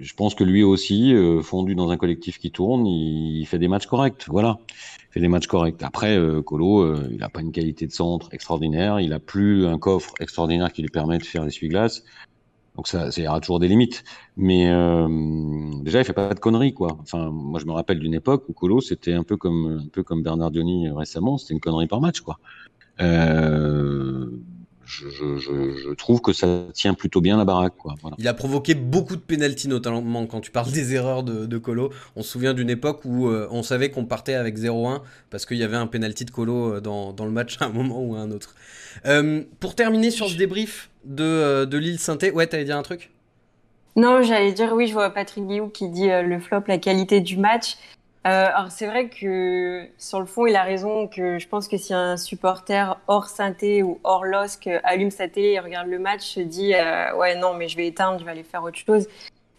je 0.00 0.14
pense 0.14 0.36
que 0.36 0.44
lui 0.44 0.62
aussi, 0.62 1.12
fondu 1.42 1.74
dans 1.74 1.90
un 1.90 1.96
collectif 1.96 2.38
qui 2.38 2.52
tourne, 2.52 2.86
il, 2.86 3.44
fait 3.46 3.58
des 3.58 3.66
matchs 3.66 3.86
corrects. 3.86 4.26
Voilà 4.28 4.60
des 5.20 5.28
matchs 5.28 5.46
corrects. 5.46 5.82
Après, 5.82 6.16
euh, 6.16 6.42
Colo, 6.42 6.82
euh, 6.82 7.08
il 7.10 7.18
n'a 7.18 7.28
pas 7.28 7.40
une 7.40 7.52
qualité 7.52 7.86
de 7.86 7.92
centre 7.92 8.28
extraordinaire, 8.32 9.00
il 9.00 9.12
a 9.12 9.20
plus 9.20 9.66
un 9.66 9.78
coffre 9.78 10.14
extraordinaire 10.20 10.72
qui 10.72 10.82
lui 10.82 10.88
permet 10.88 11.18
de 11.18 11.24
faire 11.24 11.44
l'essuie-glace. 11.44 12.04
Donc 12.76 12.88
ça, 12.88 13.08
il 13.16 13.24
y 13.24 13.28
aura 13.28 13.40
toujours 13.40 13.58
des 13.58 13.68
limites. 13.68 14.04
Mais 14.36 14.70
euh, 14.70 15.08
déjà, 15.82 16.00
il 16.00 16.04
fait 16.04 16.12
pas 16.12 16.34
de 16.34 16.38
conneries, 16.38 16.74
quoi. 16.74 16.98
Enfin, 17.00 17.30
moi, 17.30 17.58
je 17.58 17.64
me 17.64 17.72
rappelle 17.72 17.98
d'une 17.98 18.14
époque 18.14 18.44
où 18.48 18.52
Colo, 18.52 18.80
c'était 18.80 19.14
un 19.14 19.22
peu 19.22 19.36
comme 19.36 19.82
un 19.86 19.88
peu 19.88 20.02
comme 20.02 20.22
Bernard 20.22 20.50
Diony 20.50 20.90
récemment, 20.90 21.38
c'était 21.38 21.54
une 21.54 21.60
connerie 21.60 21.86
par 21.86 22.00
match, 22.00 22.20
quoi. 22.20 22.38
Euh, 23.00 24.05
je, 24.86 25.08
je, 25.10 25.38
je, 25.38 25.92
trouve 25.94 26.20
que 26.20 26.32
ça 26.32 26.46
tient 26.72 26.94
plutôt 26.94 27.20
bien 27.20 27.36
la 27.36 27.44
baraque. 27.44 27.76
Quoi. 27.76 27.94
Voilà. 28.00 28.16
Il 28.18 28.28
a 28.28 28.34
provoqué 28.34 28.74
beaucoup 28.74 29.16
de 29.16 29.20
pénalties, 29.20 29.68
notamment 29.68 30.26
quand 30.26 30.40
tu 30.40 30.50
parles 30.50 30.70
des 30.72 30.94
erreurs 30.94 31.24
de, 31.24 31.46
de 31.46 31.58
Colo. 31.58 31.90
On 32.14 32.22
se 32.22 32.30
souvient 32.30 32.54
d'une 32.54 32.70
époque 32.70 33.00
où 33.04 33.28
euh, 33.28 33.48
on 33.50 33.62
savait 33.62 33.90
qu'on 33.90 34.04
partait 34.04 34.34
avec 34.34 34.56
0-1 34.56 35.00
parce 35.30 35.44
qu'il 35.44 35.56
y 35.56 35.64
avait 35.64 35.76
un 35.76 35.88
pénalty 35.88 36.24
de 36.24 36.30
Colo 36.30 36.74
euh, 36.74 36.80
dans, 36.80 37.12
dans, 37.12 37.24
le 37.24 37.32
match 37.32 37.56
à 37.60 37.66
un 37.66 37.70
moment 37.70 38.00
ou 38.00 38.14
à 38.14 38.20
un 38.20 38.30
autre. 38.30 38.54
Euh, 39.06 39.42
pour 39.58 39.74
terminer 39.74 40.10
sur 40.10 40.28
ce 40.28 40.36
débrief 40.36 40.88
de, 41.04 41.64
de 41.64 41.78
l'île 41.78 41.98
Synthé, 41.98 42.30
ouais, 42.30 42.46
t'allais 42.46 42.64
dire 42.64 42.76
un 42.76 42.82
truc? 42.82 43.10
Non, 43.96 44.22
j'allais 44.22 44.52
dire 44.52 44.72
oui, 44.72 44.86
je 44.86 44.92
vois 44.92 45.10
Patrick 45.10 45.46
Guillou 45.46 45.68
qui 45.68 45.88
dit 45.88 46.08
le 46.08 46.38
flop, 46.38 46.64
la 46.68 46.78
qualité 46.78 47.20
du 47.20 47.38
match. 47.38 47.76
Euh, 48.26 48.46
alors 48.52 48.72
c'est 48.72 48.86
vrai 48.86 49.08
que 49.08 49.86
sur 49.98 50.18
le 50.18 50.26
fond, 50.26 50.46
il 50.46 50.56
a 50.56 50.64
raison 50.64 51.06
que 51.06 51.38
je 51.38 51.46
pense 51.46 51.68
que 51.68 51.76
si 51.76 51.94
un 51.94 52.16
supporter 52.16 52.98
hors 53.06 53.28
synthé 53.28 53.84
ou 53.84 54.00
hors 54.02 54.24
LOSC 54.24 54.68
allume 54.82 55.12
sa 55.12 55.28
télé 55.28 55.50
et 55.50 55.60
regarde 55.60 55.86
le 55.86 56.00
match, 56.00 56.22
se 56.22 56.40
dit 56.40 56.74
euh, 56.74 57.14
ouais 57.16 57.36
non 57.36 57.54
mais 57.54 57.68
je 57.68 57.76
vais 57.76 57.86
éteindre, 57.86 58.18
je 58.18 58.24
vais 58.24 58.32
aller 58.32 58.42
faire 58.42 58.64
autre 58.64 58.78
chose. 58.78 59.06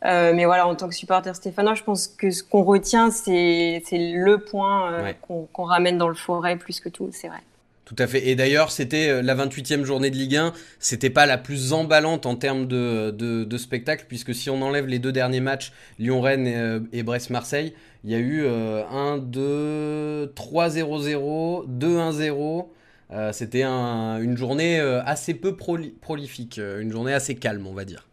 Euh, 0.06 0.34
mais 0.36 0.44
voilà, 0.46 0.68
en 0.68 0.76
tant 0.76 0.90
que 0.90 0.96
supporter 0.96 1.34
stéphanois, 1.34 1.76
je 1.76 1.84
pense 1.84 2.08
que 2.08 2.30
ce 2.30 2.44
qu'on 2.44 2.64
retient, 2.64 3.10
c'est 3.10 3.82
le 3.92 4.38
point 4.38 5.14
qu'on 5.22 5.64
ramène 5.64 5.98
dans 5.98 6.10
le 6.10 6.16
forêt 6.16 6.58
plus 6.58 6.82
que 6.82 6.90
tout, 6.90 7.10
c'est 7.14 7.30
vrai. 7.30 7.40
Tout 7.86 7.96
à 7.98 8.06
fait. 8.06 8.28
Et 8.28 8.36
d'ailleurs, 8.36 8.70
c'était 8.70 9.24
la 9.24 9.34
28e 9.34 9.86
journée 9.86 10.12
de 10.12 10.18
Ligue 10.18 10.36
1. 10.36 10.54
C'était 10.78 11.10
pas 11.10 11.26
la 11.26 11.38
plus 11.38 11.72
emballante 11.72 12.26
en 12.26 12.36
termes 12.36 12.68
de, 12.68 13.12
de, 13.12 13.58
spectacle, 13.58 14.06
puisque 14.08 14.36
si 14.36 14.50
on 14.50 14.62
enlève 14.62 14.88
les 14.88 15.00
deux 15.00 15.14
derniers 15.14 15.40
matchs, 15.40 15.72
Lyon-Rennes 15.98 16.48
et, 16.92 17.00
et 17.00 17.04
Brest-Marseille, 17.04 17.74
il 18.04 18.12
y 18.12 18.16
a 18.16 18.20
eu 18.20 18.48
1, 18.48 19.18
2, 19.18 20.32
3, 20.36 20.70
0, 20.70 21.00
0, 21.00 21.66
2, 21.68 21.98
1, 21.98 22.12
0. 22.12 22.74
c'était 23.32 23.64
un, 23.64 24.20
une 24.22 24.38
journée 24.38 24.80
euh, 24.80 25.02
assez 25.04 25.34
peu 25.34 25.56
prolifique, 25.56 26.60
une 26.80 26.92
journée 26.92 27.14
assez 27.14 27.36
calme, 27.36 27.68
on 27.68 27.74
va 27.74 27.86
dire. 27.86 28.08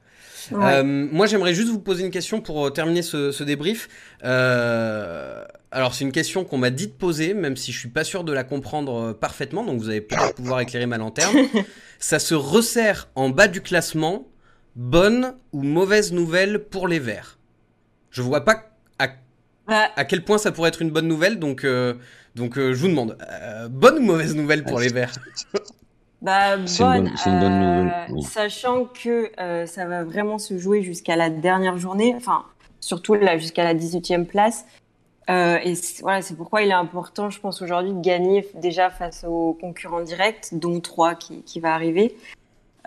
moi, 0.50 1.26
j'aimerais 1.26 1.54
juste 1.54 1.68
vous 1.68 1.80
poser 1.80 2.04
une 2.04 2.10
question 2.10 2.40
pour 2.40 2.72
terminer 2.72 3.02
ce, 3.02 3.30
ce 3.30 3.44
débrief. 3.44 3.88
Euh, 4.24 5.44
alors 5.74 5.92
c'est 5.92 6.04
une 6.04 6.12
question 6.12 6.44
qu'on 6.44 6.56
m'a 6.56 6.70
dit 6.70 6.86
de 6.86 6.92
poser, 6.92 7.34
même 7.34 7.56
si 7.56 7.72
je 7.72 7.78
suis 7.80 7.88
pas 7.88 8.04
sûr 8.04 8.22
de 8.22 8.32
la 8.32 8.44
comprendre 8.44 8.94
euh, 8.96 9.12
parfaitement, 9.12 9.64
donc 9.64 9.80
vous 9.80 9.88
allez 9.88 10.00
peut-être 10.00 10.36
pouvoir 10.36 10.60
éclairer 10.60 10.86
ma 10.86 10.98
lanterne. 10.98 11.36
Ça 11.98 12.20
se 12.20 12.36
resserre 12.36 13.08
en 13.16 13.28
bas 13.28 13.48
du 13.48 13.60
classement, 13.60 14.28
bonne 14.76 15.34
ou 15.52 15.64
mauvaise 15.64 16.12
nouvelle 16.12 16.60
pour 16.60 16.86
les 16.86 17.00
Verts? 17.00 17.40
Je 18.10 18.22
vois 18.22 18.44
pas 18.44 18.73
à, 19.66 19.90
à 19.96 20.04
quel 20.04 20.24
point 20.24 20.38
ça 20.38 20.52
pourrait 20.52 20.68
être 20.68 20.82
une 20.82 20.90
bonne 20.90 21.08
nouvelle, 21.08 21.38
donc, 21.38 21.64
euh, 21.64 21.94
donc 22.34 22.58
euh, 22.58 22.74
je 22.74 22.80
vous 22.80 22.88
demande, 22.88 23.16
bonne 23.70 23.98
ou 23.98 24.02
mauvaise 24.02 24.34
nouvelle 24.34 24.64
pour 24.64 24.80
les 24.80 24.88
Verts? 24.88 25.14
Bah, 26.22 26.56
bonne, 26.56 27.10
une 27.26 27.40
bonne, 27.40 27.60
nouvelle. 27.60 28.22
Sachant 28.22 28.86
que 28.86 29.30
ça 29.66 29.84
va 29.86 30.04
vraiment 30.04 30.38
se 30.38 30.58
jouer 30.58 30.82
jusqu'à 30.82 31.16
la 31.16 31.28
dernière 31.28 31.76
journée, 31.76 32.14
enfin 32.16 32.44
surtout 32.80 33.14
là 33.14 33.38
jusqu'à 33.38 33.64
la 33.64 33.74
18e 33.74 34.26
place. 34.26 34.64
Euh, 35.30 35.58
et 35.64 35.74
voilà, 36.02 36.20
c'est 36.20 36.36
pourquoi 36.36 36.62
il 36.62 36.68
est 36.68 36.74
important, 36.74 37.30
je 37.30 37.40
pense, 37.40 37.62
aujourd'hui 37.62 37.92
de 37.92 38.00
gagner 38.00 38.46
déjà 38.54 38.90
face 38.90 39.24
aux 39.26 39.56
concurrents 39.58 40.02
directs, 40.02 40.48
dont 40.52 40.80
trois 40.80 41.14
qui, 41.14 41.42
qui 41.42 41.60
va 41.60 41.74
arriver. 41.74 42.14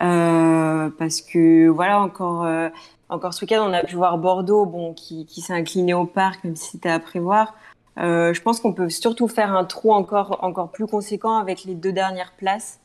Euh, 0.00 0.88
parce 0.96 1.20
que 1.20 1.68
voilà, 1.68 2.00
encore, 2.00 2.44
euh, 2.44 2.68
encore 3.08 3.34
ce 3.34 3.42
week-end, 3.42 3.64
on 3.66 3.72
a 3.72 3.82
pu 3.82 3.96
voir 3.96 4.18
Bordeaux, 4.18 4.66
bon, 4.66 4.92
qui, 4.92 5.26
qui 5.26 5.40
s'est 5.40 5.52
incliné 5.52 5.94
au 5.94 6.06
parc, 6.06 6.44
même 6.44 6.56
si 6.56 6.72
c'était 6.72 6.90
à 6.90 7.00
prévoir. 7.00 7.54
Euh, 7.98 8.32
je 8.32 8.40
pense 8.42 8.60
qu'on 8.60 8.72
peut 8.72 8.90
surtout 8.90 9.28
faire 9.28 9.52
un 9.52 9.64
trou 9.64 9.92
encore, 9.92 10.38
encore 10.42 10.70
plus 10.70 10.86
conséquent 10.86 11.38
avec 11.38 11.64
les 11.64 11.74
deux 11.74 11.92
dernières 11.92 12.32
places, 12.32 12.80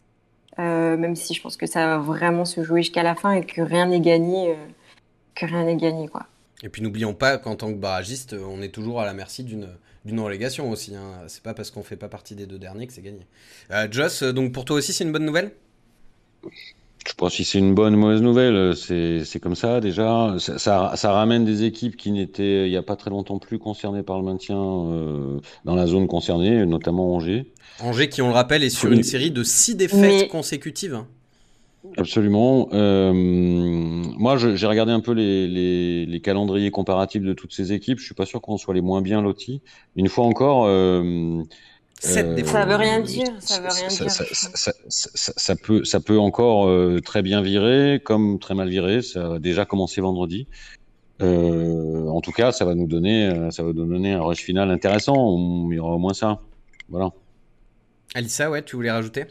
euh, 0.59 0.97
même 0.97 1.15
si 1.15 1.33
je 1.33 1.41
pense 1.41 1.57
que 1.57 1.67
ça 1.67 1.85
va 1.85 1.97
vraiment 1.97 2.45
se 2.45 2.63
jouer 2.63 2.81
jusqu'à 2.81 3.03
la 3.03 3.15
fin 3.15 3.31
et 3.31 3.45
que 3.45 3.61
rien 3.61 3.87
n'est 3.87 3.99
gagné, 3.99 4.51
euh, 4.51 4.55
que 5.35 5.45
rien 5.45 5.65
n'est 5.65 5.75
gagné, 5.75 6.07
quoi. 6.07 6.25
Et 6.63 6.69
puis 6.69 6.81
n'oublions 6.81 7.13
pas 7.13 7.37
qu'en 7.37 7.55
tant 7.55 7.67
que 7.67 7.77
barragiste, 7.77 8.33
on 8.33 8.61
est 8.61 8.73
toujours 8.73 9.01
à 9.01 9.05
la 9.05 9.13
merci 9.13 9.43
d'une 9.43 9.69
d'une 10.05 10.19
relégation 10.19 10.69
aussi. 10.69 10.95
Hein. 10.95 11.23
C'est 11.27 11.43
pas 11.43 11.53
parce 11.53 11.71
qu'on 11.71 11.81
fait 11.81 11.95
pas 11.95 12.09
partie 12.09 12.35
des 12.35 12.45
deux 12.45 12.59
derniers 12.59 12.87
que 12.87 12.93
c'est 12.93 13.01
gagné. 13.01 13.25
Joss, 13.89 14.23
donc 14.23 14.51
pour 14.51 14.65
toi 14.65 14.75
aussi, 14.75 14.91
c'est 14.91 15.05
une 15.05 15.13
bonne 15.13 15.25
nouvelle? 15.25 15.53
Je 17.05 17.13
pense 17.13 17.35
que 17.35 17.43
c'est 17.43 17.59
une 17.59 17.73
bonne 17.73 17.95
ou 17.95 17.97
mauvaise 17.97 18.21
nouvelle, 18.21 18.75
c'est 18.75 19.39
comme 19.41 19.55
ça 19.55 19.81
déjà. 19.81 20.35
Ça, 20.37 20.95
ça, 20.95 21.11
ramène 21.11 21.43
des 21.43 21.63
équipes 21.63 21.97
qui 21.97 22.11
n'étaient 22.11 22.67
il 22.67 22.69
n'y 22.69 22.77
a 22.77 22.81
pas 22.81 22.95
très 22.95 23.09
longtemps 23.09 23.39
plus 23.39 23.59
concernées 23.59 24.03
par 24.03 24.17
le 24.17 24.23
maintien 24.23 24.57
euh, 24.57 25.39
dans 25.65 25.75
la 25.75 25.85
zone 25.85 26.07
concernée, 26.07 26.65
notamment 26.65 27.13
Angers. 27.15 27.51
Angers 27.79 28.07
qui, 28.07 28.21
on 28.21 28.27
le 28.27 28.33
rappelle, 28.33 28.63
est 28.63 28.69
sur 28.69 28.91
une 28.91 29.03
série 29.03 29.31
de 29.31 29.43
six 29.43 29.75
défaites 29.75 30.29
consécutives. 30.29 31.03
Absolument. 31.97 32.69
Euh, 32.71 33.11
moi, 33.13 34.37
j'ai 34.37 34.67
regardé 34.67 34.93
un 34.93 35.01
peu 35.01 35.11
les, 35.11 36.05
les, 36.05 36.21
calendriers 36.21 36.71
comparatifs 36.71 37.21
de 37.21 37.33
toutes 37.33 37.53
ces 37.53 37.73
équipes. 37.73 37.99
Je 37.99 38.05
suis 38.05 38.15
pas 38.15 38.25
sûr 38.25 38.41
qu'on 38.41 38.57
soit 38.57 38.73
les 38.73 38.81
moins 38.81 39.01
bien 39.01 39.21
lotis. 39.21 39.61
Une 39.97 40.07
fois 40.07 40.25
encore, 40.25 40.65
euh, 40.65 41.43
Euh, 42.05 42.43
ça 42.43 42.65
veut 42.65 42.75
rien 42.75 42.99
dire. 42.99 43.27
Ça 43.39 43.59
veut 43.59 43.69
rien 43.69 43.87
dire. 43.87 44.11
Ça, 44.89 45.55
peut, 45.55 45.83
ça 45.83 45.99
peut 45.99 46.19
encore 46.19 46.67
euh, 46.67 46.99
très 46.99 47.21
bien 47.21 47.41
virer, 47.41 48.01
comme 48.03 48.39
très 48.39 48.55
mal 48.55 48.69
virer. 48.69 49.01
Ça 49.01 49.33
a 49.35 49.39
déjà 49.39 49.65
commencé 49.65 50.01
vendredi. 50.01 50.47
Euh, 51.21 52.07
en 52.07 52.21
tout 52.21 52.31
cas, 52.31 52.51
ça 52.51 52.65
va 52.65 52.75
nous 52.75 52.87
donner, 52.87 53.49
ça 53.51 53.63
va 53.63 53.71
nous 53.71 53.85
donner 53.85 54.13
un 54.13 54.21
rush 54.21 54.41
final 54.41 54.71
intéressant. 54.71 55.37
Il 55.69 55.75
y 55.75 55.79
aura 55.79 55.93
au 55.95 55.99
moins 55.99 56.13
ça. 56.13 56.41
Voilà. 56.89 57.11
Alissa, 58.15 58.49
ouais, 58.49 58.63
tu 58.63 58.75
voulais 58.75 58.91
rajouter? 58.91 59.27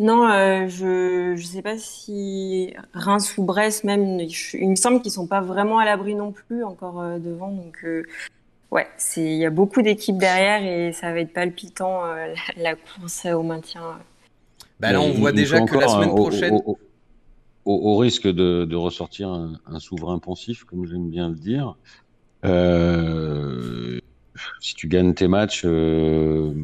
Non, 0.00 0.28
je 0.68 1.32
ne 1.32 1.36
sais 1.36 1.60
pas 1.60 1.76
si 1.76 2.72
Reims 2.94 3.36
ou 3.36 3.44
Brest, 3.44 3.84
même, 3.84 4.20
il 4.20 4.70
me 4.70 4.76
semble 4.76 5.02
qu'ils 5.02 5.10
sont 5.10 5.26
pas 5.26 5.40
vraiment 5.40 5.78
à 5.78 5.84
l'abri 5.84 6.14
non 6.14 6.32
plus 6.32 6.64
encore 6.64 7.02
devant. 7.18 7.50
Donc, 7.50 7.84
Ouais, 8.70 8.86
c'est 8.98 9.22
il 9.22 9.38
y 9.38 9.46
a 9.46 9.50
beaucoup 9.50 9.80
d'équipes 9.80 10.18
derrière 10.18 10.62
et 10.62 10.92
ça 10.92 11.12
va 11.12 11.20
être 11.20 11.32
palpitant 11.32 12.04
euh, 12.04 12.34
la, 12.56 12.74
course 12.74 13.26
au 13.26 13.42
maintien. 13.42 13.98
Bah 14.78 14.92
là, 14.92 15.00
on 15.00 15.12
voit 15.12 15.32
déjà 15.32 15.60
que 15.60 15.76
la 15.76 15.88
semaine 15.88 16.10
prochaine. 16.10 16.60
Au, 17.64 17.98
risque 17.98 18.26
de, 18.26 18.74
ressortir 18.74 19.28
un, 19.28 19.78
souverain 19.78 20.18
pensif, 20.18 20.64
comme 20.64 20.86
j'aime 20.86 21.10
bien 21.10 21.28
le 21.28 21.34
dire, 21.34 21.76
euh, 22.46 24.00
si 24.60 24.74
tu 24.74 24.88
gagnes 24.88 25.12
tes 25.12 25.28
matchs, 25.28 25.62
euh, 25.66 26.54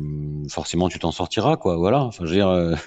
forcément 0.49 0.89
tu 0.89 0.99
t'en 0.99 1.11
sortiras, 1.11 1.59
quoi. 1.59 1.77
Voilà. 1.77 2.03
Enfin, 2.05 2.25
je 2.25 2.31
veux 2.31 2.37
dire, 2.37 2.79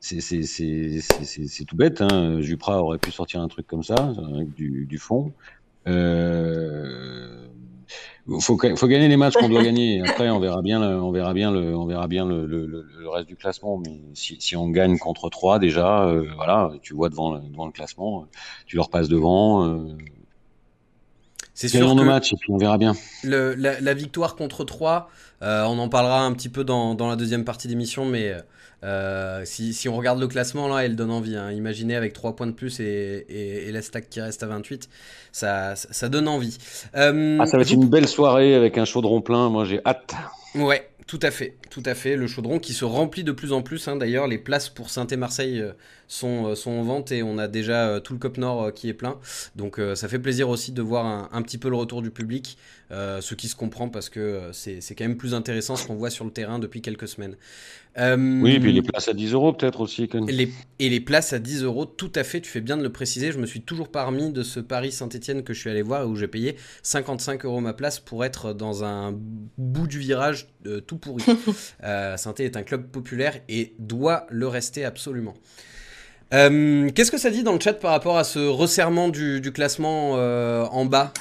c'est 0.00 1.64
tout 1.66 1.76
bête. 1.76 2.00
Hein. 2.00 2.40
Jupra 2.40 2.82
aurait 2.82 2.98
pu 2.98 3.10
sortir 3.10 3.40
un 3.40 3.48
truc 3.48 3.66
comme 3.66 3.82
ça, 3.82 4.14
avec 4.34 4.54
du, 4.54 4.86
du 4.86 4.98
fond. 4.98 5.32
Euh, 5.86 7.46
faut, 8.40 8.58
faut 8.76 8.86
gagner 8.88 9.08
les 9.08 9.16
matchs 9.16 9.34
qu'on 9.34 9.48
doit 9.48 9.62
gagner. 9.62 10.02
Après, 10.06 10.28
on 10.30 10.40
verra 10.40 10.62
bien, 10.62 10.80
le, 10.80 11.00
on 11.00 11.12
verra 11.12 11.32
bien 11.32 11.50
le, 11.52 11.76
on 11.76 11.86
verra 11.86 12.08
bien 12.08 12.26
le, 12.26 12.46
le, 12.46 12.66
le 12.66 13.08
reste 13.08 13.28
du 13.28 13.36
classement. 13.36 13.78
Mais 13.78 14.00
si, 14.14 14.36
si, 14.40 14.56
on 14.56 14.68
gagne 14.68 14.98
contre 14.98 15.28
3 15.30 15.58
déjà, 15.58 16.04
euh, 16.06 16.28
voilà, 16.36 16.72
tu 16.82 16.94
vois 16.94 17.08
devant, 17.08 17.38
devant 17.38 17.66
le 17.66 17.72
classement, 17.72 18.26
tu 18.66 18.76
leur 18.76 18.90
passes 18.90 19.08
devant. 19.08 19.64
Euh, 19.66 19.96
c'est 21.56 21.68
sûr 21.68 21.94
nos 21.94 22.04
matchs 22.04 22.34
et 22.34 22.36
puis 22.36 22.52
on 22.52 22.58
verra 22.58 22.76
bien. 22.76 22.94
Le, 23.24 23.54
la, 23.54 23.80
la, 23.80 23.94
victoire 23.94 24.36
contre 24.36 24.62
3, 24.62 25.08
euh, 25.42 25.64
on 25.64 25.78
en 25.78 25.88
parlera 25.88 26.20
un 26.22 26.32
petit 26.34 26.50
peu 26.50 26.64
dans, 26.64 26.94
dans 26.94 27.08
la 27.08 27.16
deuxième 27.16 27.44
partie 27.44 27.66
d'émission, 27.66 28.04
mais 28.04 28.34
euh, 28.84 29.42
si, 29.44 29.72
si, 29.72 29.88
on 29.88 29.96
regarde 29.96 30.20
le 30.20 30.28
classement, 30.28 30.68
là, 30.68 30.84
elle 30.84 30.96
donne 30.96 31.10
envie. 31.10 31.34
Hein. 31.34 31.50
Imaginez 31.52 31.96
avec 31.96 32.12
3 32.12 32.36
points 32.36 32.46
de 32.46 32.52
plus 32.52 32.78
et, 32.80 33.24
et, 33.28 33.68
et 33.68 33.72
la 33.72 33.80
stack 33.80 34.10
qui 34.10 34.20
reste 34.20 34.42
à 34.42 34.46
28, 34.46 34.90
ça, 35.32 35.76
ça 35.76 36.08
donne 36.10 36.28
envie. 36.28 36.58
Euh, 36.94 37.38
ah, 37.40 37.46
ça 37.46 37.56
va 37.56 37.62
être 37.62 37.72
une 37.72 37.88
belle 37.88 38.06
soirée 38.06 38.54
avec 38.54 38.76
un 38.76 38.84
chaudron 38.84 39.22
plein. 39.22 39.48
Moi, 39.48 39.64
j'ai 39.64 39.80
hâte. 39.86 40.14
Ouais, 40.54 40.88
tout 41.06 41.20
à 41.22 41.30
fait, 41.30 41.56
tout 41.70 41.84
à 41.86 41.94
fait. 41.94 42.16
Le 42.16 42.26
chaudron 42.26 42.58
qui 42.58 42.72
se 42.72 42.84
remplit 42.84 43.22
de 43.22 43.30
plus 43.30 43.52
en 43.52 43.62
plus. 43.62 43.86
Hein. 43.86 43.94
D'ailleurs, 43.94 44.26
les 44.26 44.38
places 44.38 44.68
pour 44.68 44.90
Saint-Et-Marseille 44.90 45.60
euh, 45.60 45.72
sont, 46.08 46.46
euh, 46.46 46.54
sont 46.56 46.72
en 46.72 46.82
vente 46.82 47.12
et 47.12 47.22
on 47.22 47.38
a 47.38 47.46
déjà 47.46 47.88
euh, 47.88 48.00
tout 48.00 48.12
le 48.12 48.18
Cop 48.18 48.38
Nord 48.38 48.72
qui 48.74 48.88
est 48.88 48.94
plein. 48.94 49.20
Donc 49.54 49.80
ça 49.94 50.08
fait 50.08 50.18
plaisir 50.18 50.48
aussi 50.48 50.72
de 50.72 50.82
voir 50.82 51.28
un, 51.32 51.42
petit 51.42 51.58
peu 51.58 51.68
le 51.68 51.76
retour 51.76 52.02
du 52.02 52.10
public, 52.10 52.58
ce 52.90 53.34
qui 53.34 53.48
se 53.48 53.54
comprend 53.56 53.88
parce 53.88 54.08
que 54.08 54.50
c'est 54.52 54.94
quand 54.96 55.04
même 55.04 55.16
plus 55.16 55.34
intéressant 55.34 55.76
ce 55.76 55.86
qu'on 55.86 55.94
voit 55.94 56.10
sur 56.10 56.24
le 56.24 56.30
terrain 56.30 56.58
depuis 56.58 56.82
quelques 56.82 57.08
semaines. 57.08 57.36
Oui, 57.98 58.52
et 58.52 58.60
puis 58.60 58.72
les 58.72 58.82
places 58.82 59.08
à 59.08 59.14
10 59.14 59.32
euros 59.32 59.52
peut-être 59.52 59.80
aussi. 59.80 60.08
Les, 60.28 60.52
et 60.78 60.88
les 60.88 61.00
places 61.00 61.32
à 61.32 61.38
10 61.38 61.62
euros, 61.62 61.86
tout 61.86 62.12
à 62.14 62.24
fait, 62.24 62.40
tu 62.40 62.50
fais 62.50 62.60
bien 62.60 62.76
de 62.76 62.82
le 62.82 62.92
préciser. 62.92 63.32
Je 63.32 63.38
me 63.38 63.46
suis 63.46 63.62
toujours 63.62 63.88
parmi 63.88 64.30
de 64.30 64.42
ce 64.42 64.60
Paris 64.60 64.92
Saint-Etienne 64.92 65.42
que 65.42 65.54
je 65.54 65.60
suis 65.60 65.70
allé 65.70 65.82
voir 65.82 66.02
et 66.02 66.04
où 66.04 66.16
j'ai 66.16 66.28
payé 66.28 66.56
55 66.82 67.44
euros 67.44 67.60
ma 67.60 67.72
place 67.72 67.98
pour 67.98 68.24
être 68.24 68.52
dans 68.52 68.84
un 68.84 69.14
bout 69.56 69.86
du 69.86 69.98
virage 69.98 70.48
tout 70.86 70.98
pourri. 70.98 71.24
euh, 71.84 72.16
saint 72.16 72.34
est 72.38 72.56
un 72.56 72.62
club 72.62 72.88
populaire 72.88 73.38
et 73.48 73.74
doit 73.78 74.26
le 74.30 74.48
rester 74.48 74.84
absolument. 74.84 75.34
Euh, 76.34 76.90
Qu'est-ce 76.94 77.10
que 77.10 77.18
ça 77.18 77.30
dit 77.30 77.42
dans 77.42 77.52
le 77.52 77.60
chat 77.60 77.74
par 77.74 77.92
rapport 77.92 78.18
à 78.18 78.24
ce 78.24 78.40
resserrement 78.40 79.08
du, 79.08 79.40
du 79.40 79.52
classement 79.52 80.14
euh, 80.16 80.64
en 80.64 80.84
bas? 80.84 81.12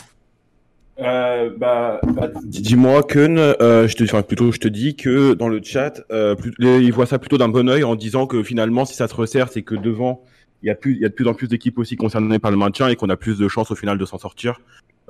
Euh, 1.00 1.50
bah, 1.58 2.00
bah 2.14 2.30
dis-moi 2.44 3.04
que 3.04 3.20
euh, 3.20 3.88
je 3.88 3.96
te 3.96 4.04
enfin, 4.06 4.22
plutôt 4.22 4.52
je 4.52 4.60
te 4.60 4.68
dis 4.68 4.96
que 4.96 5.34
dans 5.34 5.50
le 5.50 5.62
chat 5.62 6.02
euh, 6.12 6.36
ils 6.60 6.94
voient 6.94 7.06
ça 7.06 7.20
plutôt 7.20 7.38
d'un 7.38 7.50
bon 7.50 7.68
oeil 7.70 7.84
en 7.84 7.96
disant 7.96 8.28
que 8.28 8.44
finalement 8.44 8.86
si 8.86 8.96
ça 8.96 9.10
se 9.10 9.14
resserre 9.14 9.50
c'est 9.52 9.62
que 9.62 9.76
devant 9.76 10.24
il 10.64 10.68
y 10.68 10.70
a 10.70 10.76
plus 10.76 10.94
il 10.94 11.02
y 11.02 11.06
a 11.06 11.10
de 11.10 11.14
plus 11.14 11.28
en 11.28 11.34
plus 11.34 11.50
d'équipes 11.50 11.78
aussi 11.80 11.98
concernées 11.98 12.40
par 12.40 12.52
le 12.52 12.58
maintien 12.58 12.88
et 12.88 12.96
qu'on 12.96 13.10
a 13.10 13.18
plus 13.18 13.38
de 13.38 13.48
chances 13.50 13.72
au 13.72 13.76
final 13.76 13.98
de 13.98 14.06
s'en 14.06 14.18
sortir. 14.18 14.62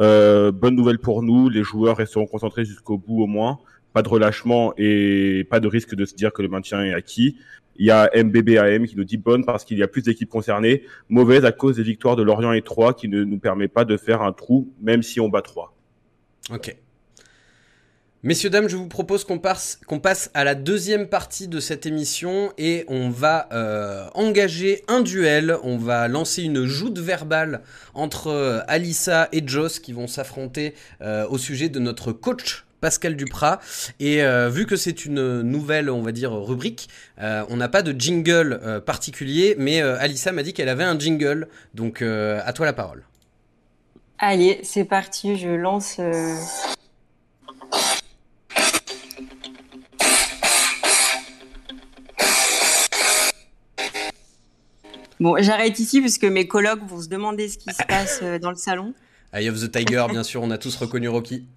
Euh, 0.02 0.52
bonne 0.52 0.76
nouvelle 0.76 1.00
pour 1.00 1.22
nous, 1.22 1.50
les 1.50 1.64
joueurs 1.64 1.98
resteront 1.98 2.26
concentrés 2.26 2.66
jusqu'au 2.66 2.98
bout 2.98 3.22
au 3.22 3.28
moins 3.28 3.60
pas 3.96 4.02
de 4.02 4.10
relâchement 4.10 4.74
et 4.78 5.48
pas 5.50 5.62
de 5.62 5.70
risque 5.70 5.96
de 5.96 6.04
se 6.04 6.16
dire 6.16 6.34
que 6.34 6.42
le 6.42 6.50
maintien 6.50 6.84
est 6.84 6.94
acquis. 6.94 7.38
Il 7.78 7.86
y 7.86 7.92
a 7.92 8.10
MBBAM 8.16 8.86
qui 8.86 8.96
nous 8.96 9.04
dit 9.04 9.18
bonne 9.18 9.46
parce 9.46 9.66
qu'il 9.66 9.78
y 9.78 9.84
a 9.84 9.88
plus 9.88 10.02
d'équipes 10.02 10.30
concernées, 10.30 10.84
mauvaise 11.10 11.46
à 11.46 11.52
cause 11.52 11.76
des 11.78 11.84
victoires 11.84 12.16
de 12.16 12.24
Lorient 12.24 12.54
et 12.54 12.62
3 12.62 12.94
qui 12.94 13.08
ne 13.08 13.24
nous 13.24 13.40
permet 13.40 13.68
pas 13.68 13.86
de 13.86 13.98
faire 13.98 14.22
un 14.22 14.32
trou 14.32 14.74
même 14.82 15.04
si 15.04 15.20
on 15.20 15.30
bat 15.30 15.42
3. 15.42 15.76
Ok. 16.52 16.76
Messieurs, 18.26 18.50
dames, 18.50 18.68
je 18.68 18.76
vous 18.76 18.88
propose 18.88 19.24
qu'on 19.24 19.38
passe, 19.38 19.80
qu'on 19.86 20.00
passe 20.00 20.32
à 20.34 20.44
la 20.44 20.56
deuxième 20.56 21.10
partie 21.10 21.48
de 21.48 21.60
cette 21.60 21.86
émission 21.86 22.52
et 22.58 22.84
on 22.88 23.12
va 23.12 23.48
euh, 23.52 24.08
engager 24.16 24.84
un 24.88 25.02
duel. 25.02 25.56
On 25.62 25.78
va 25.78 26.08
lancer 26.08 26.42
une 26.42 26.66
joute 26.66 26.98
verbale 26.98 27.62
entre 27.94 28.30
euh, 28.30 28.62
Alissa 28.68 29.30
et 29.32 29.48
Joss 29.48 29.78
qui 29.78 29.94
vont 29.94 30.08
s'affronter 30.08 30.74
euh, 31.02 31.28
au 31.28 31.38
sujet 31.38 31.70
de 31.70 31.80
notre 31.80 32.14
coach 32.14 32.65
Pascal 32.86 33.16
Duprat. 33.16 33.62
Et 34.00 34.22
euh, 34.22 34.48
vu 34.48 34.68
que 34.68 34.76
c'est 34.76 35.06
une 35.06 35.42
nouvelle, 35.42 35.90
on 35.90 36.04
va 36.04 36.12
dire, 36.12 36.32
rubrique, 36.32 36.88
euh, 37.20 37.44
on 37.50 37.58
n'a 37.58 37.68
pas 37.68 37.82
de 37.82 38.00
jingle 38.00 38.60
euh, 38.62 38.80
particulier, 38.80 39.56
mais 39.58 39.82
Alissa 39.82 40.32
m'a 40.32 40.44
dit 40.44 40.54
qu'elle 40.54 40.70
avait 40.70 40.84
un 40.84 41.00
jingle. 41.00 41.48
Donc 41.74 42.04
à 42.04 42.54
toi 42.54 42.68
la 42.68 42.74
parole. 42.74 43.04
Allez, 44.20 44.60
c'est 44.62 44.86
parti, 44.86 45.36
je 45.36 45.50
lance. 45.50 46.00
Bon, 55.20 55.38
j'arrête 55.40 55.80
ici 55.80 56.02
parce 56.02 56.20
que 56.20 56.28
mes 56.28 56.48
collègues 56.48 56.84
vont 56.88 57.02
se 57.02 57.10
demander 57.10 57.50
ce 57.50 57.58
qui 57.58 57.74
se 57.74 57.84
passe 57.88 58.22
dans 58.40 58.52
le 58.52 58.58
salon. 58.58 58.94
Eye 59.34 59.50
of 59.50 59.60
the 59.60 59.72
Tiger, 59.72 60.06
bien 60.12 60.22
sûr, 60.22 60.44
on 60.44 60.52
a 60.52 60.60
tous 60.60 60.76
reconnu 60.76 61.10
Rocky. 61.10 61.48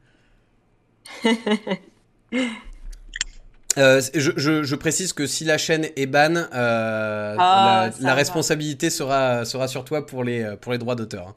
Euh, 3.76 4.00
je, 4.12 4.32
je, 4.36 4.64
je, 4.64 4.74
précise 4.74 5.12
que 5.12 5.26
si 5.26 5.44
la 5.44 5.56
chaîne 5.56 5.86
est 5.94 6.06
ban, 6.06 6.34
euh, 6.34 7.36
ah, 7.38 7.90
la, 8.00 8.08
la 8.08 8.14
responsabilité 8.14 8.90
sera, 8.90 9.44
sera 9.44 9.68
sur 9.68 9.84
toi 9.84 10.04
pour 10.04 10.24
les, 10.24 10.56
pour 10.60 10.72
les 10.72 10.78
droits 10.78 10.96
d'auteur. 10.96 11.36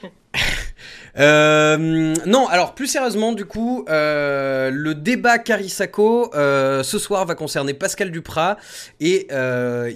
Euh, 1.19 2.15
non, 2.27 2.47
alors 2.47 2.75
plus 2.77 2.87
sérieusement, 2.87 3.33
du 3.33 3.45
coup, 3.45 3.85
euh, 3.89 4.71
le 4.71 4.95
débat 4.95 5.39
Carissaco 5.39 6.33
euh, 6.35 6.85
ce 6.85 6.99
soir 6.99 7.27
va 7.27 7.35
concerner 7.35 7.75
Pascal 7.75 8.13
Duprat 8.13 8.57
et 9.01 9.27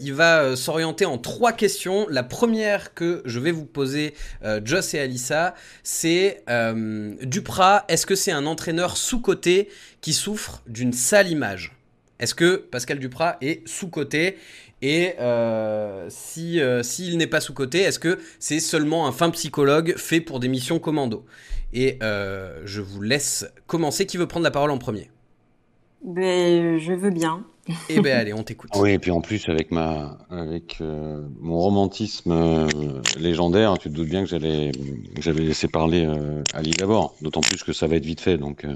il 0.03 0.14
va 0.14 0.57
s'orienter 0.57 1.05
en 1.05 1.18
trois 1.18 1.53
questions. 1.53 2.07
La 2.09 2.25
première 2.25 2.95
que 2.95 3.23
je 3.25 3.38
vais 3.38 3.53
vous 3.53 3.66
poser, 3.66 4.14
Joss 4.64 4.95
et 4.95 5.01
Alissa, 5.01 5.55
c'est 5.85 6.45
Duprat, 7.23 7.85
est-ce 7.88 8.07
que 8.07 8.16
c'est 8.16 8.33
un 8.33 8.47
entraîneur 8.47 8.97
sous-coté 8.97 9.68
qui 10.01 10.14
souffre 10.14 10.62
d'une 10.66 10.92
sale 10.92 11.29
image? 11.29 11.77
Est-ce 12.18 12.35
que 12.35 12.57
Pascal 12.57 12.99
Duprat 12.99 13.37
est 13.40 13.66
sous-coté? 13.68 14.38
Et 14.83 15.14
euh, 15.21 16.07
si 16.11 16.61
euh, 16.61 16.83
s'il 16.83 17.16
n'est 17.16 17.29
pas 17.29 17.40
sous 17.40 17.55
côté, 17.55 17.81
est-ce 17.81 18.01
que 18.01 18.18
c'est 18.40 18.61
seulement 18.61 19.07
un 19.07 19.12
fin 19.12 19.31
psychologue 19.31 19.95
fait 19.97 20.21
pour 20.21 20.40
des 20.40 20.49
missions 20.49 20.81
commando? 20.81 21.25
Et 21.73 21.99
euh, 22.03 22.61
je 22.64 22.81
vous 22.81 23.01
laisse 23.01 23.47
commencer. 23.66 24.07
Qui 24.07 24.16
veut 24.16 24.27
prendre 24.27 24.45
la 24.45 24.51
parole 24.51 24.73
en 24.73 24.79
premier? 24.79 25.09
Ben, 26.05 26.79
je 26.79 26.92
veux 26.92 27.11
bien. 27.11 27.45
Eh 27.88 28.01
ben 28.01 28.16
allez, 28.18 28.33
on 28.33 28.42
t'écoute. 28.42 28.71
Oui, 28.75 28.90
et 28.90 28.99
puis 28.99 29.12
en 29.12 29.21
plus 29.21 29.49
avec 29.49 29.71
ma 29.71 30.18
avec 30.31 30.79
euh, 30.81 31.23
mon 31.40 31.59
romantisme 31.59 32.33
euh, 32.33 32.68
légendaire, 33.18 33.79
tu 33.79 33.88
te 33.88 33.95
doutes 33.95 34.09
bien 34.09 34.25
que 34.25 34.29
j'allais 34.29 34.73
j'avais 35.21 35.42
laissé 35.42 35.68
parler 35.68 36.05
euh, 36.05 36.42
Ali 36.55 36.73
d'abord, 36.73 37.14
d'autant 37.23 37.40
plus 37.40 37.62
que 37.62 37.73
ça 37.73 37.87
va 37.87 37.97
être 37.97 38.05
vite 38.05 38.21
fait 38.21 38.37
donc. 38.37 38.66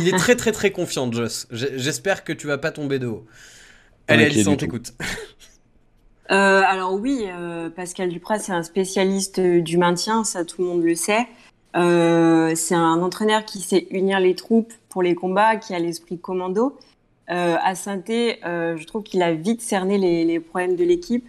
Il 0.00 0.08
est 0.08 0.16
très 0.16 0.36
très 0.36 0.52
très 0.52 0.70
confiant, 0.70 1.10
Joss. 1.10 1.48
J'espère 1.50 2.24
que 2.24 2.32
tu 2.32 2.46
vas 2.46 2.58
pas 2.58 2.70
tomber 2.70 2.98
de 2.98 3.08
haut. 3.08 3.26
Allez, 4.08 4.24
Alice, 4.24 4.46
on 4.46 4.56
t'écoute. 4.56 4.92
Euh, 6.30 6.62
alors 6.66 6.94
oui, 6.94 7.26
euh, 7.26 7.68
Pascal 7.68 8.08
Duprat, 8.08 8.38
c'est 8.38 8.52
un 8.52 8.62
spécialiste 8.62 9.40
euh, 9.40 9.60
du 9.60 9.76
maintien, 9.76 10.24
ça 10.24 10.46
tout 10.46 10.62
le 10.62 10.68
monde 10.68 10.82
le 10.82 10.94
sait. 10.94 11.26
Euh, 11.76 12.54
c'est 12.54 12.74
un 12.74 13.02
entraîneur 13.02 13.44
qui 13.44 13.60
sait 13.60 13.86
unir 13.90 14.20
les 14.20 14.34
troupes 14.34 14.72
pour 14.88 15.02
les 15.02 15.14
combats, 15.14 15.56
qui 15.56 15.74
a 15.74 15.78
l'esprit 15.78 16.18
commando. 16.18 16.78
Euh, 17.30 17.56
à 17.62 17.74
saint 17.74 18.02
je 18.06 18.86
trouve 18.86 19.02
qu'il 19.02 19.22
a 19.22 19.34
vite 19.34 19.60
cerné 19.60 19.98
les, 19.98 20.24
les 20.24 20.40
problèmes 20.40 20.76
de 20.76 20.84
l'équipe. 20.84 21.28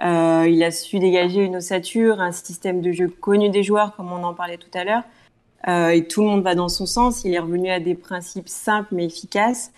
il 0.00 0.64
a 0.64 0.70
su 0.72 0.98
dégager 0.98 1.44
une 1.44 1.56
ossature, 1.56 2.20
un 2.20 2.32
système 2.32 2.80
de 2.80 2.90
jeu 2.90 3.06
connu 3.06 3.48
des 3.48 3.62
joueurs, 3.62 3.94
comme 3.94 4.10
on 4.10 4.24
en 4.24 4.34
parlait 4.34 4.58
tout 4.58 4.76
à 4.76 4.82
l'heure. 4.82 5.04
et 5.92 6.08
tout 6.08 6.22
le 6.22 6.26
monde 6.26 6.42
va 6.42 6.56
dans 6.56 6.68
son 6.68 6.86
sens. 6.86 7.22
Il 7.24 7.32
est 7.32 7.38
revenu 7.38 7.70
à 7.70 7.78
des 7.78 7.94
principes 7.94 8.48
simples 8.48 8.88
mais 8.92 9.04
efficaces. 9.04 9.70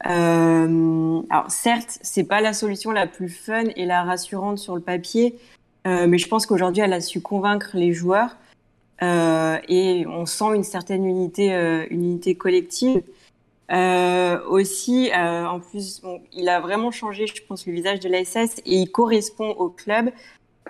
Alors 0.00 1.50
certes, 1.50 1.98
c'est 2.02 2.24
pas 2.24 2.40
la 2.40 2.52
solution 2.52 2.90
la 2.90 3.06
plus 3.06 3.28
fun 3.28 3.64
et 3.76 3.84
la 3.84 4.04
rassurante 4.04 4.58
sur 4.58 4.74
le 4.74 4.80
papier, 4.80 5.36
mais 5.84 6.18
je 6.18 6.28
pense 6.28 6.46
qu'aujourd'hui, 6.46 6.82
elle 6.82 6.92
a 6.92 7.00
su 7.00 7.20
convaincre 7.20 7.70
les 7.74 7.92
joueurs 7.92 8.36
et 9.02 10.04
on 10.06 10.26
sent 10.26 10.54
une 10.54 10.64
certaine 10.64 11.04
unité, 11.04 11.50
une 11.90 12.04
unité 12.04 12.34
collective. 12.34 13.02
Euh, 13.70 14.40
aussi, 14.46 15.10
euh, 15.10 15.46
en 15.46 15.60
plus, 15.60 16.00
bon, 16.00 16.20
il 16.32 16.48
a 16.48 16.60
vraiment 16.60 16.90
changé, 16.90 17.26
je 17.26 17.42
pense, 17.46 17.66
le 17.66 17.72
visage 17.72 18.00
de 18.00 18.08
l'ASS 18.08 18.60
et 18.64 18.76
il 18.76 18.90
correspond 18.90 19.50
au 19.50 19.68
club. 19.68 20.10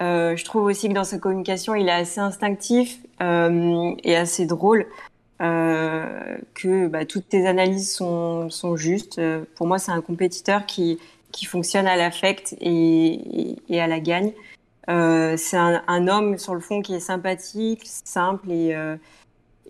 Euh, 0.00 0.36
je 0.36 0.44
trouve 0.44 0.64
aussi 0.64 0.88
que 0.88 0.94
dans 0.94 1.04
sa 1.04 1.18
communication, 1.18 1.74
il 1.74 1.88
est 1.88 1.92
assez 1.92 2.20
instinctif 2.20 2.98
euh, 3.22 3.92
et 4.02 4.16
assez 4.16 4.46
drôle. 4.46 4.86
Euh, 5.40 6.36
que 6.54 6.88
bah, 6.88 7.04
toutes 7.04 7.28
tes 7.28 7.46
analyses 7.46 7.94
sont, 7.94 8.76
justes. 8.76 9.20
pour 9.54 9.66
moi, 9.66 9.78
c'est 9.78 9.92
un 9.92 10.00
compétiteur 10.00 10.66
qui, 10.66 10.98
qui 11.32 11.46
fonctionne 11.46 11.86
à 11.86 11.96
l'affect 11.96 12.56
et, 12.60 13.56
et, 13.68 13.80
à 13.80 13.86
la 13.86 14.00
gagne. 14.00 14.32
c'est 14.88 15.56
un, 15.56 16.08
homme 16.08 16.38
sur 16.38 16.54
le 16.54 16.60
fond 16.60 16.82
qui 16.82 16.94
est 16.94 17.00
sympathique, 17.00 17.82
simple 17.84 18.50
et 18.50 18.74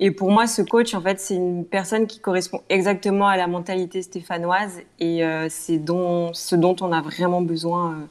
et 0.01 0.13
pour 0.13 0.31
moi, 0.31 0.47
ce 0.47 0.63
coach, 0.63 0.95
en 0.95 1.01
fait, 1.01 1.19
c'est 1.19 1.35
une 1.35 1.65
personne 1.65 2.07
qui 2.07 2.21
correspond 2.21 2.63
exactement 2.69 3.27
à 3.27 3.37
la 3.37 3.49
mentalité 3.49 4.01
stéphanoise 4.03 4.81
et 5.01 5.25
euh, 5.25 5.49
c'est 5.51 5.79
ce 5.79 6.55
dont 6.55 6.77
on 6.81 6.93
a 6.93 7.01
vraiment 7.01 7.43
besoin 7.43 7.93
euh, 7.93 8.07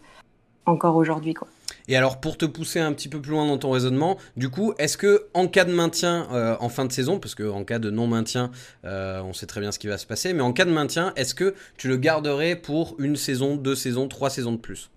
encore 0.65 0.97
aujourd'hui. 0.97 1.33
Quoi. 1.33 1.47
Et 1.87 1.95
alors, 1.95 2.19
pour 2.19 2.37
te 2.37 2.45
pousser 2.45 2.79
un 2.79 2.91
petit 2.91 3.07
peu 3.07 3.21
plus 3.21 3.31
loin 3.31 3.47
dans 3.47 3.57
ton 3.57 3.71
raisonnement, 3.71 4.17
du 4.35 4.49
coup, 4.49 4.73
est-ce 4.77 4.97
que 4.97 5.27
en 5.33 5.47
cas 5.47 5.63
de 5.63 5.71
maintien 5.71 6.27
euh, 6.33 6.57
en 6.59 6.67
fin 6.67 6.85
de 6.85 6.91
saison, 6.91 7.17
parce 7.19 7.33
que 7.33 7.49
en 7.49 7.63
cas 7.63 7.79
de 7.79 7.89
non 7.89 8.07
maintien, 8.07 8.51
euh, 8.83 9.21
on 9.21 9.31
sait 9.31 9.45
très 9.45 9.61
bien 9.61 9.71
ce 9.71 9.79
qui 9.79 9.87
va 9.87 9.97
se 9.97 10.05
passer, 10.05 10.33
mais 10.33 10.41
en 10.41 10.51
cas 10.51 10.65
de 10.65 10.71
maintien, 10.71 11.13
est-ce 11.15 11.33
que 11.33 11.55
tu 11.77 11.87
le 11.87 11.95
garderais 11.95 12.55
pour 12.55 12.95
une 12.99 13.15
saison, 13.15 13.55
deux 13.55 13.75
saisons, 13.75 14.09
trois 14.09 14.29
saisons 14.29 14.51
de 14.51 14.57
plus? 14.57 14.89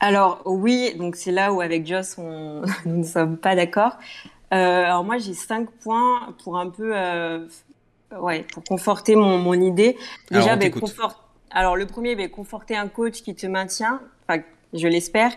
Alors 0.00 0.40
oui, 0.46 0.94
donc 0.98 1.14
c'est 1.14 1.30
là 1.30 1.52
où 1.52 1.60
avec 1.60 1.86
Joss 1.86 2.16
on... 2.16 2.62
nous 2.86 2.98
ne 2.98 3.04
sommes 3.04 3.36
pas 3.36 3.54
d'accord. 3.54 3.98
Euh, 4.54 4.84
alors 4.84 5.04
moi, 5.04 5.18
j'ai 5.18 5.34
cinq 5.34 5.70
points 5.82 6.34
pour 6.42 6.56
un 6.58 6.70
peu, 6.70 6.94
ouais, 8.18 8.46
pour 8.52 8.64
conforter 8.64 9.14
mon, 9.14 9.36
mon 9.38 9.54
idée. 9.54 9.98
Déjà, 10.30 10.52
alors, 10.52 10.58
ben, 10.58 10.70
confort... 10.70 11.28
alors 11.50 11.76
le 11.76 11.86
premier, 11.86 12.16
ben, 12.16 12.30
conforter 12.30 12.76
un 12.76 12.88
coach 12.88 13.22
qui 13.22 13.34
te 13.34 13.46
maintient, 13.46 14.00
enfin, 14.26 14.42
je 14.72 14.88
l'espère, 14.88 15.32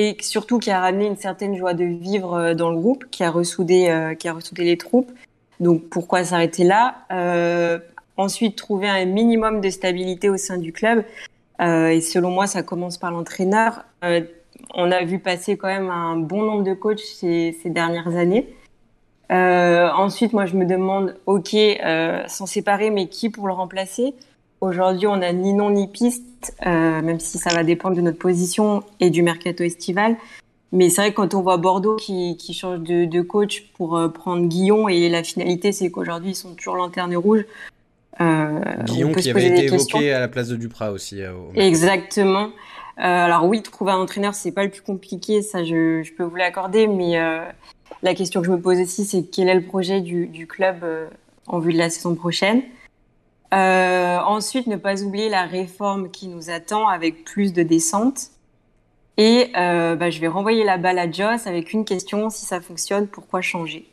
et 0.00 0.16
surtout 0.20 0.58
qui 0.58 0.70
a 0.70 0.80
ramené 0.80 1.06
une 1.06 1.16
certaine 1.16 1.54
joie 1.56 1.74
de 1.74 1.84
vivre 1.84 2.34
euh, 2.34 2.54
dans 2.54 2.70
le 2.70 2.76
groupe, 2.76 3.04
qui 3.10 3.22
a 3.22 3.30
ressoudé, 3.30 3.88
euh, 3.88 4.14
qui 4.14 4.28
a 4.28 4.32
ressoudé 4.32 4.64
les 4.64 4.78
troupes. 4.78 5.12
Donc 5.60 5.88
pourquoi 5.90 6.24
s'arrêter 6.24 6.64
là? 6.64 6.96
Euh, 7.12 7.78
Ensuite, 8.16 8.56
trouver 8.56 8.88
un 8.88 9.06
minimum 9.06 9.60
de 9.62 9.70
stabilité 9.70 10.28
au 10.28 10.36
sein 10.36 10.58
du 10.58 10.72
club. 10.72 11.04
Et 11.58 12.02
selon 12.02 12.30
moi, 12.30 12.46
ça 12.46 12.62
commence 12.62 12.98
par 12.98 13.10
l'entraîneur. 13.10 13.84
on 14.74 14.92
a 14.92 15.04
vu 15.04 15.18
passer 15.18 15.56
quand 15.56 15.68
même 15.68 15.88
un 15.88 16.16
bon 16.16 16.42
nombre 16.42 16.62
de 16.62 16.74
coachs 16.74 17.00
ces, 17.00 17.56
ces 17.62 17.70
dernières 17.70 18.14
années. 18.16 18.54
Ensuite, 19.30 20.34
moi, 20.34 20.44
je 20.44 20.54
me 20.54 20.66
demande, 20.66 21.16
ok, 21.24 21.56
s'en 22.26 22.44
séparer, 22.44 22.90
mais 22.90 23.06
qui 23.06 23.30
pour 23.30 23.46
le 23.46 23.54
remplacer? 23.54 24.14
Aujourd'hui, 24.60 25.06
on 25.06 25.16
n'a 25.16 25.32
ni 25.32 25.54
nom 25.54 25.70
ni 25.70 25.88
piste, 25.88 26.54
euh, 26.66 27.00
même 27.00 27.18
si 27.18 27.38
ça 27.38 27.50
va 27.50 27.64
dépendre 27.64 27.96
de 27.96 28.02
notre 28.02 28.18
position 28.18 28.82
et 29.00 29.10
du 29.10 29.22
mercato 29.22 29.64
estival. 29.64 30.16
Mais 30.72 30.88
c'est 30.88 31.00
vrai 31.00 31.10
que 31.10 31.16
quand 31.16 31.34
on 31.34 31.42
voit 31.42 31.56
Bordeaux 31.56 31.96
qui, 31.96 32.36
qui 32.36 32.54
change 32.54 32.80
de, 32.80 33.04
de, 33.04 33.22
coach 33.22 33.64
pour 33.74 33.96
euh, 33.96 34.08
prendre 34.08 34.46
Guillon, 34.46 34.88
et 34.88 35.08
la 35.08 35.24
finalité, 35.24 35.72
c'est 35.72 35.90
qu'aujourd'hui, 35.90 36.32
ils 36.32 36.36
sont 36.36 36.54
toujours 36.54 36.76
lanterne 36.76 37.16
rouge. 37.16 37.44
Euh, 38.20 38.60
Guillon 38.84 39.12
qui 39.12 39.30
avait 39.30 39.46
été 39.46 39.64
évoqué 39.64 40.12
à 40.12 40.20
la 40.20 40.28
place 40.28 40.48
de 40.48 40.56
Duprat 40.56 40.92
aussi. 40.92 41.22
Euh, 41.22 41.32
Exactement. 41.54 42.50
Alors 42.96 43.46
oui, 43.46 43.62
trouver 43.62 43.92
un 43.92 43.98
entraîneur, 43.98 44.34
c'est 44.34 44.52
pas 44.52 44.62
le 44.62 44.68
plus 44.68 44.82
compliqué, 44.82 45.40
ça 45.40 45.64
je, 45.64 46.02
je 46.02 46.12
peux 46.12 46.22
vous 46.22 46.36
l'accorder, 46.36 46.86
mais 46.86 47.18
la 48.02 48.14
question 48.14 48.42
que 48.42 48.46
je 48.46 48.52
me 48.52 48.60
pose 48.60 48.78
aussi, 48.78 49.06
c'est 49.06 49.22
quel 49.22 49.48
est 49.48 49.54
le 49.54 49.62
projet 49.62 50.02
du, 50.02 50.26
du 50.26 50.46
club 50.46 50.84
en 51.46 51.60
vue 51.60 51.72
de 51.72 51.78
la 51.78 51.88
saison 51.88 52.14
prochaine? 52.14 52.60
Euh, 53.52 54.18
ensuite, 54.18 54.66
ne 54.66 54.76
pas 54.76 55.02
oublier 55.02 55.28
la 55.28 55.44
réforme 55.44 56.10
qui 56.10 56.28
nous 56.28 56.50
attend 56.50 56.88
avec 56.88 57.24
plus 57.24 57.52
de 57.52 57.62
descente. 57.62 58.30
Et 59.16 59.48
euh, 59.56 59.96
bah, 59.96 60.10
je 60.10 60.20
vais 60.20 60.28
renvoyer 60.28 60.64
la 60.64 60.78
balle 60.78 60.98
à 60.98 61.10
Joss 61.10 61.46
avec 61.46 61.72
une 61.72 61.84
question. 61.84 62.30
Si 62.30 62.46
ça 62.46 62.60
fonctionne, 62.60 63.06
pourquoi 63.08 63.40
changer? 63.42 63.86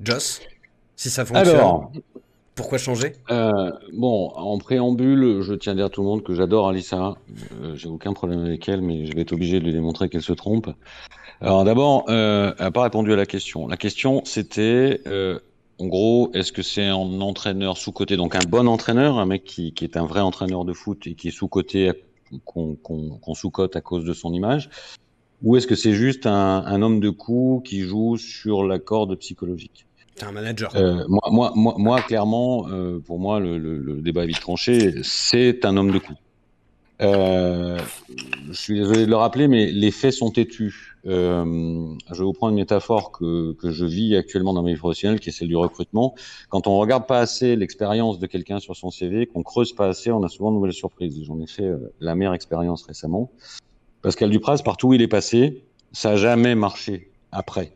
Joss, 0.00 0.40
si 0.96 1.10
ça 1.10 1.24
fonctionne, 1.24 1.56
Alors, 1.56 1.92
pourquoi 2.54 2.78
changer? 2.78 3.12
euh, 3.30 3.72
Bon, 3.92 4.28
en 4.36 4.58
préambule, 4.58 5.42
je 5.42 5.54
tiens 5.54 5.72
à 5.72 5.76
dire 5.76 5.84
à 5.86 5.88
tout 5.90 6.02
le 6.02 6.08
monde 6.08 6.22
que 6.22 6.34
j'adore 6.34 6.68
Alissa. 6.68 7.14
Euh, 7.62 7.74
J'ai 7.74 7.88
aucun 7.88 8.12
problème 8.12 8.44
avec 8.44 8.68
elle, 8.68 8.80
mais 8.80 9.06
je 9.06 9.14
vais 9.14 9.22
être 9.22 9.32
obligé 9.32 9.58
de 9.60 9.64
lui 9.64 9.72
démontrer 9.72 10.08
qu'elle 10.08 10.22
se 10.22 10.32
trompe. 10.32 10.70
Alors 11.40 11.64
d'abord, 11.64 12.04
euh, 12.08 12.54
elle 12.58 12.64
n'a 12.64 12.70
pas 12.70 12.84
répondu 12.84 13.12
à 13.12 13.16
la 13.16 13.26
question. 13.26 13.66
La 13.66 13.76
question, 13.76 14.22
c'était, 14.24 15.00
euh, 15.06 15.40
en 15.78 15.86
gros, 15.86 16.30
est-ce 16.34 16.52
que 16.52 16.62
c'est 16.62 16.86
un 16.86 17.20
entraîneur 17.20 17.76
sous-côté, 17.76 18.16
donc 18.16 18.34
un 18.34 18.46
bon 18.48 18.68
entraîneur, 18.68 19.18
un 19.18 19.26
mec 19.26 19.44
qui, 19.44 19.72
qui 19.72 19.84
est 19.84 19.96
un 19.96 20.06
vrai 20.06 20.20
entraîneur 20.20 20.64
de 20.64 20.72
foot 20.72 21.06
et 21.06 21.14
qui 21.14 21.28
est 21.28 21.32
sous-côté, 21.32 21.92
qu'on 22.44 22.76
qu 22.76 22.92
qu 23.22 23.34
sous-cote 23.34 23.76
à 23.76 23.80
cause 23.80 24.04
de 24.04 24.12
son 24.12 24.32
image, 24.32 24.70
ou 25.42 25.56
est-ce 25.56 25.66
que 25.66 25.74
c'est 25.74 25.92
juste 25.92 26.26
un, 26.26 26.64
un, 26.64 26.82
homme 26.82 27.00
de 27.00 27.10
coup 27.10 27.62
qui 27.64 27.80
joue 27.80 28.16
sur 28.16 28.64
la 28.64 28.78
corde 28.78 29.14
psychologique? 29.16 29.86
C'est 30.14 30.24
un 30.24 30.32
manager. 30.32 30.74
Euh, 30.76 31.04
moi, 31.08 31.22
moi, 31.30 31.52
moi, 31.56 31.74
moi, 31.76 32.00
clairement, 32.02 32.68
euh, 32.68 33.00
pour 33.04 33.18
moi, 33.18 33.40
le, 33.40 33.58
le, 33.58 33.78
le, 33.78 34.00
débat 34.00 34.24
est 34.24 34.28
vite 34.28 34.40
tranché. 34.40 34.94
C'est 35.02 35.64
un 35.64 35.76
homme 35.76 35.90
de 35.90 35.98
coup. 35.98 36.14
Euh, 37.04 37.78
je 38.48 38.52
suis 38.52 38.74
désolé 38.74 39.04
de 39.04 39.10
le 39.10 39.16
rappeler, 39.16 39.48
mais 39.48 39.70
les 39.70 39.90
faits 39.90 40.12
sont 40.12 40.30
têtus. 40.30 40.96
Euh, 41.06 41.94
je 42.10 42.18
vais 42.18 42.24
vous 42.24 42.32
prendre 42.32 42.52
une 42.52 42.58
métaphore 42.58 43.12
que, 43.12 43.52
que 43.52 43.70
je 43.70 43.84
vis 43.84 44.16
actuellement 44.16 44.54
dans 44.54 44.62
ma 44.62 44.70
vie 44.70 44.76
professionnelle, 44.76 45.20
qui 45.20 45.28
est 45.28 45.32
celle 45.32 45.48
du 45.48 45.56
recrutement. 45.56 46.14
Quand 46.48 46.66
on 46.66 46.78
regarde 46.78 47.06
pas 47.06 47.18
assez 47.18 47.56
l'expérience 47.56 48.18
de 48.18 48.26
quelqu'un 48.26 48.58
sur 48.58 48.74
son 48.74 48.90
CV, 48.90 49.26
qu'on 49.26 49.42
creuse 49.42 49.72
pas 49.74 49.88
assez, 49.88 50.10
on 50.10 50.22
a 50.22 50.28
souvent 50.28 50.50
de 50.50 50.56
nouvelles 50.56 50.72
surprises. 50.72 51.22
J'en 51.24 51.38
ai 51.40 51.46
fait 51.46 51.64
euh, 51.64 51.92
la 52.00 52.14
meilleure 52.14 52.34
expérience 52.34 52.84
récemment. 52.86 53.30
Pascal 54.00 54.30
Dupraz, 54.30 54.62
partout 54.64 54.88
où 54.88 54.94
il 54.94 55.02
est 55.02 55.08
passé, 55.08 55.64
ça 55.92 56.10
a 56.10 56.16
jamais 56.16 56.54
marché 56.54 57.10
après. 57.32 57.72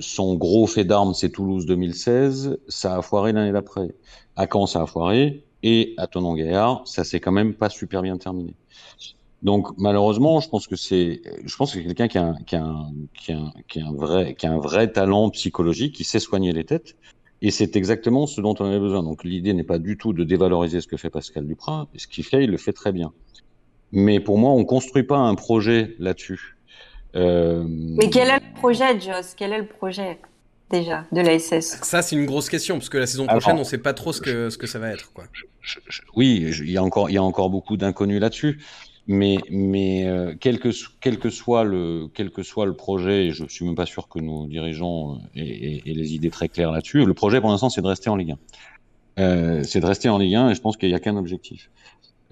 Son 0.00 0.34
gros 0.34 0.66
fait 0.66 0.84
d'armes, 0.84 1.14
c'est 1.14 1.30
Toulouse 1.30 1.64
2016. 1.64 2.58
Ça 2.68 2.96
a 2.96 3.02
foiré 3.02 3.32
l'année 3.32 3.52
d'après. 3.52 3.94
À 4.36 4.46
Caen, 4.50 4.66
ça 4.66 4.82
a 4.82 4.86
foiré. 4.86 5.44
Et 5.66 5.94
à 5.96 6.06
Tonon-Gaillard, 6.06 6.82
ça 6.84 7.04
s'est 7.04 7.20
quand 7.20 7.32
même 7.32 7.54
pas 7.54 7.70
super 7.70 8.02
bien 8.02 8.18
terminé. 8.18 8.54
Donc 9.42 9.68
malheureusement, 9.78 10.40
je 10.40 10.48
pense 10.50 10.66
que 10.66 10.76
c'est, 10.76 11.22
je 11.42 11.56
pense 11.56 11.74
que 11.74 11.80
quelqu'un 11.80 12.06
qui 12.06 12.18
a, 12.18 12.34
qui, 12.46 12.54
a 12.56 12.64
un, 12.64 12.92
qui, 13.14 13.32
a, 13.32 13.52
qui, 13.66 13.80
a 13.80 13.86
un 13.86 13.92
vrai, 13.94 14.34
qui 14.34 14.46
a 14.46 14.52
un 14.52 14.58
vrai 14.58 14.92
talent 14.92 15.30
psychologique, 15.30 15.94
qui 15.94 16.04
sait 16.04 16.18
soigner 16.20 16.52
les 16.52 16.64
têtes. 16.64 16.96
Et 17.40 17.50
c'est 17.50 17.76
exactement 17.76 18.26
ce 18.26 18.42
dont 18.42 18.54
on 18.60 18.66
avait 18.66 18.78
besoin. 18.78 19.02
Donc 19.02 19.24
l'idée 19.24 19.54
n'est 19.54 19.64
pas 19.64 19.78
du 19.78 19.96
tout 19.96 20.12
de 20.12 20.22
dévaloriser 20.22 20.82
ce 20.82 20.86
que 20.86 20.98
fait 20.98 21.08
Pascal 21.08 21.46
Duprat. 21.46 21.88
Ce 21.96 22.06
qu'il 22.06 22.24
fait, 22.24 22.44
il 22.44 22.50
le 22.50 22.58
fait 22.58 22.74
très 22.74 22.92
bien. 22.92 23.12
Mais 23.90 24.20
pour 24.20 24.36
moi, 24.36 24.50
on 24.50 24.66
construit 24.66 25.04
pas 25.04 25.18
un 25.18 25.34
projet 25.34 25.94
là-dessus. 25.98 26.58
Euh... 27.16 27.64
Mais 27.66 28.10
quel 28.10 28.28
est 28.28 28.40
le 28.40 28.54
projet, 28.60 29.00
Joss? 29.00 29.34
Quel 29.34 29.54
est 29.54 29.60
le 29.60 29.66
projet? 29.66 30.18
Déjà 30.74 31.04
de 31.12 31.20
la 31.20 31.38
SS 31.38 31.78
Ça, 31.82 32.02
c'est 32.02 32.16
une 32.16 32.26
grosse 32.26 32.48
question 32.48 32.76
parce 32.76 32.88
que 32.88 32.98
la 32.98 33.06
saison 33.06 33.26
prochaine, 33.26 33.50
Alors, 33.50 33.60
on 33.60 33.64
ne 33.64 33.68
sait 33.68 33.78
pas 33.78 33.94
trop 33.94 34.12
ce 34.12 34.20
que, 34.20 34.50
ce 34.50 34.58
que 34.58 34.66
ça 34.66 34.78
va 34.78 34.90
être. 34.90 35.12
Quoi. 35.12 35.24
Je, 35.62 35.78
je, 35.88 36.02
oui, 36.16 36.52
il 36.60 36.70
y 36.70 36.76
a 36.76 36.82
encore, 36.82 37.10
il 37.10 37.14
y 37.14 37.18
a 37.18 37.22
encore 37.22 37.50
beaucoup 37.50 37.76
d'inconnus 37.76 38.20
là-dessus. 38.20 38.60
Mais, 39.06 39.36
mais 39.50 40.06
euh, 40.06 40.34
quel, 40.40 40.58
que, 40.58 40.70
quel, 41.00 41.18
que 41.18 41.28
soit 41.28 41.62
le, 41.62 42.08
quel 42.14 42.30
que 42.30 42.42
soit 42.42 42.64
le 42.64 42.74
projet, 42.74 43.26
et 43.26 43.32
je 43.32 43.44
suis 43.46 43.66
même 43.66 43.74
pas 43.74 43.84
sûr 43.84 44.08
que 44.08 44.18
nos 44.18 44.46
dirigeants 44.46 45.18
aient, 45.36 45.82
aient 45.84 45.92
les 45.92 46.14
idées 46.14 46.30
très 46.30 46.48
claires 46.48 46.72
là-dessus, 46.72 47.04
le 47.04 47.12
projet 47.12 47.38
pour 47.38 47.50
l'instant 47.50 47.68
c'est 47.68 47.82
de 47.82 47.86
rester 47.86 48.08
en 48.08 48.16
Ligue 48.16 48.32
1. 48.32 48.38
Euh, 49.16 49.62
c'est 49.62 49.80
de 49.80 49.86
rester 49.86 50.08
en 50.08 50.16
Ligue 50.16 50.34
1 50.34 50.50
et 50.50 50.54
je 50.54 50.60
pense 50.60 50.78
qu'il 50.78 50.88
n'y 50.88 50.94
a 50.94 51.00
qu'un 51.00 51.16
objectif. 51.16 51.70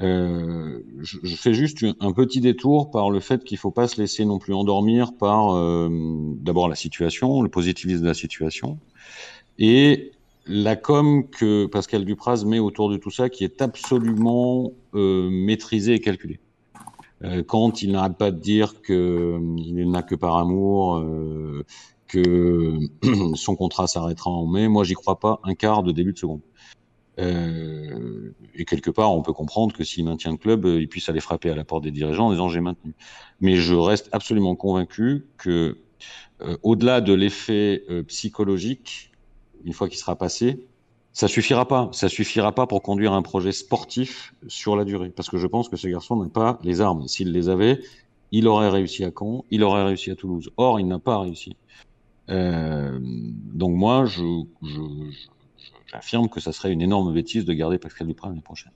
Euh, 0.03 0.81
je, 1.01 1.37
fais 1.37 1.55
juste 1.55 1.85
un 2.01 2.13
petit 2.13 2.41
détour 2.41 2.91
par 2.91 3.11
le 3.11 3.21
fait 3.21 3.45
qu'il 3.45 3.57
ne 3.57 3.61
faut 3.61 3.71
pas 3.71 3.87
se 3.87 4.01
laisser 4.01 4.25
non 4.25 4.39
plus 4.39 4.55
endormir 4.55 5.13
par 5.17 5.55
euh, 5.55 5.89
d'abord 6.41 6.69
la 6.69 6.75
situation, 6.75 7.43
le 7.43 7.49
positivisme 7.49 8.03
de 8.03 8.09
la 8.09 8.15
situation, 8.15 8.79
et 9.59 10.13
la 10.47 10.75
com 10.75 11.29
que 11.29 11.67
Pascal 11.67 12.05
Dupraz 12.05 12.45
met 12.45 12.59
autour 12.59 12.91
de 12.91 12.97
tout 12.97 13.11
ça 13.11 13.29
qui 13.29 13.45
est 13.45 13.63
absolument 13.63 14.73
euh, 14.95 15.29
maîtrisée 15.31 15.95
et 15.95 16.01
calculée. 16.01 16.41
Euh, 17.23 17.45
quand 17.45 17.83
il 17.83 17.93
n'arrête 17.93 18.17
pas 18.17 18.33
de 18.33 18.41
dire 18.41 18.83
qu'il 18.83 19.91
n'a 19.91 20.03
que 20.03 20.17
par 20.17 20.37
amour, 20.37 21.05
que 22.09 22.79
son 23.35 23.55
contrat 23.55 23.87
s'arrêtera 23.87 24.31
en 24.31 24.47
mai, 24.47 24.67
moi 24.67 24.83
j'y 24.83 24.95
crois 24.95 25.21
pas 25.21 25.41
un 25.45 25.55
quart 25.55 25.85
de 25.85 25.93
début 25.93 26.13
de 26.13 26.19
seconde. 26.19 26.41
Euh, 27.19 28.31
et 28.55 28.65
quelque 28.65 28.91
part, 28.91 29.15
on 29.15 29.23
peut 29.23 29.33
comprendre 29.33 29.75
que 29.75 29.85
s'il 29.85 30.05
maintient 30.05 30.31
le 30.31 30.39
club, 30.39 30.65
il 30.65 30.89
puisse 30.89 31.09
aller 31.09 31.21
frapper 31.21 31.51
à 31.51 31.55
la 31.55 31.65
porte 31.65 31.85
des 31.85 31.91
dirigeants 31.91 32.29
en 32.29 32.31
disant 32.31 32.49
j'ai 32.49 32.61
maintenu. 32.61 32.95
Mais 33.41 33.57
je 33.57 33.75
reste 33.75 34.09
absolument 34.13 34.57
convaincu 34.57 35.27
que 35.37 35.79
au-delà 36.63 37.01
de 37.01 37.13
l'effet 37.13 37.85
psychologique, 38.09 39.13
une 39.65 39.73
fois 39.73 39.89
qu'il 39.89 39.99
sera 39.99 40.17
passé, 40.17 40.67
ça 41.13 41.29
suffira 41.29 41.69
pas. 41.69 41.91
Ça 41.93 42.09
suffira 42.09 42.53
pas 42.53 42.67
pour 42.67 42.83
conduire 42.83 43.13
un 43.13 43.23
projet 43.23 43.53
sportif 43.53 44.35
sur 44.49 44.77
la 44.77 44.85
durée. 44.85 45.11
Parce 45.11 45.29
que 45.29 45.39
je 45.39 45.47
pense 45.47 45.69
que 45.69 45.77
ce 45.77 45.89
garçon 45.89 46.17
n'a 46.17 46.29
pas 46.29 46.59
les 46.63 46.81
armes. 46.81 47.07
S'il 47.07 47.33
les 47.33 47.49
avait, 47.49 47.81
il 48.31 48.49
aurait 48.49 48.71
réussi 48.71 49.05
à 49.05 49.11
Caen, 49.17 49.45
il 49.51 49.63
aurait 49.63 49.85
réussi 49.85 50.11
à 50.11 50.17
Toulouse. 50.17 50.51
Or, 50.57 50.81
il 50.81 50.89
n'a 50.89 50.99
pas 50.99 51.19
réussi. 51.21 51.57
Euh, 52.31 52.99
donc 53.03 53.77
moi, 53.77 54.07
je, 54.07 54.23
j'affirme 55.93 56.29
que 56.29 56.41
ça 56.41 56.53
serait 56.53 56.73
une 56.73 56.83
énorme 56.83 57.13
bêtise 57.13 57.45
de 57.45 57.53
garder 57.53 57.79
Pascal 57.79 58.07
Duprat 58.07 58.29
l'année 58.29 58.41
prochaine. 58.41 58.73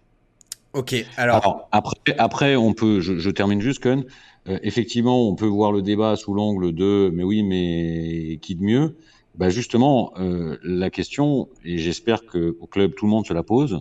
Ok, 0.73 0.95
alors... 1.17 1.69
après, 1.73 1.97
après, 2.19 2.57
on 2.57 2.75
peut, 2.75 3.01
je, 3.01 3.31
termine 3.31 3.63
juste, 3.63 3.81
Kun. 3.81 4.05
Euh, 4.47 4.59
effectivement, 4.63 5.27
on 5.27 5.35
peut 5.35 5.47
voir 5.47 5.73
le 5.73 5.81
débat 5.81 6.17
sous 6.17 6.35
l'angle 6.35 6.75
de, 6.75 7.11
mais 7.15 7.23
oui, 7.23 7.43
mais 7.43 8.39
qui 8.43 8.55
de 8.55 8.63
mieux? 8.63 8.97
Bah 9.37 9.49
Justement, 9.49 10.13
euh, 10.19 10.59
la 10.63 10.91
question, 10.91 11.49
et 11.65 11.79
j'espère 11.79 12.27
que 12.27 12.57
au 12.61 12.67
club 12.67 12.95
tout 12.95 13.07
le 13.07 13.11
monde 13.11 13.27
se 13.27 13.33
la 13.33 13.43
pose, 13.43 13.81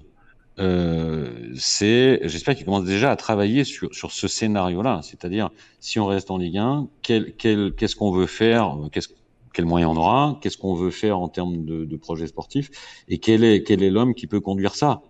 euh, 0.59 1.51
c'est, 1.57 2.21
j'espère 2.23 2.55
qu'il 2.55 2.65
commence 2.65 2.86
déjà 2.86 3.11
à 3.11 3.15
travailler 3.17 3.65
sur, 3.65 3.93
sur 3.93 4.11
ce 4.11 4.27
scénario-là, 4.27 5.01
c'est-à-dire 5.03 5.49
si 5.79 5.99
on 5.99 6.05
reste 6.05 6.31
en 6.31 6.38
Ligue 6.38 6.57
1, 6.57 6.88
quel, 7.01 7.33
quel, 7.36 7.73
qu'est-ce 7.73 7.95
qu'on 7.95 8.11
veut 8.11 8.27
faire, 8.27 8.77
qu'est-ce, 8.91 9.09
quels 9.56 9.66
moyens 9.66 9.91
on 9.95 9.97
aura, 9.97 10.38
qu'est-ce 10.41 10.58
qu'on 10.58 10.76
veut 10.76 10.91
faire 10.91 11.20
en 11.20 11.30
termes 11.30 11.66
de, 11.66 11.86
de 11.86 11.97
projets 11.97 12.28
sportifs, 12.28 12.70
et 13.08 13.18
quel 13.18 13.43
est, 13.43 13.64
quel 13.64 13.82
est 13.82 13.89
l'homme 13.89 14.14
qui 14.14 14.28
peut 14.28 14.41
conduire 14.41 14.76
ça. 14.76 15.01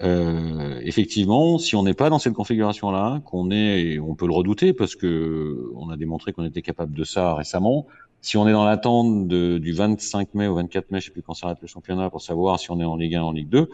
Euh, 0.00 0.80
effectivement, 0.82 1.58
si 1.58 1.76
on 1.76 1.84
n'est 1.84 1.94
pas 1.94 2.10
dans 2.10 2.18
cette 2.18 2.32
configuration-là, 2.32 3.20
qu'on 3.24 3.50
est, 3.52 4.00
on 4.00 4.14
peut 4.16 4.26
le 4.26 4.32
redouter 4.32 4.72
parce 4.72 4.96
que 4.96 5.70
on 5.76 5.90
a 5.90 5.96
démontré 5.96 6.32
qu'on 6.32 6.44
était 6.44 6.62
capable 6.62 6.94
de 6.94 7.04
ça 7.04 7.34
récemment 7.34 7.86
si 8.22 8.36
on 8.36 8.46
est 8.48 8.52
dans 8.52 8.64
l'attente 8.64 9.28
du 9.28 9.72
25 9.72 10.34
mai 10.34 10.46
au 10.46 10.54
24 10.54 10.92
mai, 10.92 11.00
je 11.00 11.06
sais 11.06 11.10
plus 11.10 11.22
quand 11.22 11.34
s'arrête 11.34 11.58
le 11.60 11.66
championnat, 11.66 12.08
pour 12.08 12.22
savoir 12.22 12.58
si 12.58 12.70
on 12.70 12.80
est 12.80 12.84
en 12.84 12.96
Ligue 12.96 13.16
1 13.16 13.22
en 13.22 13.32
Ligue 13.32 13.48
2, 13.48 13.68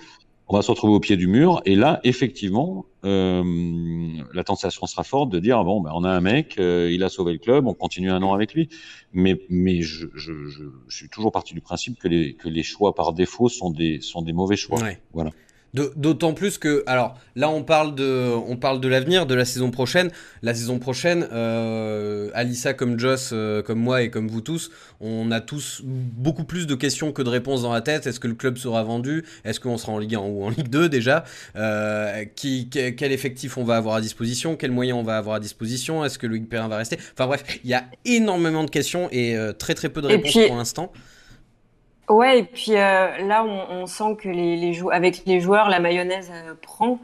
on 0.48 0.56
va 0.56 0.62
se 0.62 0.70
retrouver 0.70 0.94
au 0.94 1.00
pied 1.00 1.16
du 1.16 1.26
mur. 1.26 1.60
Et 1.66 1.76
là, 1.76 2.00
effectivement, 2.04 2.86
euh, 3.04 3.42
la 4.32 4.44
tentation 4.44 4.86
sera 4.86 5.04
forte 5.04 5.30
de 5.30 5.38
dire 5.38 5.62
bon, 5.64 5.80
ben, 5.80 5.90
on 5.94 6.04
a 6.04 6.10
un 6.10 6.20
mec, 6.20 6.58
euh, 6.58 6.90
il 6.90 7.04
a 7.04 7.08
sauvé 7.08 7.32
le 7.32 7.38
club, 7.38 7.66
on 7.66 7.74
continue 7.74 8.10
un 8.10 8.22
an 8.22 8.32
avec 8.32 8.54
lui. 8.54 8.68
Mais, 9.12 9.40
mais 9.50 9.82
je, 9.82 10.06
je, 10.14 10.32
je, 10.48 10.64
je 10.88 10.96
suis 10.96 11.08
toujours 11.08 11.32
parti 11.32 11.54
du 11.54 11.60
principe 11.60 11.98
que 11.98 12.08
les, 12.08 12.34
que 12.34 12.48
les 12.48 12.62
choix 12.62 12.94
par 12.94 13.12
défaut 13.12 13.48
sont 13.48 13.70
des, 13.70 14.00
sont 14.00 14.22
des 14.22 14.32
mauvais 14.32 14.56
choix. 14.56 14.78
Voilà. 15.12 15.30
D'autant 15.74 16.32
plus 16.32 16.56
que, 16.56 16.82
alors 16.86 17.18
là 17.36 17.50
on 17.50 17.62
parle 17.62 17.94
de, 17.94 18.30
on 18.46 18.56
parle 18.56 18.80
de 18.80 18.88
l'avenir, 18.88 19.26
de 19.26 19.34
la 19.34 19.44
saison 19.44 19.70
prochaine. 19.70 20.10
La 20.42 20.54
saison 20.54 20.78
prochaine, 20.78 21.28
euh, 21.30 22.30
Alissa 22.32 22.72
comme 22.72 22.98
Joss, 22.98 23.30
euh, 23.32 23.62
comme 23.62 23.78
moi 23.78 24.02
et 24.02 24.10
comme 24.10 24.28
vous 24.28 24.40
tous, 24.40 24.70
on 25.00 25.30
a 25.30 25.40
tous 25.40 25.82
beaucoup 25.84 26.44
plus 26.44 26.66
de 26.66 26.74
questions 26.74 27.12
que 27.12 27.20
de 27.20 27.28
réponses 27.28 27.62
dans 27.62 27.72
la 27.72 27.82
tête. 27.82 28.06
Est-ce 28.06 28.18
que 28.18 28.28
le 28.28 28.34
club 28.34 28.56
sera 28.56 28.82
vendu? 28.82 29.24
Est-ce 29.44 29.60
qu'on 29.60 29.76
sera 29.76 29.92
en 29.92 29.98
Ligue 29.98 30.14
1 30.14 30.20
ou 30.20 30.44
en 30.44 30.50
Ligue 30.50 30.68
2 30.68 30.88
déjà? 30.88 31.24
Euh, 31.56 32.24
qui, 32.34 32.70
Quel 32.70 33.12
effectif 33.12 33.58
on 33.58 33.64
va 33.64 33.76
avoir 33.76 33.96
à 33.96 34.00
disposition? 34.00 34.56
Quels 34.56 34.72
moyens 34.72 34.98
on 34.98 35.02
va 35.02 35.18
avoir 35.18 35.36
à 35.36 35.40
disposition? 35.40 36.02
Est-ce 36.04 36.18
que 36.18 36.26
Loïc 36.26 36.48
Perrin 36.48 36.68
va 36.68 36.78
rester? 36.78 36.98
Enfin 37.12 37.26
bref, 37.26 37.44
il 37.62 37.68
y 37.68 37.74
a 37.74 37.84
énormément 38.06 38.64
de 38.64 38.70
questions 38.70 39.08
et 39.12 39.36
euh, 39.36 39.52
très 39.52 39.74
très 39.74 39.90
peu 39.90 40.00
de 40.00 40.06
réponses 40.06 40.38
pour 40.46 40.56
l'instant. 40.56 40.92
Ouais, 42.08 42.38
et 42.38 42.42
puis 42.42 42.72
euh, 42.74 43.18
là, 43.26 43.44
on, 43.44 43.86
sent 43.86 44.16
que 44.18 44.28
les, 44.28 44.56
les 44.56 44.80
avec 44.90 45.24
les 45.26 45.40
joueurs, 45.40 45.68
la 45.68 45.78
mayonnaise 45.78 46.30
euh, 46.32 46.54
prend. 46.60 46.98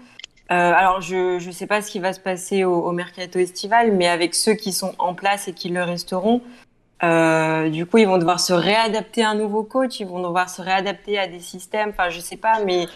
Euh, 0.50 0.54
alors, 0.54 1.00
je 1.00 1.44
ne 1.44 1.52
sais 1.52 1.66
pas 1.66 1.82
ce 1.82 1.90
qui 1.90 1.98
va 1.98 2.12
se 2.12 2.20
passer 2.20 2.64
au, 2.64 2.90
mercato 2.92 3.38
estival, 3.38 3.92
mais 3.92 4.08
avec 4.08 4.34
ceux 4.34 4.54
qui 4.54 4.72
sont 4.72 4.94
en 4.98 5.14
place 5.14 5.48
et 5.48 5.52
qui 5.52 5.68
le 5.68 5.82
resteront, 5.82 6.40
du 7.70 7.86
coup, 7.86 7.98
ils 7.98 8.06
vont 8.06 8.18
devoir 8.18 8.40
se 8.40 8.54
réadapter 8.54 9.22
à 9.22 9.30
un 9.30 9.34
nouveau 9.34 9.62
coach, 9.62 10.00
ils 10.00 10.06
vont 10.06 10.22
devoir 10.22 10.48
se 10.48 10.62
réadapter 10.62 11.18
à 11.18 11.26
des 11.26 11.40
systèmes. 11.40 11.90
Enfin, 11.90 12.08
je 12.08 12.20
sais 12.20 12.36
pas, 12.36 12.64
mais 12.64 12.86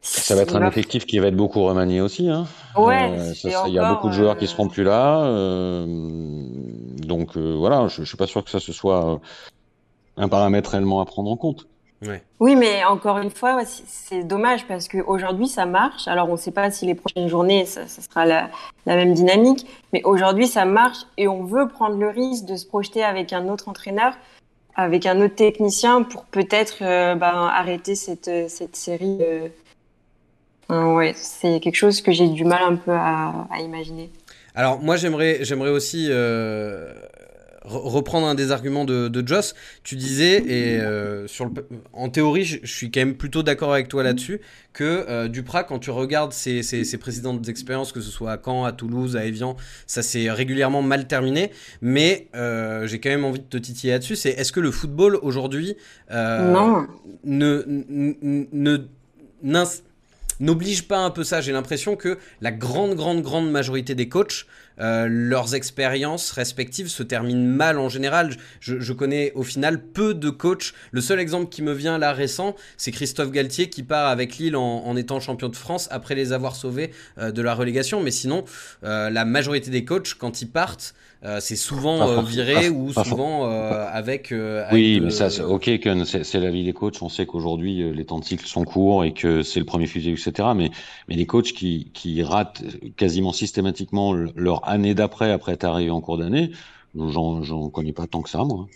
ça 0.00 0.34
va 0.34 0.42
être 0.42 0.56
un 0.56 0.66
effectif 0.66 1.06
qui 1.06 1.18
va 1.18 1.28
être 1.28 1.36
beaucoup 1.36 1.62
remanié 1.62 2.00
aussi. 2.00 2.28
Hein. 2.28 2.46
Ouais. 2.76 3.12
il 3.44 3.72
y 3.72 3.78
a 3.78 3.92
beaucoup 3.92 4.08
de 4.08 4.14
joueurs 4.14 4.36
qui 4.36 4.46
seront 4.48 4.68
plus 4.68 4.84
là, 4.84 5.84
donc 5.86 7.36
voilà. 7.36 7.86
Je, 7.88 8.02
je 8.02 8.08
suis 8.08 8.16
pas 8.16 8.26
sûr 8.26 8.42
que 8.42 8.50
ça 8.50 8.60
se 8.60 8.72
soit 8.72 9.20
un 10.16 10.28
paramètre 10.28 10.70
réellement 10.70 11.00
à 11.00 11.04
prendre 11.04 11.30
en 11.30 11.36
compte. 11.36 11.66
Oui, 12.40 12.56
mais 12.56 12.84
encore 12.84 13.18
une 13.18 13.30
fois, 13.30 13.62
c'est 13.64 14.24
dommage 14.24 14.66
parce 14.66 14.88
qu'aujourd'hui, 14.88 15.48
ça 15.48 15.66
marche. 15.66 16.06
Alors, 16.08 16.28
on 16.28 16.32
ne 16.32 16.36
sait 16.36 16.50
pas 16.50 16.70
si 16.70 16.86
les 16.86 16.94
prochaines 16.94 17.28
journées, 17.28 17.64
ça, 17.64 17.86
sera 17.88 18.26
la, 18.26 18.50
même 18.86 19.14
dynamique, 19.14 19.66
mais 19.92 20.02
aujourd'hui, 20.04 20.46
ça 20.46 20.64
marche 20.64 20.98
et 21.16 21.28
on 21.28 21.44
veut 21.44 21.68
prendre 21.68 21.96
le 21.96 22.08
risque 22.08 22.44
de 22.44 22.56
se 22.56 22.66
projeter 22.66 23.02
avec 23.02 23.32
un 23.32 23.48
autre 23.48 23.68
entraîneur, 23.68 24.14
avec 24.74 25.06
un 25.06 25.20
autre 25.22 25.34
technicien 25.34 26.02
pour 26.02 26.24
peut-être 26.24 26.78
euh, 26.82 27.14
ben, 27.14 27.50
arrêter 27.54 27.94
cette, 27.94 28.30
cette 28.48 28.76
série. 28.76 29.18
Euh... 29.22 30.94
ouais, 30.94 31.12
c'est 31.16 31.60
quelque 31.60 31.76
chose 31.76 32.02
que 32.02 32.12
j'ai 32.12 32.28
du 32.28 32.44
mal 32.44 32.62
un 32.62 32.76
peu 32.76 32.92
à, 32.92 33.46
imaginer. 33.60 34.10
Alors, 34.54 34.78
moi, 34.80 34.96
j'aimerais, 34.96 35.38
j'aimerais 35.42 35.70
aussi. 35.70 36.08
Euh 36.10 36.92
reprendre 37.64 38.26
un 38.26 38.34
des 38.34 38.52
arguments 38.52 38.84
de, 38.84 39.08
de 39.08 39.26
Joss, 39.26 39.54
tu 39.82 39.96
disais, 39.96 40.36
et 40.46 40.80
euh, 40.80 41.26
sur 41.26 41.46
le, 41.46 41.52
en 41.92 42.10
théorie, 42.10 42.44
je, 42.44 42.58
suis 42.64 42.90
quand 42.90 43.00
même 43.00 43.14
plutôt 43.14 43.42
d'accord 43.42 43.72
avec 43.72 43.88
toi 43.88 44.02
là-dessus, 44.02 44.40
que 44.72 45.06
euh, 45.08 45.28
Duprat, 45.28 45.64
quand 45.64 45.78
tu 45.78 45.90
regardes 45.90 46.32
ses, 46.32 46.62
ses, 46.62 46.84
ses, 46.84 46.98
précédentes 46.98 47.48
expériences, 47.48 47.92
que 47.92 48.00
ce 48.00 48.10
soit 48.10 48.32
à 48.32 48.38
Caen, 48.42 48.64
à 48.64 48.72
Toulouse, 48.72 49.16
à 49.16 49.24
Evian, 49.24 49.56
ça 49.86 50.02
s'est 50.02 50.30
régulièrement 50.30 50.82
mal 50.82 51.06
terminé. 51.06 51.50
Mais 51.80 52.28
euh, 52.34 52.86
j'ai 52.86 53.00
quand 53.00 53.10
même 53.10 53.24
envie 53.24 53.40
de 53.40 53.44
te 53.44 53.56
titiller 53.56 53.94
là-dessus. 53.94 54.16
C'est 54.16 54.30
est-ce 54.30 54.52
que 54.52 54.60
le 54.60 54.70
football 54.70 55.18
aujourd'hui 55.22 55.76
ne 56.10 56.86
n'oblige 60.40 60.86
pas 60.86 60.98
un 60.98 61.10
peu 61.10 61.24
ça? 61.24 61.40
J'ai 61.40 61.52
l'impression 61.52 61.96
que 61.96 62.18
la 62.40 62.50
grande, 62.50 62.94
grande, 62.94 63.22
grande 63.22 63.50
majorité 63.50 63.94
des 63.94 64.08
coachs, 64.08 64.46
euh, 64.80 65.06
leurs 65.08 65.54
expériences 65.54 66.30
respectives 66.32 66.88
se 66.88 67.02
terminent 67.02 67.48
mal 67.56 67.78
en 67.78 67.88
général. 67.88 68.36
Je, 68.60 68.92
connais 68.92 69.32
au 69.34 69.42
final 69.42 69.82
peu 69.82 70.14
de 70.14 70.30
coachs. 70.30 70.72
Le 70.92 71.00
seul 71.00 71.20
exemple 71.20 71.48
qui 71.48 71.62
me 71.62 71.72
vient 71.72 71.98
là 71.98 72.12
récent, 72.12 72.54
c'est 72.76 72.92
Christophe 72.92 73.30
Galtier 73.30 73.68
qui 73.68 73.82
part 73.82 74.08
avec 74.08 74.38
Lille 74.38 74.56
en, 74.56 74.96
étant 74.96 75.20
champion 75.20 75.48
de 75.48 75.56
France 75.56 75.88
après 75.90 76.14
les 76.14 76.32
avoir 76.32 76.56
sauvés 76.56 76.92
euh, 77.18 77.32
de 77.32 77.42
la 77.42 77.54
relégation. 77.54 78.00
Mais 78.00 78.10
sinon, 78.10 78.44
euh, 78.84 79.10
la 79.10 79.24
majorité 79.24 79.70
des 79.70 79.84
coachs, 79.84 80.14
quand 80.14 80.42
ils 80.42 80.50
partent, 80.50 80.94
euh, 81.24 81.38
c'est 81.40 81.56
souvent 81.56 82.06
euh, 82.06 82.20
viré 82.20 82.68
ou 82.68 82.92
souvent 82.92 83.50
euh, 83.50 83.86
avec, 83.90 84.34
Oui, 84.72 85.00
mais 85.00 85.10
ça, 85.10 85.28
ok, 85.46 85.70
c'est 86.04 86.40
la 86.40 86.50
vie 86.50 86.64
des 86.64 86.72
coachs. 86.72 87.00
On 87.00 87.08
sait 87.08 87.24
qu'aujourd'hui 87.24 87.92
les 87.92 88.04
temps 88.04 88.18
de 88.18 88.24
cycle 88.24 88.46
sont 88.46 88.64
courts 88.64 89.04
et 89.04 89.12
que 89.14 89.42
c'est 89.42 89.60
le 89.60 89.66
premier 89.66 89.86
fusil, 89.86 90.10
etc. 90.10 90.48
Mais 90.54 90.70
mais 91.08 91.16
les 91.16 91.26
coachs 91.26 91.52
qui 91.52 91.90
qui 91.94 92.22
ratent 92.22 92.62
quasiment 92.96 93.32
systématiquement 93.32 94.12
leur 94.12 94.68
année 94.68 94.94
d'après 94.94 95.32
après 95.32 95.52
être 95.52 95.64
arrivé 95.64 95.90
en 95.90 96.00
cours 96.00 96.18
d'année, 96.18 96.50
j'en 96.94 97.42
j'en 97.42 97.70
connais 97.70 97.92
pas 97.92 98.06
tant 98.06 98.20
que 98.20 98.28
ça 98.28 98.44
moi. 98.44 98.66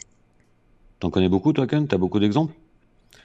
T'en 1.00 1.10
connais 1.10 1.28
beaucoup 1.28 1.52
toi, 1.52 1.66
Ken? 1.66 1.86
T'as 1.86 1.98
beaucoup 1.98 2.18
d'exemples? 2.18 2.54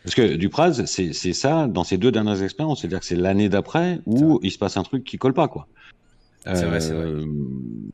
Parce 0.04 0.16
que 0.16 0.36
Dupraz, 0.36 0.86
c'est 0.86 1.14
ça 1.14 1.68
dans 1.68 1.86
ses 1.86 1.98
deux 1.98 2.12
dernières 2.12 2.44
expériences, 2.44 2.82
c'est-à-dire 2.82 3.00
que 3.00 3.06
c'est 3.06 3.16
l'année 3.16 3.48
d'après 3.48 4.02
où 4.06 4.40
il 4.44 4.52
se 4.52 4.58
passe 4.58 4.76
un 4.76 4.84
truc 4.84 5.06
qui 5.06 5.18
colle 5.18 5.34
pas, 5.34 5.48
quoi. 5.48 5.68
C'est 6.46 6.66
vrai, 6.66 6.82
c'est 6.82 6.94
vrai. 6.94 7.06
Euh, 7.06 7.26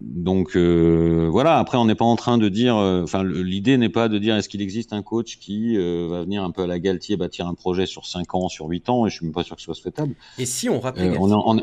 donc 0.02 0.56
euh, 0.56 1.28
voilà. 1.32 1.60
Après, 1.60 1.78
on 1.78 1.86
n'est 1.86 1.96
pas 1.96 2.06
en 2.06 2.16
train 2.16 2.38
de 2.38 2.50
dire. 2.50 2.76
Euh, 2.78 3.04
enfin, 3.04 3.24
l'idée 3.24 3.78
n'est 3.78 3.90
pas 3.90 4.10
de 4.10 4.18
dire 4.18 4.36
est-ce 4.36 4.50
qu'il 4.50 4.62
existe 4.62 4.92
un 4.92 5.04
coach 5.04 5.38
qui 5.40 5.78
va 5.78 6.22
venir 6.24 6.44
un 6.44 6.52
peu 6.52 6.64
à 6.64 6.68
la 6.68 6.80
Galtier 6.80 7.16
bâtir 7.16 7.48
un 7.48 7.54
projet 7.54 7.86
sur 7.86 8.06
5 8.06 8.34
ans, 8.36 8.50
sur 8.50 8.66
8 8.66 8.90
ans, 8.90 9.06
et 9.06 9.10
je 9.10 9.16
suis 9.16 9.26
même 9.26 9.34
pas 9.34 9.44
sûr 9.44 9.56
que 9.56 9.62
ce 9.62 9.66
soit 9.66 9.76
souhaitable. 9.76 10.16
Et 10.38 10.46
si 10.46 10.70
on 10.70 10.80
rappelle 10.80 11.16
on, 11.20 11.32
on, 11.32 11.62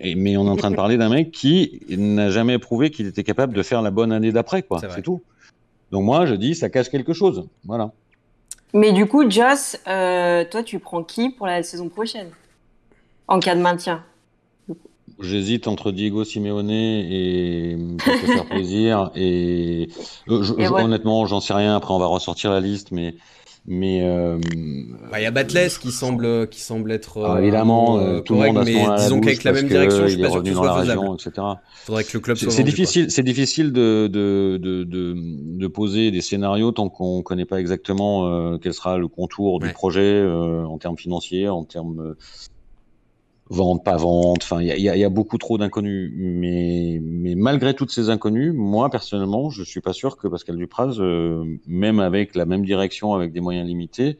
mais 0.00 0.36
on 0.36 0.46
est 0.46 0.50
en 0.50 0.56
train 0.56 0.70
de 0.70 0.76
parler 0.76 0.96
d'un 0.96 1.08
mec 1.08 1.30
qui 1.30 1.80
n'a 1.90 2.30
jamais 2.30 2.58
prouvé 2.58 2.90
qu'il 2.90 3.06
était 3.06 3.24
capable 3.24 3.54
de 3.54 3.62
faire 3.62 3.82
la 3.82 3.90
bonne 3.90 4.12
année 4.12 4.32
d'après, 4.32 4.62
quoi. 4.62 4.80
C'est 4.80 5.02
tout. 5.02 5.22
Donc 5.92 6.04
moi, 6.04 6.26
je 6.26 6.34
dis, 6.34 6.54
ça 6.54 6.70
cache 6.70 6.88
quelque 6.88 7.12
chose. 7.12 7.46
Voilà. 7.64 7.92
Mais 8.72 8.92
du 8.92 9.06
coup, 9.06 9.30
Joss, 9.30 9.76
toi, 9.84 10.62
tu 10.64 10.78
prends 10.78 11.04
qui 11.04 11.30
pour 11.30 11.46
la 11.46 11.62
saison 11.62 11.88
prochaine? 11.88 12.28
En 13.28 13.38
cas 13.40 13.54
de 13.54 13.60
maintien? 13.60 14.02
J'hésite 15.20 15.66
entre 15.66 15.92
Diego 15.92 16.24
Simeone 16.24 16.70
et 16.70 17.76
pour 17.98 18.12
te 18.12 18.26
faire 18.26 18.46
plaisir 18.46 19.10
et, 19.16 19.88
euh, 20.28 20.68
honnêtement 20.70 21.26
j'en 21.26 21.40
sais 21.40 21.54
rien. 21.54 21.76
Après 21.76 21.94
on 21.94 21.98
va 21.98 22.06
ressortir 22.06 22.50
la 22.50 22.60
liste 22.60 22.92
mais 22.92 23.14
mais 23.68 24.02
euh, 24.02 24.38
bah, 25.10 25.18
il 25.18 25.24
y 25.24 25.26
a 25.26 25.30
Batles 25.32 25.70
qui 25.80 25.90
semble 25.90 26.48
qui 26.48 26.60
semble 26.60 26.92
être 26.92 27.24
ah, 27.24 27.40
évidemment 27.40 27.98
euh, 27.98 28.20
tout 28.20 28.34
correct, 28.34 28.52
le 28.52 28.58
monde 28.58 28.64
mais 28.66 28.96
disons 28.98 29.20
qu'avec 29.20 29.42
la 29.42 29.52
même 29.52 29.66
direction 29.66 30.06
je 30.06 30.12
suis 30.12 30.22
pas 30.22 30.30
sûr 30.30 30.42
que 30.42 30.48
ce 30.48 30.54
soit 30.54 30.80
faisable. 30.80 31.06
etc. 31.14 31.46
faudrait 31.84 32.04
que 32.04 32.12
le 32.12 32.20
club 32.20 32.36
c'est 32.36 32.62
difficile 32.62 33.10
c'est 33.10 33.24
difficile 33.24 33.72
de 33.72 34.08
de, 34.12 34.58
de 34.62 34.84
de, 34.84 35.14
de 35.16 35.66
poser 35.66 36.12
des 36.12 36.20
scénarios 36.20 36.70
tant 36.70 36.88
qu'on 36.90 37.22
connaît 37.22 37.44
pas 37.44 37.58
exactement 37.58 38.56
quel 38.58 38.72
sera 38.74 38.98
le 38.98 39.08
contour 39.08 39.58
du 39.58 39.72
projet 39.72 40.24
en 40.24 40.78
termes 40.78 40.98
financiers 40.98 41.48
en 41.48 41.64
termes 41.64 42.14
vente, 43.48 43.84
pas 43.84 43.96
vente. 43.96 44.42
Enfin, 44.42 44.60
il 44.60 44.66
y 44.66 44.88
a, 44.88 44.96
y 44.96 45.04
a, 45.04 45.08
beaucoup 45.08 45.38
trop 45.38 45.58
d'inconnus. 45.58 46.12
Mais, 46.14 46.98
mais 47.02 47.34
malgré 47.34 47.74
toutes 47.74 47.90
ces 47.90 48.10
inconnus, 48.10 48.52
moi 48.54 48.90
personnellement, 48.90 49.50
je 49.50 49.62
suis 49.62 49.80
pas 49.80 49.92
sûr 49.92 50.16
que 50.16 50.28
Pascal 50.28 50.56
Dupraz, 50.56 50.98
euh, 50.98 51.44
même 51.66 52.00
avec 52.00 52.34
la 52.34 52.46
même 52.46 52.64
direction, 52.64 53.14
avec 53.14 53.32
des 53.32 53.40
moyens 53.40 53.66
limités, 53.66 54.18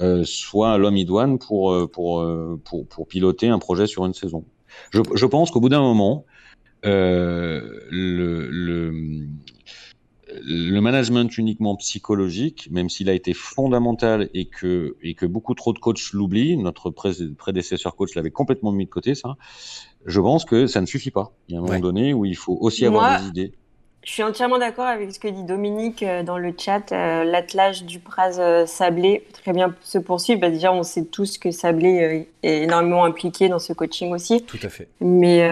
euh, 0.00 0.24
soit 0.24 0.76
l'homme 0.78 0.96
idoine 0.96 1.38
pour, 1.38 1.72
euh, 1.72 1.86
pour, 1.86 2.24
pour, 2.64 2.86
pour, 2.86 3.08
piloter 3.08 3.48
un 3.48 3.58
projet 3.58 3.86
sur 3.86 4.04
une 4.04 4.14
saison. 4.14 4.44
Je, 4.90 5.00
je 5.14 5.26
pense 5.26 5.50
qu'au 5.50 5.60
bout 5.60 5.70
d'un 5.70 5.80
moment, 5.80 6.24
le, 6.82 7.80
le 7.90 9.26
le 10.28 10.80
management 10.80 11.38
uniquement 11.38 11.76
psychologique, 11.76 12.68
même 12.70 12.90
s'il 12.90 13.08
a 13.08 13.14
été 13.14 13.32
fondamental 13.32 14.28
et 14.34 14.46
que, 14.46 14.96
et 15.02 15.14
que 15.14 15.26
beaucoup 15.26 15.54
trop 15.54 15.72
de 15.72 15.78
coachs 15.78 16.12
l'oublient, 16.12 16.56
notre 16.56 16.90
prédécesseur 16.90 17.94
coach 17.94 18.14
l'avait 18.14 18.30
complètement 18.30 18.72
mis 18.72 18.86
de 18.86 18.90
côté, 18.90 19.14
ça, 19.14 19.36
je 20.04 20.20
pense 20.20 20.44
que 20.44 20.66
ça 20.66 20.80
ne 20.80 20.86
suffit 20.86 21.10
pas. 21.10 21.32
Il 21.48 21.54
y 21.54 21.56
a 21.56 21.60
un 21.60 21.62
moment 21.62 21.78
donné 21.78 22.12
où 22.12 22.24
il 22.24 22.36
faut 22.36 22.56
aussi 22.60 22.86
avoir 22.86 23.20
des 23.20 23.28
idées. 23.28 23.52
Je 24.06 24.12
suis 24.12 24.22
entièrement 24.22 24.58
d'accord 24.58 24.86
avec 24.86 25.12
ce 25.12 25.18
que 25.18 25.26
dit 25.26 25.42
Dominique 25.42 26.04
euh, 26.04 26.22
dans 26.22 26.38
le 26.38 26.54
chat. 26.56 26.92
Euh, 26.92 27.24
l'attelage 27.24 27.82
du 27.82 27.98
Praz 27.98 28.38
euh, 28.38 28.64
Sablé 28.64 29.18
peut 29.18 29.32
très 29.32 29.52
bien 29.52 29.74
se 29.82 29.98
poursuivre. 29.98 30.40
Bah, 30.40 30.48
déjà, 30.48 30.72
on 30.72 30.84
sait 30.84 31.04
tous 31.04 31.38
que 31.38 31.50
Sablé 31.50 32.28
est 32.44 32.62
énormément 32.62 33.04
impliqué 33.04 33.48
dans 33.48 33.58
ce 33.58 33.72
coaching 33.72 34.12
aussi. 34.12 34.44
Tout 34.44 34.60
à 34.62 34.68
fait. 34.68 34.86
Mais 35.00 35.50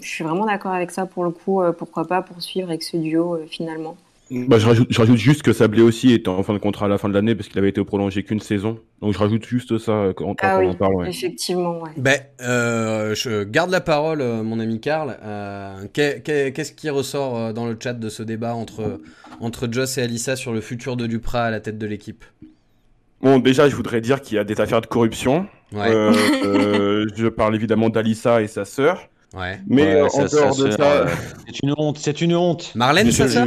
je 0.00 0.08
suis 0.08 0.24
vraiment 0.24 0.44
d'accord 0.44 0.72
avec 0.72 0.90
ça 0.90 1.06
pour 1.06 1.22
le 1.22 1.30
coup. 1.30 1.62
pourquoi 1.78 2.04
pas 2.08 2.20
poursuivre 2.20 2.68
avec 2.68 2.82
ce 2.82 2.96
duo 2.96 3.38
finalement 3.48 3.96
bah, 4.32 4.58
je, 4.58 4.66
rajoute, 4.66 4.88
je, 4.90 4.98
rajoute, 4.98 5.16
juste 5.16 5.42
que 5.42 5.52
Sablé 5.52 5.82
aussi 5.82 6.12
est 6.12 6.26
en 6.26 6.42
fin 6.42 6.54
de 6.54 6.58
contrat 6.58 6.86
à 6.86 6.88
la 6.88 6.98
fin 6.98 7.08
de 7.08 7.14
l'année 7.14 7.34
parce 7.34 7.48
qu'il 7.48 7.58
avait 7.58 7.68
été 7.68 7.84
prolongé 7.84 8.22
qu'une 8.22 8.40
saison. 8.40 8.78
Donc 9.00 9.12
je 9.12 9.18
rajoute 9.18 9.46
juste 9.46 9.78
ça 9.78 10.12
quand 10.16 10.34
ah 10.40 10.58
on 10.60 10.70
en 10.70 10.74
parle. 10.74 11.08
Effectivement, 11.08 11.80
ouais. 11.82 11.90
Ben, 11.96 12.18
euh, 12.40 13.14
je 13.14 13.44
garde 13.44 13.70
la 13.70 13.80
parole, 13.80 14.20
euh, 14.20 14.42
mon 14.42 14.58
ami 14.58 14.80
Karl. 14.80 15.18
Euh, 15.22 15.86
Qu'est-ce 15.92 16.72
qui 16.72 16.88
ressort 16.88 17.36
euh, 17.36 17.52
dans 17.52 17.66
le 17.66 17.76
chat 17.78 17.92
de 17.92 18.08
ce 18.08 18.22
débat 18.22 18.54
entre, 18.54 19.00
entre 19.40 19.68
Joss 19.70 19.98
et 19.98 20.02
Alissa 20.02 20.36
sur 20.36 20.52
le 20.52 20.60
futur 20.60 20.96
de 20.96 21.06
Duprat 21.06 21.44
à 21.44 21.50
la 21.50 21.60
tête 21.60 21.78
de 21.78 21.86
l'équipe? 21.86 22.24
Bon, 23.20 23.38
déjà, 23.38 23.68
je 23.68 23.76
voudrais 23.76 24.00
dire 24.00 24.20
qu'il 24.20 24.36
y 24.36 24.38
a 24.38 24.44
des 24.44 24.60
affaires 24.60 24.80
de 24.80 24.86
corruption. 24.86 25.46
Ouais. 25.72 25.88
Euh, 25.90 27.06
je 27.16 27.28
parle 27.28 27.54
évidemment 27.54 27.88
d'Alissa 27.88 28.42
et 28.42 28.48
sa 28.48 28.64
sœur. 28.64 29.08
Ouais. 29.34 29.60
Mais 29.66 30.02
ouais, 30.02 30.08
en 30.12 30.24
dehors 30.26 30.56
de 30.56 30.70
ça, 30.70 31.06
c'est 31.46 31.62
une 31.62 31.74
honte, 31.76 31.98
c'est 31.98 32.20
une 32.20 32.34
honte. 32.34 32.72
Marlène, 32.74 33.10
sa 33.10 33.28
sœur 33.28 33.46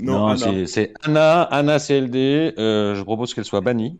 non, 0.00 0.36
c'est 0.66 0.92
Anna, 1.02 1.42
Anna 1.42 1.78
CLD. 1.78 2.54
Euh, 2.58 2.94
je 2.94 3.02
propose 3.02 3.34
qu'elle 3.34 3.44
soit 3.44 3.60
bannie 3.60 3.98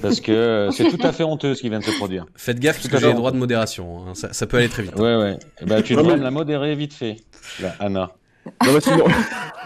parce 0.00 0.20
que 0.20 0.32
euh, 0.32 0.70
c'est 0.70 0.88
tout 0.88 1.04
à 1.06 1.12
fait 1.12 1.24
honteux 1.24 1.54
ce 1.54 1.60
qui 1.60 1.68
vient 1.68 1.80
de 1.80 1.84
se 1.84 1.96
produire. 1.96 2.26
Faites 2.34 2.58
gaffe 2.58 2.76
parce 2.76 2.88
que 2.88 2.98
j'ai 2.98 3.08
les 3.08 3.14
droits 3.14 3.32
de 3.32 3.36
modération. 3.36 4.06
Hein. 4.06 4.14
Ça, 4.14 4.32
ça, 4.32 4.46
peut 4.46 4.56
aller 4.56 4.68
très 4.68 4.82
vite. 4.82 4.96
Ouais, 4.96 5.16
ouais. 5.16 5.38
Eh 5.60 5.66
ben, 5.66 5.82
tu 5.82 5.94
dois 5.94 6.02
me 6.02 6.22
la 6.22 6.30
modérer 6.30 6.74
vite 6.74 6.94
fait, 6.94 7.16
là, 7.60 7.74
Anna. 7.80 8.12
Non, 8.66 8.78
sinon, 8.80 9.04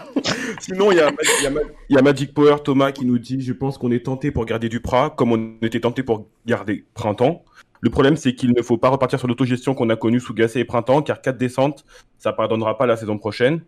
sinon 0.59 0.91
il 0.91 0.97
y, 0.97 1.01
y, 1.01 1.93
y, 1.93 1.97
a 1.97 2.01
Magic 2.01 2.33
Power 2.33 2.57
Thomas 2.63 2.93
qui 2.93 3.05
nous 3.05 3.19
dit 3.19 3.41
Je 3.41 3.51
pense 3.51 3.77
qu'on 3.77 3.91
est 3.91 4.05
tenté 4.05 4.31
pour 4.31 4.45
garder 4.45 4.69
Duprat 4.69 5.09
comme 5.11 5.33
on 5.33 5.65
était 5.65 5.81
tenté 5.81 6.01
pour 6.01 6.27
garder 6.45 6.85
Printemps. 6.93 7.43
Le 7.81 7.89
problème, 7.89 8.17
c'est 8.17 8.35
qu'il 8.35 8.53
ne 8.53 8.61
faut 8.61 8.77
pas 8.77 8.89
repartir 8.89 9.19
sur 9.19 9.27
l'autogestion 9.27 9.73
qu'on 9.73 9.89
a 9.89 9.95
connue 9.95 10.19
sous 10.19 10.33
Gasset 10.33 10.59
et 10.59 10.65
Printemps, 10.65 11.01
car 11.01 11.21
4 11.21 11.37
descentes, 11.37 11.85
ça 12.17 12.31
ne 12.31 12.35
pardonnera 12.35 12.77
pas 12.77 12.85
la 12.85 12.97
saison 12.97 13.17
prochaine. 13.17 13.61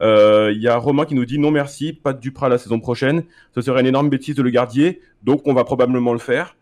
Il 0.00 0.06
euh, 0.06 0.52
y 0.52 0.68
a 0.68 0.76
Romain 0.76 1.06
qui 1.06 1.14
nous 1.14 1.24
dit 1.24 1.38
non 1.38 1.50
merci, 1.50 1.92
pas 1.92 2.12
de 2.12 2.20
Duprat 2.20 2.48
la 2.48 2.58
saison 2.58 2.80
prochaine. 2.80 3.22
Ce 3.54 3.62
serait 3.62 3.80
une 3.80 3.86
énorme 3.86 4.10
bêtise 4.10 4.34
de 4.34 4.42
le 4.42 4.50
garder, 4.50 5.00
donc 5.22 5.42
on 5.46 5.54
va 5.54 5.64
probablement 5.64 6.12
le 6.12 6.18
faire. 6.18 6.56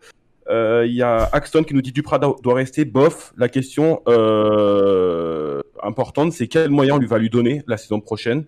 Il 0.47 0.53
euh, 0.53 0.85
y 0.85 1.01
a 1.01 1.27
Axton 1.33 1.63
qui 1.63 1.73
nous 1.73 1.81
dit 1.81 1.91
Duprat 1.91 2.19
doit 2.19 2.53
rester. 2.53 2.85
Bof, 2.85 3.33
la 3.35 3.49
question 3.49 4.01
euh, 4.07 5.61
importante, 5.81 6.33
c'est 6.33 6.47
quel 6.47 6.69
moyen 6.69 6.95
on 6.95 6.97
lui 6.97 7.07
va 7.07 7.17
lui 7.17 7.29
donner 7.29 7.63
la 7.67 7.77
saison 7.77 7.99
prochaine. 7.99 8.45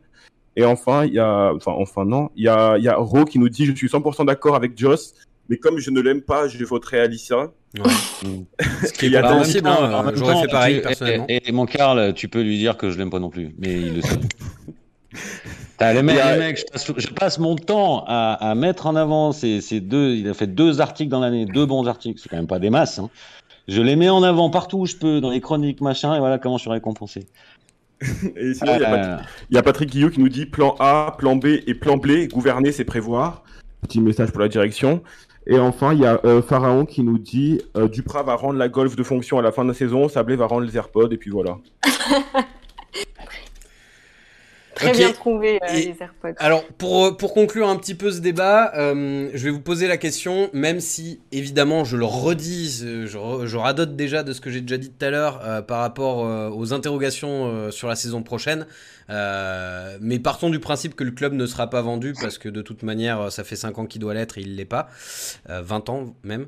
Et 0.56 0.64
enfin, 0.64 1.06
il 1.06 1.14
y 1.14 1.20
a, 1.20 1.52
enfin, 1.54 1.74
enfin 1.74 2.06
non, 2.06 2.30
il 2.36 2.44
y 2.44 2.48
a, 2.48 2.78
y 2.78 2.88
a 2.88 2.96
Ro 2.96 3.26
qui 3.26 3.40
nous 3.40 3.50
dit 3.50 3.66
je 3.66 3.76
suis 3.76 3.88
100% 3.88 4.26
d'accord 4.26 4.56
avec 4.56 4.78
Joss, 4.78 5.14
mais 5.50 5.58
comme 5.58 5.80
je 5.80 5.92
ne 5.92 6.00
l'aime 6.00 6.22
pas, 6.22 6.48
je 6.48 6.64
voterai 6.64 7.00
Alicia. 7.00 7.52
Ouais. 7.78 7.92
Ce 8.86 8.94
qui 8.94 9.06
est 9.14 9.22
pas 9.22 9.38
possible, 9.38 9.68
hein, 9.68 10.12
j'aurais 10.16 10.42
fait 10.42 10.48
pareil 10.48 10.82
personnellement. 10.82 11.26
Et, 11.30 11.48
et, 11.48 11.52
mon 11.52 11.66
Karl, 11.66 12.14
tu 12.14 12.28
peux 12.28 12.42
lui 12.42 12.58
dire 12.58 12.78
que 12.78 12.90
je 12.90 12.98
l'aime 12.98 13.10
pas 13.10 13.20
non 13.20 13.30
plus, 13.30 13.54
mais 13.60 13.74
il 13.74 13.96
le 13.96 14.02
sait. 14.02 14.16
les 15.80 16.02
mecs, 16.02 16.18
les 16.18 16.38
mecs 16.38 16.58
je, 16.60 16.66
passe, 16.66 16.92
je, 16.98 17.08
passe, 17.08 17.40
mon 17.40 17.56
temps 17.56 18.04
à, 18.08 18.34
à 18.34 18.56
mettre 18.56 18.88
en 18.88 18.96
avant 18.96 19.32
ces, 19.32 19.62
ces, 19.62 19.80
deux. 19.80 20.16
Il 20.16 20.28
a 20.28 20.34
fait 20.34 20.48
deux 20.48 20.82
articles 20.82 21.10
dans 21.10 21.20
l'année, 21.20 21.46
deux 21.46 21.66
bons 21.66 21.88
articles. 21.88 22.20
C'est 22.22 22.30
quand 22.30 22.38
même 22.38 22.48
pas 22.48 22.60
des 22.60 22.70
masses. 22.70 23.00
Hein. 23.00 23.10
Je 23.68 23.82
les 23.82 23.96
mets 23.96 24.10
en 24.10 24.24
avant 24.24 24.50
partout 24.50 24.80
où 24.80 24.86
je 24.86 24.96
peux, 24.96 25.20
dans 25.20 25.30
les 25.30 25.42
chroniques, 25.42 25.82
machin, 25.82 26.16
et 26.16 26.20
voilà 26.20 26.38
comment 26.38 26.58
je 26.58 26.62
suis 26.62 26.72
récompensé. 26.72 27.28
et 28.02 28.54
sinon, 28.54 28.76
il 28.78 28.84
euh... 28.84 29.18
y, 29.50 29.56
y, 29.56 29.58
a 29.58 29.64
Patrick 29.64 29.90
Guillot 29.90 30.10
qui 30.10 30.20
nous 30.20 30.30
dit 30.30 30.46
plan 30.46 30.76
A, 30.80 31.16
plan 31.18 31.36
B 31.36 31.46
et 31.66 31.74
plan 31.74 31.98
B. 31.98 32.28
Gouverner, 32.32 32.72
c'est 32.72 32.86
prévoir. 32.86 33.44
Petit 33.82 34.00
message 34.00 34.32
pour 34.32 34.42
la 34.42 34.48
direction. 34.48 35.02
Et 35.48 35.58
enfin, 35.58 35.94
il 35.94 36.00
y 36.02 36.06
a 36.06 36.20
euh, 36.26 36.42
Pharaon 36.42 36.86
qui 36.86 37.04
nous 37.04 37.18
dit 37.18 37.62
euh, 37.78 37.88
Duprat 37.88 38.24
va 38.24 38.36
rendre 38.36 38.60
la 38.60 38.68
golf 38.68 38.98
de 38.98 39.04
fonction 39.04 39.40
à 39.40 39.42
la 39.42 39.54
fin 39.54 39.64
de 39.64 39.70
la 39.70 39.74
saison, 39.74 40.10
Sablé 40.10 40.36
va 40.36 40.46
rendre 40.46 40.66
les 40.66 40.76
AirPods, 40.76 41.10
et 41.12 41.18
puis 41.18 41.32
voilà. 41.32 41.58
Très 44.78 44.92
bien 44.92 45.12
trouvé, 45.12 45.60
euh, 45.64 45.74
les 45.74 45.96
AirPods. 46.00 46.36
Alors, 46.38 46.64
pour, 46.78 47.06
euh, 47.06 47.12
pour 47.12 47.34
conclure 47.34 47.68
un 47.68 47.76
petit 47.78 47.96
peu 47.96 48.12
ce 48.12 48.20
débat, 48.20 48.72
euh, 48.76 49.30
je 49.34 49.44
vais 49.44 49.50
vous 49.50 49.60
poser 49.60 49.88
la 49.88 49.98
question, 49.98 50.50
même 50.54 50.80
si, 50.80 51.20
évidemment, 51.32 51.84
je 51.84 51.98
le 51.98 52.06
redis, 52.06 52.84
je, 53.06 53.08
je 53.46 53.58
radote 53.58 53.96
déjà 53.96 54.24
de 54.24 54.34
ce 54.34 54.42
que 54.42 54.50
j'ai 54.52 54.62
déjà 54.62 54.78
dit 54.78 54.90
tout 54.90 55.06
à 55.06 55.10
l'heure 55.10 55.42
euh, 55.44 55.62
par 55.62 55.80
rapport 55.80 56.18
aux 56.56 56.74
interrogations 56.74 57.72
sur 57.72 57.88
la 57.88 57.96
saison 57.96 58.22
prochaine. 58.24 58.66
mais 59.10 60.20
partons 60.20 60.50
du 60.50 60.60
principe 60.60 60.96
que 60.96 61.04
le 61.04 61.12
club 61.12 61.34
ne 61.34 61.46
sera 61.46 61.70
pas 61.70 61.82
vendu, 61.82 62.14
parce 62.20 62.38
que 62.38 62.50
de 62.50 62.62
toute 62.62 62.84
manière, 62.84 63.32
ça 63.32 63.44
fait 63.44 63.56
5 63.56 63.80
ans 63.80 63.86
qu'il 63.86 64.02
doit 64.02 64.14
l'être 64.14 64.38
et 64.38 64.42
il 64.42 64.56
l'est 64.56 64.66
pas. 64.66 64.90
20 65.48 65.90
ans 65.90 66.16
même. 66.24 66.48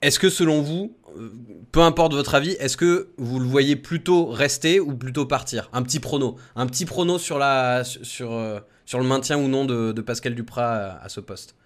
Est-ce 0.00 0.18
que 0.18 0.30
selon 0.30 0.62
vous, 0.62 0.96
euh, 1.16 1.30
peu 1.72 1.80
importe 1.80 2.12
votre 2.14 2.34
avis, 2.34 2.52
est-ce 2.52 2.76
que 2.76 3.08
vous 3.16 3.40
le 3.40 3.46
voyez 3.46 3.74
plutôt 3.74 4.26
rester 4.26 4.78
ou 4.78 4.94
plutôt 4.94 5.26
partir? 5.26 5.68
Un 5.72 5.82
petit 5.82 5.98
prono, 5.98 6.36
un 6.54 6.66
petit 6.66 6.84
prono 6.84 7.18
sur 7.18 7.38
la 7.38 7.82
sur 7.84 8.32
euh, 8.32 8.60
sur 8.84 8.98
le 8.98 9.04
maintien 9.04 9.38
ou 9.38 9.48
non 9.48 9.64
de, 9.64 9.92
de 9.92 10.00
Pascal 10.00 10.34
Duprat 10.34 10.70
à, 10.70 11.04
à, 11.04 11.08
ce 11.08 11.20
poste. 11.20 11.56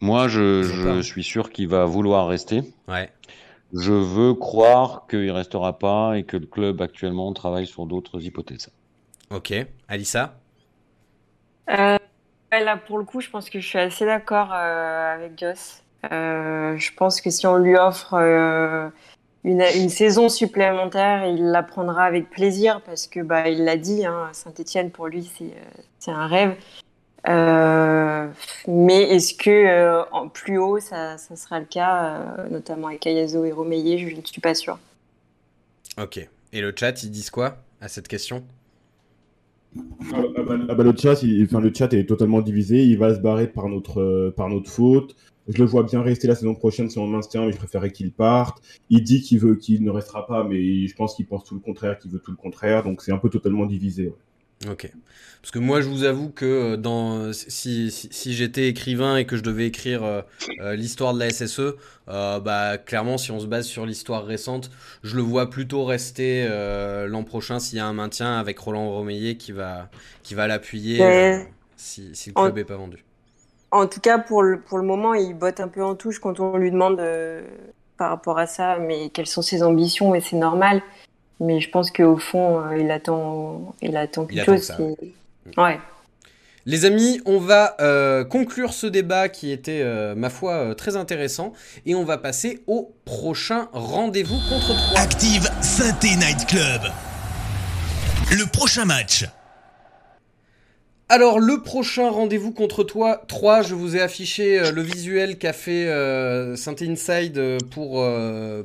Moi, 0.00 0.28
je, 0.28 0.62
je 0.62 1.00
suis 1.00 1.24
sûr 1.24 1.50
qu'il 1.50 1.68
va 1.68 1.84
vouloir 1.86 2.28
rester. 2.28 2.62
Ouais. 2.86 3.10
Je 3.72 3.92
veux 3.92 4.34
croire 4.34 5.06
qu'il 5.08 5.30
restera 5.30 5.78
pas 5.78 6.18
et 6.18 6.24
que 6.24 6.36
le 6.36 6.46
club 6.46 6.82
actuellement 6.82 7.32
travaille 7.32 7.66
sur 7.66 7.86
d'autres 7.86 8.22
hypothèses. 8.22 8.68
Ok, 9.30 9.54
Alissa? 9.88 10.38
Euh 11.70 11.96
Là, 12.52 12.76
pour 12.76 12.98
le 12.98 13.04
coup, 13.04 13.20
je 13.20 13.28
pense 13.28 13.50
que 13.50 13.60
je 13.60 13.66
suis 13.66 13.78
assez 13.78 14.06
d'accord 14.06 14.50
euh, 14.52 15.14
avec 15.14 15.38
Joss. 15.38 15.82
Euh, 16.10 16.76
je 16.78 16.92
pense 16.94 17.20
que 17.20 17.30
si 17.30 17.46
on 17.46 17.56
lui 17.56 17.76
offre 17.76 18.14
euh, 18.14 18.88
une, 19.44 19.88
saison 19.88 20.28
supplémentaire, 20.28 21.26
il 21.26 21.50
la 21.50 21.62
prendra 21.62 22.04
avec 22.04 22.30
plaisir 22.30 22.80
parce 22.82 23.06
que 23.06 23.20
bah, 23.20 23.48
il 23.48 23.64
l'a 23.64 23.76
dit, 23.76 24.06
hein, 24.06 24.28
Saint-Etienne 24.32 24.90
pour 24.90 25.08
lui 25.08 25.30
c'est 25.98 26.10
un 26.10 26.26
rêve. 26.26 26.54
Mais 28.68 29.02
est-ce 29.02 29.34
que 29.34 30.04
en 30.12 30.28
plus 30.28 30.58
haut 30.58 30.78
ça, 30.78 31.18
sera 31.18 31.58
le 31.58 31.66
cas, 31.66 32.20
notamment 32.50 32.86
avec 32.88 33.06
Ayazo 33.06 33.44
et 33.44 33.52
Romeyer 33.52 33.98
Je 33.98 34.14
ne 34.14 34.22
suis 34.24 34.40
pas 34.40 34.54
sûr. 34.54 34.78
Ok. 35.98 36.20
Et 36.52 36.60
le 36.60 36.72
chat, 36.74 37.02
ils 37.02 37.10
disent 37.10 37.30
quoi 37.30 37.56
à 37.80 37.88
cette 37.88 38.08
question? 38.08 38.44
Ah, 39.76 40.22
ah, 40.36 40.42
bah, 40.42 40.58
ah 40.68 40.74
bah, 40.74 40.84
le, 40.84 40.94
chat, 40.96 41.92
est 41.92 42.08
totalement 42.08 42.40
divisé. 42.40 42.84
Il 42.84 42.98
va 42.98 43.14
se 43.14 43.20
barrer 43.20 43.46
par 43.46 43.68
notre, 43.68 44.00
euh, 44.00 44.30
par 44.34 44.48
notre 44.48 44.70
faute. 44.70 45.16
Je 45.48 45.58
le 45.58 45.64
vois 45.64 45.84
bien 45.84 46.02
rester 46.02 46.26
la 46.26 46.34
saison 46.34 46.54
prochaine 46.54 46.90
si 46.90 46.98
on 46.98 47.06
maintient, 47.06 47.46
mais 47.46 47.52
je 47.52 47.56
préférerais 47.56 47.92
qu'il 47.92 48.12
parte. 48.12 48.62
Il 48.90 49.02
dit 49.04 49.20
qu'il 49.20 49.38
veut, 49.38 49.54
qu'il 49.54 49.84
ne 49.84 49.90
restera 49.90 50.26
pas, 50.26 50.42
mais 50.42 50.86
je 50.86 50.94
pense 50.96 51.14
qu'il 51.14 51.26
pense 51.26 51.44
tout 51.44 51.54
le 51.54 51.60
contraire, 51.60 51.98
qu'il 51.98 52.10
veut 52.10 52.18
tout 52.18 52.32
le 52.32 52.36
contraire. 52.36 52.82
Donc 52.82 53.00
c'est 53.02 53.12
un 53.12 53.18
peu 53.18 53.28
totalement 53.30 53.66
divisé. 53.66 54.12
Ok. 54.64 54.90
Parce 55.42 55.52
que 55.52 55.58
moi, 55.58 55.80
je 55.80 55.88
vous 55.88 56.04
avoue 56.04 56.30
que 56.30 56.44
euh, 56.44 56.76
dans, 56.76 57.32
si, 57.32 57.90
si, 57.90 58.08
si 58.10 58.34
j'étais 58.34 58.68
écrivain 58.68 59.16
et 59.16 59.26
que 59.26 59.36
je 59.36 59.42
devais 59.42 59.66
écrire 59.66 60.02
euh, 60.02 60.22
euh, 60.60 60.74
l'histoire 60.74 61.14
de 61.14 61.20
la 61.20 61.30
SSE, 61.30 61.76
euh, 62.08 62.40
bah, 62.40 62.78
clairement, 62.78 63.18
si 63.18 63.30
on 63.30 63.38
se 63.38 63.46
base 63.46 63.66
sur 63.66 63.86
l'histoire 63.86 64.24
récente, 64.24 64.70
je 65.04 65.14
le 65.14 65.22
vois 65.22 65.50
plutôt 65.50 65.84
rester 65.84 66.48
l'an 67.06 67.22
prochain 67.22 67.58
s'il 67.58 67.78
y 67.78 67.80
a 67.80 67.86
un 67.86 67.92
maintien 67.92 68.38
avec 68.38 68.58
Roland 68.58 68.90
Romeillet 68.90 69.36
qui 69.36 69.52
va, 69.52 69.88
qui 70.22 70.34
va 70.34 70.46
l'appuyer 70.46 71.46
si, 71.76 72.10
si, 72.14 72.30
le 72.30 72.34
club 72.34 72.56
n'est 72.56 72.64
pas 72.64 72.76
vendu. 72.76 73.04
En 73.70 73.86
tout 73.86 74.00
cas, 74.00 74.18
pour 74.18 74.42
le, 74.42 74.60
pour 74.60 74.78
le 74.78 74.84
moment, 74.84 75.12
il 75.14 75.34
botte 75.34 75.60
un 75.60 75.68
peu 75.68 75.84
en 75.84 75.94
touche 75.94 76.18
quand 76.18 76.40
on 76.40 76.56
lui 76.56 76.70
demande 76.70 77.00
par 77.98 78.10
rapport 78.10 78.38
à 78.38 78.46
ça, 78.46 78.78
mais 78.78 79.10
quelles 79.10 79.26
sont 79.26 79.42
ses 79.42 79.62
ambitions, 79.62 80.14
et 80.14 80.20
c'est 80.20 80.36
normal. 80.36 80.82
Mais 81.40 81.60
je 81.60 81.70
pense 81.70 81.90
qu'au 81.90 82.16
fond, 82.16 82.60
euh, 82.60 82.78
il 82.78 82.90
attend, 82.90 83.74
il 83.82 83.96
attend 83.96 84.24
quelque 84.26 84.38
il 84.38 84.44
chose. 84.44 84.70
Attend 84.70 84.88
ça, 84.88 85.04
qui... 85.04 85.60
ouais. 85.60 85.78
Les 86.68 86.84
amis, 86.84 87.20
on 87.26 87.38
va 87.38 87.76
euh, 87.80 88.24
conclure 88.24 88.72
ce 88.72 88.88
débat 88.88 89.28
qui 89.28 89.52
était, 89.52 89.82
euh, 89.82 90.16
ma 90.16 90.30
foi, 90.30 90.54
euh, 90.54 90.74
très 90.74 90.96
intéressant. 90.96 91.52
Et 91.86 91.94
on 91.94 92.02
va 92.02 92.18
passer 92.18 92.64
au 92.66 92.92
prochain 93.04 93.68
rendez-vous 93.72 94.38
contre 94.48 94.74
3. 94.74 95.00
Active 95.00 95.48
Synthé 95.60 96.16
Night 96.16 96.44
Club. 96.48 96.80
Le 98.32 98.50
prochain 98.50 98.84
match. 98.84 99.26
Alors, 101.08 101.38
le 101.38 101.62
prochain 101.62 102.10
rendez-vous 102.10 102.50
contre 102.52 102.82
toi, 102.82 103.22
3, 103.28 103.62
je 103.62 103.74
vous 103.76 103.94
ai 103.96 104.00
affiché 104.00 104.72
le 104.72 104.82
visuel 104.82 105.38
qu'a 105.38 105.52
fait 105.52 105.86
Synthé 106.56 106.88
Inside 106.88 107.58
pour, 107.70 108.04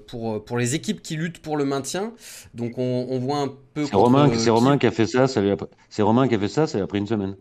pour, 0.07 0.43
pour 0.43 0.57
les 0.57 0.73
équipes 0.73 1.03
qui 1.03 1.17
luttent 1.17 1.37
pour 1.39 1.55
le 1.55 1.65
maintien. 1.65 2.13
Donc, 2.55 2.79
on, 2.79 3.05
on 3.09 3.19
voit 3.19 3.37
un 3.37 3.53
peu. 3.75 3.85
C'est 3.85 3.95
Romain, 3.95 4.31
c'est 4.35 4.49
Romain 4.49 4.79
qui 4.79 4.87
a 4.87 4.91
fait 4.91 5.05
ça, 5.05 5.27
ça 5.27 5.39
lui 5.39 5.51
a... 5.51 5.57
c'est 5.89 6.01
Romain 6.01 6.27
qui 6.27 6.33
a 6.33 6.39
fait 6.39 6.47
ça, 6.47 6.65
ça 6.65 6.77
lui 6.79 6.83
a 6.83 6.87
pris 6.87 6.97
une 6.97 7.05
semaine. 7.07 7.35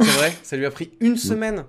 C'est 0.00 0.06
vrai 0.18 0.32
Ça 0.42 0.56
lui 0.56 0.66
a 0.66 0.70
pris 0.70 0.90
une 1.00 1.16
semaine 1.16 1.64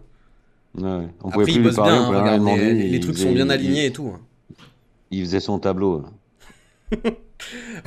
ouais, 0.75 1.07
on 1.23 1.29
Après, 1.29 1.51
il 1.51 1.61
bosse 1.61 1.75
bien, 1.75 1.85
hein, 1.85 2.07
regarde, 2.07 2.43
les, 2.45 2.73
les, 2.73 2.87
les, 2.89 2.99
trucs 2.99 3.17
sont 3.17 3.31
bien 3.31 3.49
alignés 3.49 3.83
il, 3.83 3.87
et 3.87 3.91
tout. 3.91 4.11
hein. 4.15 4.21
Il 5.11 5.23
faisait 5.25 5.39
son 5.39 5.59
tableau. 5.59 6.03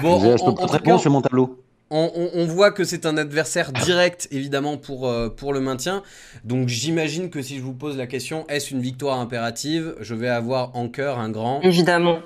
bon, 0.02 0.20
faisait, 0.20 0.38
je 0.38 0.44
peux 0.44 0.54
pas 0.54 0.66
répondre 0.66 1.00
sur 1.00 1.10
mon 1.10 1.22
tableau. 1.22 1.64
On, 1.96 2.10
on, 2.16 2.40
on, 2.40 2.46
voit 2.46 2.72
que 2.72 2.82
c'est 2.82 3.06
un 3.06 3.16
adversaire 3.16 3.70
direct, 3.70 4.26
évidemment, 4.32 4.76
pour, 4.76 5.06
euh, 5.06 5.28
pour 5.28 5.52
le 5.52 5.60
maintien. 5.60 6.02
Donc 6.42 6.66
j'imagine 6.66 7.30
que 7.30 7.40
si 7.40 7.56
je 7.56 7.62
vous 7.62 7.72
pose 7.72 7.96
la 7.96 8.08
question, 8.08 8.44
est-ce 8.48 8.74
une 8.74 8.80
victoire 8.80 9.20
impérative? 9.20 9.94
Je 10.00 10.16
vais 10.16 10.28
avoir 10.28 10.74
en 10.74 10.88
cœur 10.88 11.20
un 11.20 11.30
grand... 11.30 11.60
Évidemment. 11.62 12.18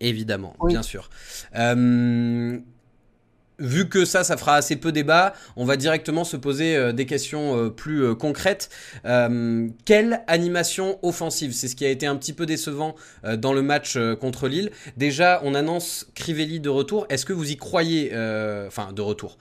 Évidemment, 0.00 0.54
oui. 0.60 0.72
bien 0.72 0.82
sûr. 0.82 1.10
Euh, 1.54 2.58
vu 3.58 3.88
que 3.88 4.04
ça, 4.04 4.24
ça 4.24 4.36
fera 4.36 4.56
assez 4.56 4.76
peu 4.76 4.92
débat, 4.92 5.32
on 5.56 5.64
va 5.64 5.76
directement 5.76 6.24
se 6.24 6.36
poser 6.36 6.76
euh, 6.76 6.92
des 6.92 7.06
questions 7.06 7.56
euh, 7.56 7.70
plus 7.70 8.02
euh, 8.04 8.14
concrètes. 8.14 8.68
Euh, 9.04 9.68
quelle 9.84 10.22
animation 10.26 10.98
offensive? 11.02 11.52
C'est 11.52 11.68
ce 11.68 11.76
qui 11.76 11.84
a 11.84 11.90
été 11.90 12.06
un 12.06 12.16
petit 12.16 12.32
peu 12.32 12.46
décevant 12.46 12.94
euh, 13.24 13.36
dans 13.36 13.52
le 13.52 13.62
match 13.62 13.96
contre 14.20 14.48
Lille. 14.48 14.70
Déjà, 14.96 15.40
on 15.44 15.54
annonce 15.54 16.06
Crivelli 16.14 16.60
de 16.60 16.68
retour. 16.68 17.06
Est-ce 17.08 17.24
que 17.26 17.32
vous 17.32 17.50
y 17.50 17.56
croyez 17.56 18.12
Enfin, 18.66 18.92
de 18.92 19.02
retour. 19.02 19.38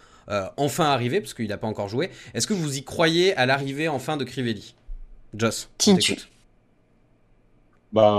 enfin 0.58 0.86
arrivé, 0.86 1.20
parce 1.22 1.34
qu'il 1.34 1.48
n'a 1.48 1.58
pas 1.58 1.68
encore 1.68 1.90
joué. 1.90 2.10
Est-ce 2.34 2.48
que 2.48 2.54
vous 2.54 2.78
y 2.78 2.84
croyez 2.84 3.36
à 3.36 3.46
l'arrivée 3.46 3.88
enfin 3.88 4.18
de 4.18 4.24
Crivelli? 4.24 4.76
Joss, 5.36 5.70
t'écoute. 5.78 6.28
Bah, 7.92 8.18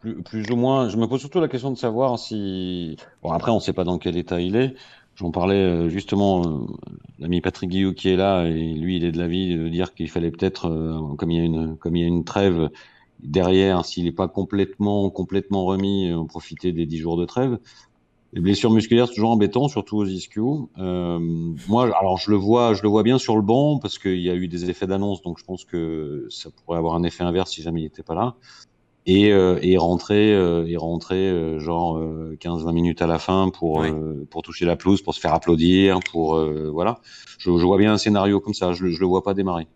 plus, 0.00 0.50
ou 0.50 0.56
moins. 0.56 0.88
Je 0.88 0.96
me 0.96 1.06
pose 1.06 1.20
surtout 1.20 1.40
la 1.40 1.48
question 1.48 1.70
de 1.70 1.78
savoir 1.78 2.18
si. 2.18 2.96
Bon, 3.22 3.32
après, 3.32 3.50
on 3.50 3.56
ne 3.56 3.60
sait 3.60 3.72
pas 3.72 3.84
dans 3.84 3.98
quel 3.98 4.16
état 4.16 4.40
il 4.40 4.56
est. 4.56 4.74
J'en 5.16 5.32
parlais 5.32 5.90
justement, 5.90 6.42
euh, 6.46 6.66
l'ami 7.18 7.40
Patrick 7.40 7.70
Guillou 7.70 7.92
qui 7.92 8.08
est 8.08 8.16
là, 8.16 8.44
et 8.44 8.74
lui, 8.74 8.96
il 8.98 9.04
est 9.04 9.10
de 9.10 9.18
l'avis 9.18 9.56
de 9.56 9.68
dire 9.68 9.92
qu'il 9.92 10.08
fallait 10.08 10.30
peut-être, 10.30 10.66
euh, 10.68 11.14
comme, 11.16 11.32
il 11.32 11.38
y 11.38 11.40
a 11.40 11.44
une, 11.44 11.76
comme 11.76 11.96
il 11.96 12.02
y 12.02 12.04
a 12.04 12.08
une 12.08 12.22
trêve 12.22 12.70
derrière, 13.20 13.84
s'il 13.84 14.04
n'est 14.04 14.12
pas 14.12 14.28
complètement, 14.28 15.10
complètement 15.10 15.64
remis, 15.64 16.08
euh, 16.10 16.22
profiter 16.24 16.72
des 16.72 16.86
10 16.86 16.98
jours 16.98 17.16
de 17.16 17.24
trêve. 17.24 17.58
Les 18.32 18.40
blessures 18.40 18.70
musculaires, 18.70 19.08
c'est 19.08 19.14
toujours 19.14 19.30
embêtant, 19.30 19.68
surtout 19.68 19.96
aux 19.96 20.06
ischios. 20.06 20.70
Euh, 20.78 21.18
moi, 21.66 21.84
alors 21.98 22.18
je 22.18 22.30
le 22.30 22.36
vois, 22.36 22.74
je 22.74 22.82
le 22.82 22.88
vois 22.88 23.02
bien 23.02 23.18
sur 23.18 23.36
le 23.36 23.42
banc 23.42 23.78
parce 23.78 23.98
qu'il 23.98 24.20
y 24.20 24.30
a 24.30 24.34
eu 24.34 24.48
des 24.48 24.68
effets 24.68 24.86
d'annonce, 24.86 25.22
donc 25.22 25.38
je 25.38 25.44
pense 25.44 25.64
que 25.64 26.26
ça 26.28 26.50
pourrait 26.50 26.78
avoir 26.78 26.94
un 26.94 27.02
effet 27.04 27.24
inverse 27.24 27.50
si 27.50 27.62
jamais 27.62 27.80
il 27.80 27.84
n'était 27.84 28.02
pas 28.02 28.14
là 28.14 28.36
et, 29.08 29.32
euh, 29.32 29.58
et 29.62 29.76
rentrer, 29.76 30.32
euh, 30.34 30.64
et 30.68 30.76
rentrer 30.76 31.28
euh, 31.30 31.58
genre 31.58 32.00
15-20 32.40 32.72
minutes 32.72 33.02
à 33.02 33.08
la 33.08 33.18
fin 33.18 33.50
pour, 33.50 33.84
pour 34.30 34.42
toucher 34.42 34.66
la 34.66 34.76
pelouse, 34.76 35.02
pour 35.02 35.14
se 35.14 35.20
faire 35.20 35.34
applaudir, 35.34 35.98
pour 36.12 36.38
voilà. 36.72 37.00
Je, 37.38 37.50
je 37.50 37.64
vois 37.64 37.78
bien 37.78 37.92
un 37.92 37.98
scénario 37.98 38.40
comme 38.40 38.54
ça. 38.54 38.72
Je, 38.72 38.84
le- 38.84 38.90
je 38.90 39.00
le 39.00 39.06
vois 39.06 39.22
pas 39.22 39.34
démarrer. 39.34 39.66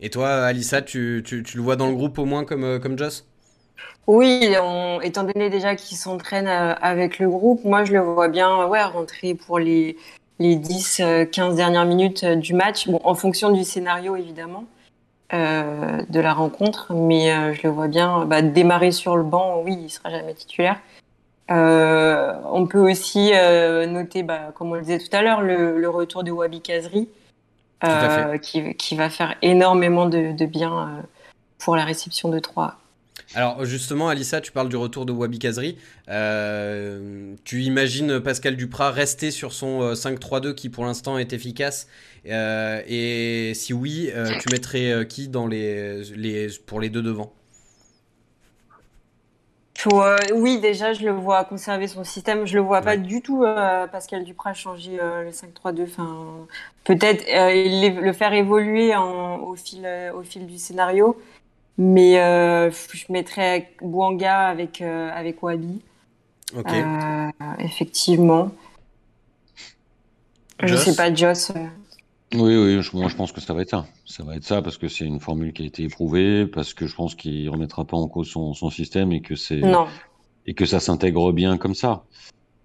Et 0.00 0.10
toi, 0.10 0.44
Alissa, 0.44 0.82
tu, 0.82 1.22
tu, 1.26 1.42
tu 1.42 1.56
le 1.56 1.62
vois 1.62 1.76
dans 1.76 1.88
le 1.88 1.94
groupe 1.94 2.18
au 2.18 2.24
moins 2.24 2.44
comme, 2.44 2.78
comme 2.80 2.98
Joss? 2.98 3.24
Oui, 4.06 4.54
on- 4.62 5.00
étant 5.00 5.24
donné 5.24 5.48
déjà 5.48 5.76
qu'il 5.76 5.96
s'entraîne 5.96 6.46
avec 6.46 7.18
le 7.18 7.28
groupe, 7.28 7.64
moi 7.64 7.84
je 7.84 7.92
le 7.92 8.00
vois 8.00 8.28
bien 8.28 8.66
ouais, 8.66 8.82
rentrer 8.84 9.34
pour 9.34 9.58
les, 9.58 9.96
les 10.38 10.56
10-15 10.56 11.56
dernières 11.56 11.86
minutes 11.86 12.24
du 12.24 12.52
match, 12.52 12.88
bon, 12.88 13.00
en 13.04 13.14
fonction 13.14 13.50
du 13.50 13.64
scénario 13.64 14.14
évidemment 14.16 14.64
euh, 15.34 16.02
de 16.08 16.20
la 16.20 16.32
rencontre, 16.32 16.92
mais 16.94 17.32
euh, 17.32 17.52
je 17.54 17.64
le 17.64 17.70
vois 17.70 17.88
bien 17.88 18.24
bah, 18.24 18.40
démarrer 18.40 18.92
sur 18.92 19.16
le 19.16 19.24
banc, 19.24 19.62
oui, 19.64 19.76
il 19.82 19.90
sera 19.90 20.08
jamais 20.08 20.32
titulaire. 20.34 20.78
Euh, 21.50 22.34
on 22.52 22.66
peut 22.66 22.78
aussi 22.78 23.32
noter, 23.88 24.22
bah, 24.22 24.52
comme 24.54 24.70
on 24.70 24.74
le 24.74 24.82
disait 24.82 24.98
tout 24.98 25.14
à 25.14 25.22
l'heure, 25.22 25.40
le, 25.40 25.78
le 25.78 25.88
retour 25.90 26.22
de 26.22 26.30
Wabi 26.30 26.60
Kazri, 26.60 27.08
qui, 28.40 28.74
qui 28.76 28.96
va 28.96 29.10
faire 29.10 29.34
énormément 29.42 30.06
de, 30.06 30.32
de 30.32 30.46
bien 30.46 31.02
pour 31.58 31.76
la 31.76 31.84
réception 31.84 32.28
de 32.28 32.38
3. 32.38 32.76
Alors 33.36 33.64
justement, 33.64 34.08
Alissa, 34.08 34.40
tu 34.40 34.52
parles 34.52 34.68
du 34.68 34.76
retour 34.76 35.06
de 35.06 35.12
Wabi 35.12 35.40
Kazri. 35.40 35.76
Euh, 36.08 37.34
tu 37.44 37.62
imagines 37.62 38.20
Pascal 38.20 38.54
Duprat 38.56 38.92
rester 38.92 39.32
sur 39.32 39.52
son 39.52 39.82
euh, 39.82 39.94
5-3-2 39.94 40.54
qui 40.54 40.68
pour 40.68 40.84
l'instant 40.84 41.18
est 41.18 41.32
efficace? 41.32 41.88
Euh, 42.26 42.80
Et 42.86 43.52
si 43.54 43.72
oui, 43.72 44.10
euh, 44.14 44.36
tu 44.38 44.48
mettrais 44.48 44.92
euh, 44.92 45.04
qui 45.04 45.28
dans 45.28 45.48
les, 45.48 46.04
les, 46.14 46.48
pour 46.66 46.80
les 46.80 46.90
deux 46.90 47.02
devant 47.02 47.32
Faut, 49.76 50.00
euh, 50.02 50.16
oui, 50.34 50.60
déjà, 50.60 50.92
je 50.94 51.04
le 51.04 51.10
vois 51.12 51.44
conserver 51.44 51.88
son 51.88 52.04
système. 52.04 52.46
Je 52.46 52.54
le 52.54 52.62
vois 52.62 52.80
pas 52.82 52.96
du 52.96 53.20
tout, 53.20 53.42
euh, 53.44 53.86
Pascal 53.88 54.24
Duprat, 54.24 54.54
changer 54.54 54.98
euh, 55.00 55.24
le 55.24 55.30
5-3-2. 55.32 55.82
Enfin, 55.84 56.46
peut-être 56.84 57.24
euh, 57.28 58.00
le 58.00 58.12
faire 58.12 58.32
évoluer 58.32 58.94
en, 58.94 59.38
au, 59.40 59.56
fil, 59.56 59.82
euh, 59.84 60.12
au 60.14 60.22
fil 60.22 60.46
du 60.46 60.58
scénario. 60.58 61.16
Mais 61.76 62.20
euh, 62.20 62.70
je 62.70 63.04
mettrais 63.10 63.72
Bouanga 63.82 64.46
avec, 64.46 64.80
euh, 64.80 65.10
avec 65.12 65.42
Wabi. 65.42 65.80
Ok. 66.56 66.72
Euh, 66.72 67.30
effectivement. 67.58 68.50
Je 70.62 70.68
Joss 70.68 70.84
sais 70.84 70.96
pas, 70.96 71.12
Joss. 71.12 71.52
Oui, 72.32 72.56
oui, 72.56 72.82
je, 72.82 72.96
moi 72.96 73.08
je 73.08 73.16
pense 73.16 73.32
que 73.32 73.40
ça 73.40 73.54
va 73.54 73.62
être 73.62 73.70
ça. 73.70 73.86
Ça 74.06 74.22
va 74.22 74.36
être 74.36 74.44
ça 74.44 74.62
parce 74.62 74.78
que 74.78 74.88
c'est 74.88 75.04
une 75.04 75.20
formule 75.20 75.52
qui 75.52 75.62
a 75.62 75.66
été 75.66 75.82
éprouvée, 75.82 76.46
parce 76.46 76.74
que 76.74 76.86
je 76.86 76.94
pense 76.94 77.14
qu'il 77.14 77.48
remettra 77.50 77.84
pas 77.84 77.96
en 77.96 78.08
cause 78.08 78.28
son, 78.28 78.54
son 78.54 78.70
système 78.70 79.12
et 79.12 79.20
que 79.20 79.34
c'est 79.34 79.60
Non. 79.60 79.86
et 80.46 80.54
que 80.54 80.66
ça 80.66 80.80
s'intègre 80.80 81.32
bien 81.32 81.58
comme 81.58 81.74
ça. 81.74 82.04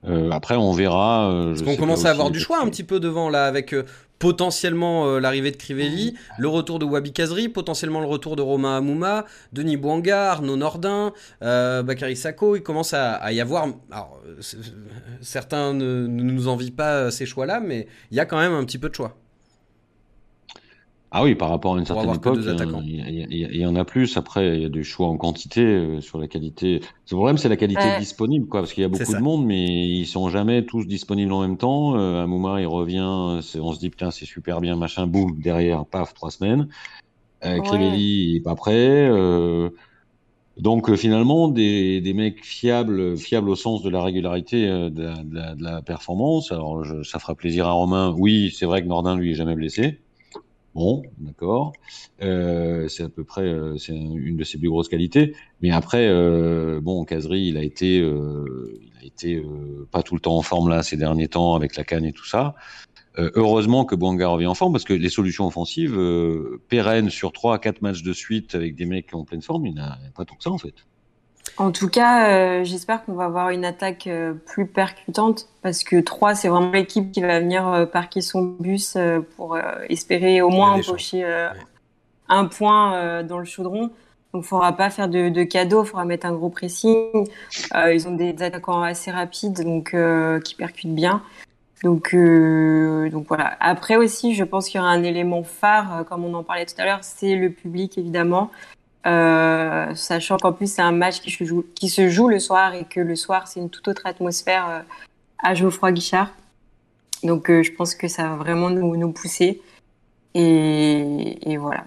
Euh, 0.08 0.32
après, 0.32 0.56
on 0.56 0.72
verra. 0.72 1.30
euh, 1.30 1.50
Parce 1.50 1.62
qu'on 1.64 1.76
commence 1.76 2.06
à 2.06 2.12
avoir 2.12 2.32
du 2.32 2.40
choix 2.40 2.62
un 2.62 2.70
petit 2.70 2.84
peu 2.84 3.00
devant 3.00 3.30
là, 3.30 3.46
avec 3.46 3.74
euh, 3.74 3.84
potentiellement 4.18 5.18
l'arrivée 5.20 5.52
de 5.52 5.56
Crivelli, 5.58 6.16
le 6.38 6.48
retour 6.50 6.78
de 6.80 6.86
Wabi 6.86 7.14
Kazri, 7.14 7.48
potentiellement 7.50 8.02
le 8.02 8.06
retour 8.06 8.36
de 8.36 8.42
Romain 8.42 8.78
Amouma, 8.78 9.26
Denis 9.54 9.78
Bouanga, 9.78 10.32
Arnaud 10.32 10.58
Nordin, 10.58 11.14
Bakary 11.42 12.16
Sako. 12.18 12.56
Il 12.58 12.62
commence 12.64 12.94
à, 12.94 13.14
à 13.14 13.32
y 13.32 13.40
avoir. 13.40 13.68
Alors, 13.92 14.22
certains 15.22 15.74
ne, 15.74 16.06
ne 16.08 16.24
nous 16.24 16.48
envient 16.50 16.72
pas 16.72 17.12
ces 17.12 17.26
choix-là, 17.26 17.62
mais 17.62 17.88
il 18.12 18.18
y 18.18 18.20
a 18.20 18.26
quand 18.26 18.40
même 18.40 18.54
un 18.54 18.64
petit 18.66 18.78
peu 18.78 18.90
de 18.90 18.96
choix. 18.96 19.16
Ah 21.12 21.24
oui, 21.24 21.34
par 21.34 21.50
rapport 21.50 21.76
à 21.76 21.80
une 21.80 21.86
certaine 21.88 22.14
époque, 22.14 22.36
deux 22.36 22.44
il 22.44 23.58
y 23.58 23.66
en- 23.66 23.76
a- 23.76 23.84
plus. 23.84 24.16
Après, 24.16 24.56
il 24.58 24.62
y 24.62 24.66
a 24.66 24.70
des 24.70 24.84
choix 24.84 25.08
en 25.08 25.18
quantité 25.18 25.62
euh, 25.62 26.02
sur 26.02 26.20
la 26.20 26.28
qualité. 26.28 26.82
Le 27.10 27.16
problème, 27.16 27.38
c'est 27.40 27.50
la 27.50 27.58
qualité 27.58 27.82
Ouais. 27.82 28.00
disponible, 28.00 28.48
quoi, 28.48 28.60
parce 28.62 28.74
qu'il 28.74 28.84
y 28.84 28.86
a 28.86 28.90
beaucoup 28.90 29.14
de 29.14 29.20
monde, 29.20 29.44
mais 29.46 29.88
ils 29.88 30.06
sont 30.06 30.30
jamais 30.30 30.66
tous 30.66 30.86
disponibles 30.86 31.32
en 31.34 31.42
même 31.42 31.58
temps. 31.58 31.96
Euh, 31.98 32.24
Amouma, 32.24 32.62
il 32.62 32.68
revient, 32.68 33.40
c'est- 33.42 33.60
on 33.60 33.74
se 33.74 33.80
dit 33.80 33.90
putain, 33.90 34.12
c'est 34.12 34.26
super 34.26 34.62
bien, 34.62 34.76
machin, 34.76 35.08
boum, 35.08 35.40
derrière, 35.40 35.86
paf, 35.88 36.14
trois 36.14 36.30
semaines. 36.30 36.68
Euh, 37.44 37.56
Ouais. 37.56 37.62
Crivelli, 37.64 38.32
il 38.32 38.36
est 38.38 38.42
pas 38.44 38.56
prêt. 38.56 39.10
Euh, 39.10 39.70
donc 40.58 40.90
euh, 40.90 40.96
finalement, 40.96 41.48
des, 41.48 42.02
des 42.02 42.14
mecs 42.14 42.44
fiables, 42.46 43.18
fiables 43.18 43.50
au 43.50 43.56
sens 43.56 43.82
de 43.82 43.90
la 43.90 44.04
régularité 44.04 44.68
euh, 44.68 44.90
de, 44.92 45.02
la, 45.04 45.24
de 45.24 45.36
la- 45.36 45.56
de 45.56 45.64
la 45.64 45.82
performance. 45.82 46.52
Alors, 46.52 46.84
je- 46.84 47.02
ça 47.02 47.18
fera 47.18 47.34
plaisir 47.34 47.66
à 47.66 47.72
Romain. 47.72 48.14
Oui, 48.16 48.54
c'est 48.56 48.66
vrai 48.68 48.84
que 48.84 48.88
Nordin, 48.88 49.16
lui, 49.16 49.32
est 49.32 49.36
jamais 49.36 49.56
blessé. 49.56 50.02
Bon, 50.76 51.02
d'accord. 51.18 51.74
Euh, 52.22 52.88
c'est 52.88 53.04
à 53.04 53.10
peu 53.10 53.24
près, 53.24 53.44
euh, 53.44 53.76
une 53.90 54.38
de 54.38 54.44
ses 54.44 54.58
plus 54.58 54.70
grosses 54.70 54.88
qualités. 54.88 55.36
Mais 55.62 55.72
après, 55.72 56.08
euh, 56.08 56.80
bon, 56.82 57.04
Casery, 57.06 57.48
il 57.48 57.58
a 57.58 57.64
été, 57.64 57.98
il 57.98 58.92
a 59.02 59.06
été 59.06 59.44
pas 59.92 60.04
tout 60.04 60.16
le 60.16 60.22
temps 60.22 60.38
en 60.38 60.42
forme 60.42 60.70
là 60.70 60.84
ces 60.84 60.98
derniers 60.98 61.28
temps 61.28 61.56
avec 61.56 61.76
la 61.76 61.84
canne 61.84 62.06
et 62.06 62.14
tout 62.14 62.26
ça. 62.26 62.56
Heureusement 63.18 63.84
que 63.84 63.96
Bouanga 63.96 64.28
revient 64.30 64.48
en 64.48 64.54
forme 64.54 64.72
parce 64.72 64.86
que 64.86 64.94
les 64.94 65.10
solutions 65.10 65.46
offensives 65.46 66.00
pérennes 66.70 67.10
sur 67.10 67.34
trois 67.34 67.56
à 67.56 67.60
quatre 67.60 67.82
matchs 67.82 68.02
de 68.02 68.14
suite 68.14 68.56
avec 68.56 68.76
des 68.76 68.86
mecs 68.86 69.14
en 69.14 69.26
pleine 69.26 69.42
forme, 69.42 69.66
il 69.66 69.74
n'y 69.74 69.80
a 69.82 69.98
pas 70.16 70.24
tant 70.24 70.36
que 70.36 70.44
ça 70.44 70.52
en 70.52 70.58
fait. 70.58 70.76
En 71.58 71.72
tout 71.72 71.90
cas, 71.90 72.30
euh, 72.30 72.64
j'espère 72.64 73.04
qu'on 73.04 73.14
va 73.14 73.26
avoir 73.26 73.50
une 73.50 73.66
attaque 73.66 74.08
euh, 74.08 74.34
plus 74.34 74.66
percutante 74.66 75.48
parce 75.62 75.84
que 75.84 76.00
3, 76.00 76.36
c'est 76.36 76.48
vraiment 76.48 76.72
l'équipe 76.72 77.12
qui 77.12 77.22
va 77.22 77.40
venir 77.40 77.68
euh, 77.68 77.86
parquer 77.86 78.22
son 78.22 78.42
bus 78.42 78.96
euh, 78.96 79.20
pour 79.36 79.58
espérer 79.90 80.42
au 80.42 80.50
moins 80.50 80.74
empocher 80.74 81.26
un 82.28 82.46
point 82.46 83.24
dans 83.24 83.40
le 83.40 83.46
chaudron. 83.46 83.92
Donc, 84.34 84.44
il 84.44 84.48
faudra 84.48 84.74
pas 84.74 84.90
faire 84.90 85.10
de, 85.10 85.30
de 85.30 85.44
cadeaux, 85.44 85.84
il 85.84 85.88
faudra 85.88 86.06
mettre 86.06 86.28
un 86.28 86.34
gros 86.34 86.50
pressing. 86.50 87.28
Ils 87.74 88.08
ont 88.08 88.16
des 88.16 88.42
attaquants 88.44 88.84
assez 88.84 89.10
rapides, 89.10 89.64
donc 89.64 89.96
qui 90.44 90.56
percutent 90.56 90.94
bien. 90.94 91.24
Donc, 91.84 92.16
donc 92.16 93.28
voilà. 93.28 93.58
Après 93.60 93.96
aussi, 93.96 94.36
je 94.36 94.44
pense 94.44 94.70
qu'il 94.70 94.80
y 94.80 94.82
aura 94.82 94.92
un 94.92 95.04
élément 95.04 95.44
phare, 95.44 96.06
comme 96.08 96.24
on 96.24 96.34
en 96.36 96.44
parlait 96.44 96.66
tout 96.66 96.76
à 96.78 96.86
l'heure, 96.86 97.00
c'est 97.02 97.36
le 97.36 97.52
public 97.52 97.98
évidemment. 97.98 98.52
Euh, 99.06 99.96
sachant 99.96 100.38
qu'en 100.38 100.52
plus 100.52 100.72
c'est 100.72 100.82
un 100.82 100.92
match 100.92 101.22
qui 101.22 101.32
se, 101.32 101.46
joue, 101.46 101.66
qui 101.74 101.88
se 101.88 102.10
joue 102.10 102.28
le 102.28 102.40
soir 102.40 102.74
et 102.74 102.84
que 102.84 103.00
le 103.00 103.16
soir 103.16 103.48
c'est 103.48 103.62
une 103.62 103.70
toute 103.70 103.88
autre 103.88 104.02
atmosphère 104.06 104.70
euh, 104.70 104.80
à 105.42 105.54
Geoffroy 105.54 105.94
Guichard. 105.94 106.32
Donc 107.24 107.50
euh, 107.50 107.64
je 107.64 107.72
pense 107.72 107.96
que 107.96 108.08
ça 108.08 108.24
va 108.24 108.36
vraiment 108.36 108.70
nous, 108.70 109.12
pousser. 109.12 109.62
Et, 110.36 111.58
voilà. 111.58 111.86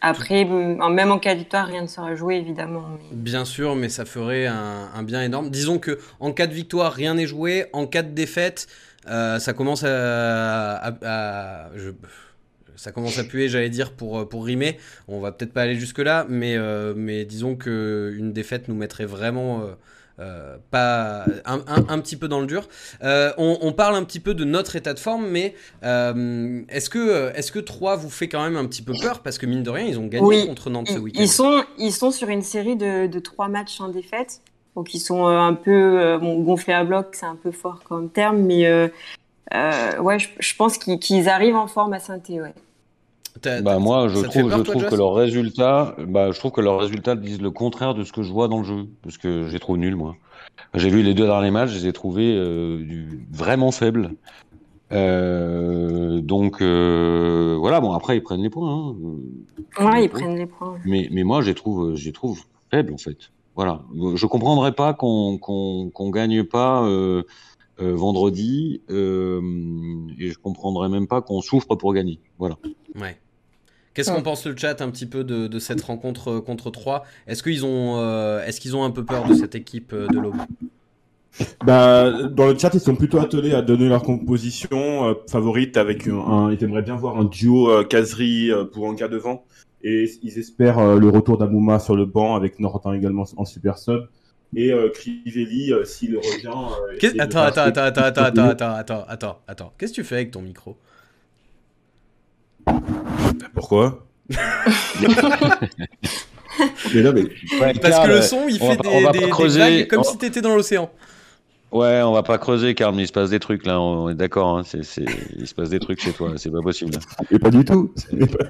Après, 0.00 0.44
même 0.44 1.12
en 1.12 1.18
cas 1.18 1.34
de 1.34 1.40
victoire, 1.40 1.66
rien 1.66 1.82
ne 1.82 1.86
sera 1.86 2.16
joué 2.16 2.36
évidemment. 2.36 2.82
Bien 3.12 3.44
sûr, 3.44 3.76
mais 3.76 3.88
ça 3.88 4.04
ferait 4.04 4.46
un, 4.46 4.88
un, 4.94 5.02
bien 5.04 5.22
énorme. 5.22 5.50
Disons 5.50 5.78
que 5.78 6.00
en 6.18 6.32
cas 6.32 6.48
de 6.48 6.54
victoire, 6.54 6.92
rien 6.92 7.14
n'est 7.14 7.26
joué. 7.26 7.66
En 7.72 7.86
cas 7.86 8.02
de 8.02 8.10
défaite, 8.10 8.66
euh, 9.08 9.38
ça 9.38 9.52
commence 9.52 9.84
à, 9.84 10.76
à, 10.76 10.92
à 11.04 11.70
je, 11.76 11.90
ça 12.76 12.92
commence 12.92 13.18
à 13.18 13.24
puer, 13.24 13.48
j'allais 13.48 13.70
dire, 13.70 13.92
pour, 13.92 14.28
pour 14.28 14.44
rimer. 14.44 14.78
On 15.08 15.20
va 15.20 15.32
peut-être 15.32 15.52
pas 15.52 15.62
aller 15.62 15.76
jusque-là, 15.76 16.26
mais, 16.28 16.56
euh, 16.56 16.94
mais 16.96 17.24
disons 17.24 17.56
qu'une 17.56 18.32
défaite 18.32 18.68
nous 18.68 18.74
mettrait 18.74 19.06
vraiment 19.06 19.62
euh, 19.62 19.72
euh, 20.20 20.56
pas 20.70 21.24
un, 21.46 21.60
un, 21.66 21.88
un, 21.88 21.98
petit 21.98 22.16
peu 22.16 22.28
dans 22.28 22.40
le 22.40 22.46
dur. 22.46 22.68
Euh, 23.02 23.32
on, 23.38 23.58
on, 23.62 23.72
parle 23.72 23.96
un 23.96 24.04
petit 24.04 24.20
peu 24.20 24.34
de 24.34 24.44
notre 24.44 24.76
état 24.76 24.92
de 24.92 24.98
forme, 24.98 25.26
mais 25.26 25.54
euh, 25.84 26.62
est-ce 26.68 26.90
que 26.90 27.32
est-ce 27.34 27.50
que 27.50 27.58
3 27.58 27.96
vous 27.96 28.10
fait 28.10 28.28
quand 28.28 28.42
même 28.42 28.56
un 28.56 28.66
petit 28.66 28.82
peu 28.82 28.92
peur? 29.00 29.20
Parce 29.20 29.38
que 29.38 29.46
mine 29.46 29.62
de 29.62 29.70
rien 29.70 29.86
ils 29.86 29.98
ont 29.98 30.06
gagné 30.06 30.24
oui. 30.24 30.46
contre 30.46 30.68
Nantes 30.68 30.88
ce 30.88 30.98
week-end. 30.98 31.20
Ils 31.20 31.28
sont 31.28 31.64
ils 31.78 31.92
sont 31.92 32.10
sur 32.10 32.28
une 32.28 32.42
série 32.42 32.76
de, 32.76 33.06
de 33.06 33.18
3 33.18 33.48
matchs 33.48 33.78
sans 33.78 33.88
défaite, 33.88 34.42
donc 34.76 34.94
ils 34.94 35.00
sont 35.00 35.26
un 35.26 35.54
peu 35.54 36.18
bon, 36.20 36.40
gonflés 36.40 36.74
à 36.74 36.84
bloc, 36.84 37.08
c'est 37.12 37.26
un 37.26 37.38
peu 37.42 37.50
fort 37.50 37.82
comme 37.82 38.10
terme, 38.10 38.42
mais 38.42 38.90
ouais, 40.00 40.18
je, 40.18 40.28
je 40.38 40.56
pense 40.56 40.78
qu'ils 40.78 40.98
qu 40.98 41.28
arrivent 41.28 41.56
en 41.56 41.66
forme 41.66 41.92
à 41.92 41.98
synthé, 41.98 42.40
ouais. 42.40 42.54
Bah 43.62 43.78
moi, 43.78 44.08
je 44.08 44.20
trouve, 44.20 44.48
peur, 44.48 44.58
je 44.58 44.62
trouve 44.62 44.86
que 44.86 44.94
leurs 44.94 45.14
résultats, 45.14 45.96
bah, 46.06 46.30
je 46.30 46.38
trouve 46.38 46.52
que 46.52 46.60
leurs 46.60 46.78
résultats 46.78 47.16
disent 47.16 47.40
le 47.40 47.50
contraire 47.50 47.94
de 47.94 48.04
ce 48.04 48.12
que 48.12 48.22
je 48.22 48.30
vois 48.30 48.46
dans 48.46 48.58
le 48.58 48.64
jeu, 48.64 48.86
parce 49.02 49.18
que 49.18 49.48
j'ai 49.48 49.58
trop 49.58 49.76
nul 49.76 49.96
moi. 49.96 50.16
J'ai 50.74 50.90
vu 50.90 51.02
les 51.02 51.14
deux 51.14 51.26
derniers 51.26 51.50
matchs, 51.50 51.70
je 51.70 51.78
les 51.78 51.86
ai 51.88 51.92
trouvés 51.92 52.34
euh, 52.36 52.78
du, 52.78 53.26
vraiment 53.30 53.70
faibles. 53.70 54.12
Euh, 54.92 56.20
donc 56.20 56.60
euh, 56.60 57.56
voilà, 57.58 57.80
bon 57.80 57.92
après 57.92 58.18
ils 58.18 58.22
prennent 58.22 58.42
les 58.42 58.50
points. 58.50 58.70
Hein. 58.70 58.96
Ils 59.78 59.84
ouais, 59.84 60.04
ils 60.04 60.10
points. 60.10 60.20
prennent 60.20 60.36
les 60.36 60.46
points. 60.46 60.76
Mais 60.84 61.08
mais 61.10 61.24
moi, 61.24 61.40
je 61.40 61.48
les 61.48 61.54
trouve, 61.54 61.94
je 61.94 62.04
les 62.04 62.12
trouve 62.12 62.42
faibles 62.70 62.92
en 62.92 62.98
fait. 62.98 63.16
Voilà, 63.56 63.82
je 64.14 64.26
comprendrais 64.26 64.72
pas 64.72 64.92
qu'on 64.92 65.38
qu'on 65.38 65.90
qu'on 65.90 66.10
gagne 66.10 66.44
pas. 66.44 66.86
Euh, 67.80 67.94
vendredi 67.94 68.82
euh, 68.90 69.40
et 70.18 70.30
je 70.30 70.38
comprendrais 70.38 70.90
même 70.90 71.06
pas 71.06 71.22
qu'on 71.22 71.40
souffre 71.40 71.74
pour 71.74 71.94
gagner. 71.94 72.20
Voilà. 72.38 72.58
Ouais. 72.94 73.18
Qu'est-ce 73.94 74.10
ouais. 74.10 74.16
qu'on 74.16 74.22
pense 74.22 74.46
le 74.46 74.54
chat 74.54 74.82
un 74.82 74.90
petit 74.90 75.06
peu 75.06 75.24
de, 75.24 75.46
de 75.46 75.58
cette 75.58 75.80
rencontre 75.80 76.38
contre 76.40 76.70
3 76.70 77.04
Est-ce 77.26 77.42
qu'ils 77.42 77.64
ont, 77.64 77.96
euh, 77.96 78.44
est 78.44 78.58
qu'ils 78.58 78.76
ont 78.76 78.84
un 78.84 78.90
peu 78.90 79.04
peur 79.04 79.26
de 79.26 79.34
cette 79.34 79.54
équipe 79.54 79.94
de 79.94 80.18
l'Aube? 80.18 80.36
Bah, 81.64 82.28
dans 82.28 82.46
le 82.46 82.58
chat, 82.58 82.70
ils 82.74 82.80
sont 82.80 82.94
plutôt 82.94 83.18
attelés 83.18 83.54
à 83.54 83.62
donner 83.62 83.88
leur 83.88 84.02
composition 84.02 85.08
euh, 85.08 85.14
favorite 85.30 85.78
avec 85.78 86.06
un, 86.06 86.18
un, 86.18 86.52
Ils 86.52 86.62
aimeraient 86.62 86.82
bien 86.82 86.96
voir 86.96 87.18
un 87.18 87.24
duo 87.24 87.70
euh, 87.70 87.84
caserie 87.84 88.50
pour 88.72 88.88
un 88.88 88.94
cas 88.94 89.08
devant. 89.08 89.44
Et 89.84 90.10
ils 90.22 90.38
espèrent 90.38 90.78
euh, 90.78 90.98
le 90.98 91.08
retour 91.08 91.38
d'Amouma 91.38 91.78
sur 91.78 91.96
le 91.96 92.04
banc 92.04 92.36
avec 92.36 92.60
Nortin 92.60 92.92
également 92.92 93.24
en 93.36 93.44
super 93.44 93.78
sub. 93.78 94.02
Et 94.54 94.70
euh, 94.70 94.90
Crivelli, 94.90 95.72
euh, 95.72 95.84
s'il 95.84 96.16
revient. 96.16 96.48
attends, 97.18 97.42
attends, 97.42 97.62
attends, 97.62 97.82
attends, 97.82 98.02
attends, 98.02 98.24
attends, 98.24 98.44
attends, 98.44 98.74
attends, 98.74 99.06
attends, 99.08 99.42
attends. 99.48 99.72
Qu'est-ce 99.78 99.92
que 99.92 99.96
tu 99.96 100.04
fais 100.04 100.16
avec 100.16 100.30
ton 100.30 100.42
micro? 100.42 100.76
Pourquoi? 103.54 104.06
Mais 106.94 107.02
non, 107.02 107.12
mais... 107.14 107.22
Ouais, 107.60 107.72
Parce 107.80 108.06
que 108.06 108.12
le 108.12 108.22
son, 108.22 108.46
il 108.48 108.58
fait 108.58 108.76
va, 108.76 109.10
des, 109.10 109.20
des, 109.20 109.28
creuser, 109.30 109.58
des 109.58 109.78
vagues 109.78 109.88
comme 109.88 110.00
on... 110.00 110.04
si 110.04 110.18
t'étais 110.18 110.42
dans 110.42 110.54
l'océan. 110.54 110.90
Ouais, 111.72 112.02
on 112.02 112.12
va 112.12 112.22
pas 112.22 112.36
creuser, 112.36 112.74
Karl, 112.74 112.94
mais 112.94 113.04
il 113.04 113.06
se 113.06 113.12
passe 113.12 113.30
des 113.30 113.40
trucs 113.40 113.64
là, 113.64 113.80
on 113.80 114.10
est 114.10 114.14
d'accord, 114.14 114.58
hein, 114.58 114.62
c'est, 114.62 114.84
c'est... 114.84 115.06
il 115.38 115.46
se 115.46 115.54
passe 115.54 115.70
des 115.70 115.80
trucs 115.80 116.02
chez 116.02 116.12
toi, 116.12 116.34
c'est 116.36 116.50
pas 116.50 116.60
possible. 116.60 116.92
Et 117.30 117.38
pas 117.38 117.50
du 117.50 117.64
tout. 117.64 117.94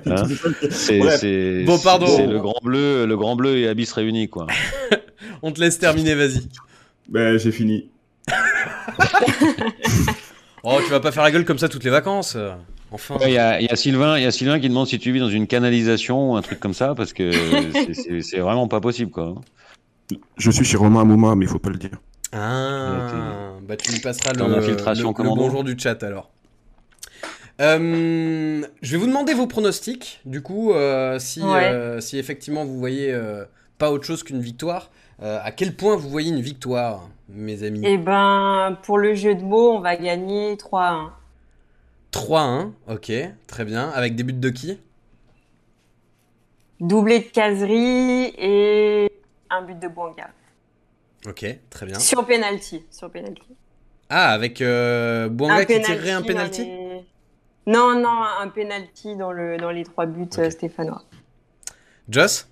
Hein 0.07 0.25
c'est, 0.70 1.01
ouais. 1.01 1.62
bon, 1.64 1.79
pardon. 1.79 2.09
C'est 2.09 2.27
le 2.27 2.41
grand 2.41 2.59
bleu, 2.64 3.07
le 3.07 3.16
grand 3.16 3.37
bleu 3.37 3.59
et 3.59 3.68
Abyss 3.68 3.93
réunis, 3.93 4.29
quoi. 4.29 4.49
on 5.43 5.53
te 5.53 5.61
laisse 5.61 5.79
terminer, 5.79 6.16
vas-y. 6.16 6.49
Ben, 7.09 7.39
j'ai 7.39 7.53
fini. 7.53 7.91
oh, 10.64 10.81
tu 10.85 10.91
vas 10.91 10.99
pas 10.99 11.12
faire 11.12 11.23
la 11.23 11.31
gueule 11.31 11.45
comme 11.45 11.59
ça 11.59 11.68
toutes 11.68 11.85
les 11.85 11.91
vacances. 11.91 12.37
Enfin. 12.91 13.18
Il 13.20 13.27
ouais, 13.27 13.33
y, 13.35 13.39
a, 13.39 13.61
y, 13.62 13.68
a 13.68 13.77
Sylvain, 13.77 14.18
il 14.18 14.25
y 14.25 14.27
a 14.27 14.33
Sylvain 14.33 14.59
qui 14.59 14.68
demande 14.68 14.89
si 14.89 14.99
tu 14.99 15.12
vis 15.12 15.20
dans 15.20 15.31
une 15.31 15.47
canalisation 15.47 16.33
ou 16.33 16.37
un 16.37 16.43
truc 16.43 16.59
comme 16.59 16.75
ça, 16.75 16.97
parce 16.97 17.12
que 17.12 17.31
c'est, 17.73 17.95
c'est, 17.95 18.20
c'est 18.20 18.39
vraiment 18.41 18.66
pas 18.66 18.81
possible, 18.81 19.12
quoi. 19.12 19.37
Je 20.37 20.51
suis 20.51 20.64
chez 20.64 20.77
Romain 20.77 21.03
Amouma, 21.03 21.37
mais 21.37 21.45
il 21.45 21.49
faut 21.49 21.61
pas 21.61 21.70
le 21.70 21.79
dire. 21.79 21.99
Ah, 22.33 23.59
bah 23.62 23.76
tu 23.76 23.93
lui 23.93 24.01
passeras 24.01 24.33
le, 24.33 24.47
le, 24.47 24.55
le 24.55 25.35
bonjour 25.35 25.64
du 25.64 25.78
chat 25.78 26.03
alors. 26.03 26.30
Euh, 27.61 28.62
je 28.80 28.93
vais 28.93 28.97
vous 28.97 29.07
demander 29.07 29.35
vos 29.35 29.47
pronostics, 29.47 30.20
du 30.24 30.43
coup, 30.43 30.72
euh, 30.72 31.18
si, 31.18 31.43
ouais. 31.43 31.70
euh, 31.70 32.01
si 32.01 32.18
effectivement 32.18 32.64
vous 32.64 32.78
voyez 32.78 33.12
euh, 33.12 33.45
pas 33.78 33.93
autre 33.93 34.05
chose 34.05 34.22
qu'une 34.22 34.41
victoire. 34.41 34.91
Euh, 35.22 35.39
à 35.43 35.53
quel 35.53 35.76
point 35.76 35.95
vous 35.95 36.09
voyez 36.09 36.30
une 36.30 36.41
victoire, 36.41 37.09
mes 37.28 37.62
amis? 37.62 37.83
Eh 37.85 37.99
ben, 37.99 38.78
pour 38.83 38.99
le 38.99 39.14
jeu 39.14 39.35
de 39.35 39.43
mots, 39.43 39.72
on 39.72 39.80
va 39.80 39.97
gagner 39.97 40.57
3-1. 40.57 41.11
3-1, 42.12 42.70
ok, 42.89 43.12
très 43.47 43.64
bien. 43.64 43.91
Avec 43.91 44.16
des 44.16 44.22
buts 44.22 44.33
de 44.33 44.49
qui? 44.49 44.78
Doublé 46.80 47.20
de 47.20 47.24
caserie 47.26 48.35
et 48.39 49.12
un 49.51 49.62
but 49.62 49.78
de 49.78 49.87
Bouanga. 49.87 50.30
Ok, 51.27 51.47
très 51.70 51.87
bien. 51.87 51.99
Sur 51.99 52.27
penalty, 52.27 52.83
sur 52.91 53.11
penalty. 53.11 53.43
Ah, 54.09 54.33
avec 54.33 54.61
euh, 54.61 55.29
Bouanga 55.29 55.64
qui 55.64 55.81
tirerait 55.81 56.11
un 56.11 56.23
penalty 56.23 56.64
les... 56.64 57.05
Non, 57.66 57.99
non, 57.99 58.23
un 58.41 58.49
penalty 58.49 59.16
dans, 59.16 59.31
le, 59.31 59.57
dans 59.57 59.70
les 59.70 59.85
trois 59.85 60.07
buts 60.07 60.23
okay. 60.23 60.51
stéphanois. 60.51 61.05
Joss? 62.09 62.49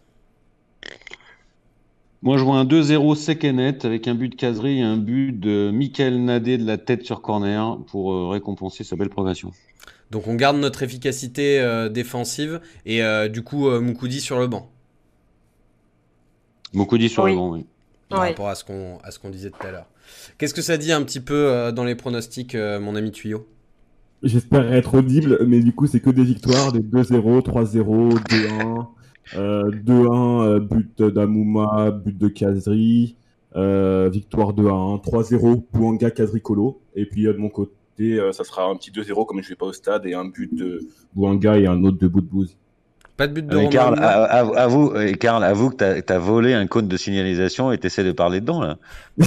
Moi, 2.23 2.37
je 2.37 2.45
vois 2.45 2.57
un 2.57 2.65
2-0 2.65 3.17
sec 3.17 3.45
et 3.45 3.53
net 3.53 3.85
avec 3.85 4.07
un 4.07 4.15
but 4.15 4.29
de 4.29 4.35
caserie 4.37 4.79
et 4.79 4.83
un 4.83 4.99
but 4.99 5.33
de 5.33 5.71
Michael 5.73 6.23
Nadé 6.23 6.59
de 6.59 6.67
la 6.67 6.79
tête 6.79 7.05
sur 7.05 7.23
corner 7.23 7.79
pour 7.87 8.13
euh, 8.13 8.29
récompenser 8.29 8.85
sa 8.85 8.95
belle 8.95 9.09
progression. 9.09 9.53
Donc, 10.11 10.29
on 10.29 10.35
garde 10.35 10.59
notre 10.59 10.83
efficacité 10.83 11.59
euh, 11.61 11.89
défensive 11.89 12.61
et 12.85 13.03
euh, 13.03 13.29
du 13.29 13.43
coup, 13.43 13.71
Moukoudi 13.71 14.21
sur 14.21 14.39
le 14.39 14.47
banc. 14.47 14.71
Moukoudi 16.73 17.09
sur 17.09 17.25
oui. 17.25 17.33
le 17.33 17.37
banc, 17.37 17.51
oui 17.53 17.67
par 18.11 18.21
ouais. 18.21 18.29
rapport 18.29 18.49
à 18.49 18.55
ce 18.55 18.65
qu'on 18.65 18.99
à 19.03 19.11
ce 19.11 19.19
qu'on 19.19 19.31
disait 19.31 19.51
tout 19.51 19.67
à 19.67 19.71
l'heure. 19.71 19.87
Qu'est-ce 20.37 20.53
que 20.53 20.63
ça 20.63 20.77
dit 20.77 20.93
un 20.93 21.03
petit 21.03 21.21
peu 21.21 21.35
euh, 21.35 21.73
dans 21.73 21.85
les 21.85 21.95
pronostics, 21.95 22.55
euh, 22.55 22.81
mon 22.81 22.97
ami 22.97 23.13
Tuyau? 23.13 23.47
J'espère 24.23 24.71
être 24.75 24.95
audible, 24.95 25.39
mais 25.47 25.61
du 25.61 25.73
coup 25.73 25.87
c'est 25.87 26.01
que 26.01 26.11
des 26.11 26.25
victoires, 26.25 26.73
des 26.73 26.81
2-0, 26.81 27.41
3-0, 27.43 28.19
2-1, 28.19 28.87
euh, 29.37 29.71
2-1 29.71 30.59
but 30.59 31.03
d'Amouma, 31.03 31.91
but 31.91 32.19
de 32.19 32.29
Kazri, 32.29 33.17
euh, 33.57 34.11
victoire 34.13 34.53
2-1, 34.53 35.01
3-0 35.03 35.65
Bouanga 35.73 36.11
Kazri 36.11 36.43
Colo, 36.43 36.83
et 36.95 37.07
puis 37.07 37.23
de 37.23 37.33
mon 37.33 37.49
côté 37.49 37.71
ça 38.33 38.45
sera 38.45 38.65
un 38.65 38.77
petit 38.77 38.91
2-0 38.91 39.27
comme 39.27 39.43
je 39.43 39.49
vais 39.49 39.57
pas 39.57 39.67
au 39.67 39.73
stade 39.73 40.05
et 40.07 40.15
un 40.15 40.27
but 40.27 40.55
de 40.55 40.81
Bouanga 41.15 41.59
et 41.59 41.67
un 41.67 41.83
autre 41.85 41.99
de 41.99 42.09
Boudbouz. 42.09 42.57
Pas 43.21 43.27
de 43.27 43.35
but 43.35 43.47
de 43.47 43.55
mais 43.55 43.69
Karl, 43.69 44.03
avoue, 44.03 44.95
Karl, 45.21 45.45
avoue 45.45 45.69
que 45.69 46.01
t'as 46.01 46.15
as 46.15 46.19
volé 46.19 46.55
un 46.55 46.67
code 46.67 46.89
de 46.89 46.97
signalisation 46.97 47.71
et 47.71 47.77
t'essaies 47.77 48.03
de 48.03 48.13
parler 48.13 48.41
dedans, 48.41 48.63
là. 48.63 48.79
non, 49.19 49.27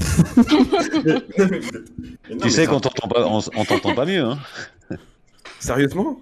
tu 2.42 2.50
sais 2.50 2.66
qu'on 2.66 2.80
t'entend 2.80 3.08
pas, 3.08 3.28
on, 3.28 3.40
on 3.56 3.66
t'entend 3.66 3.94
pas 3.94 4.08
mieux, 4.08 4.24
hein. 4.24 4.40
Sérieusement? 5.60 6.20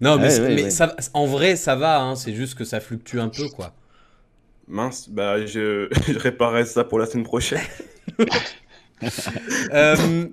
Non, 0.00 0.18
mais, 0.18 0.40
ouais, 0.40 0.54
mais 0.56 0.64
ouais. 0.64 0.70
Ça, 0.70 0.96
en 1.14 1.26
vrai, 1.26 1.54
ça 1.54 1.76
va, 1.76 2.00
hein, 2.00 2.16
c'est 2.16 2.34
juste 2.34 2.56
que 2.58 2.64
ça 2.64 2.80
fluctue 2.80 3.18
un 3.18 3.28
peu, 3.28 3.48
quoi. 3.50 3.72
Mince, 4.66 5.08
bah, 5.08 5.46
je, 5.46 5.86
je 6.08 6.18
réparerai 6.18 6.64
ça 6.66 6.82
pour 6.82 6.98
la 6.98 7.06
semaine 7.06 7.22
prochaine. 7.22 7.62
euh, 9.72 10.26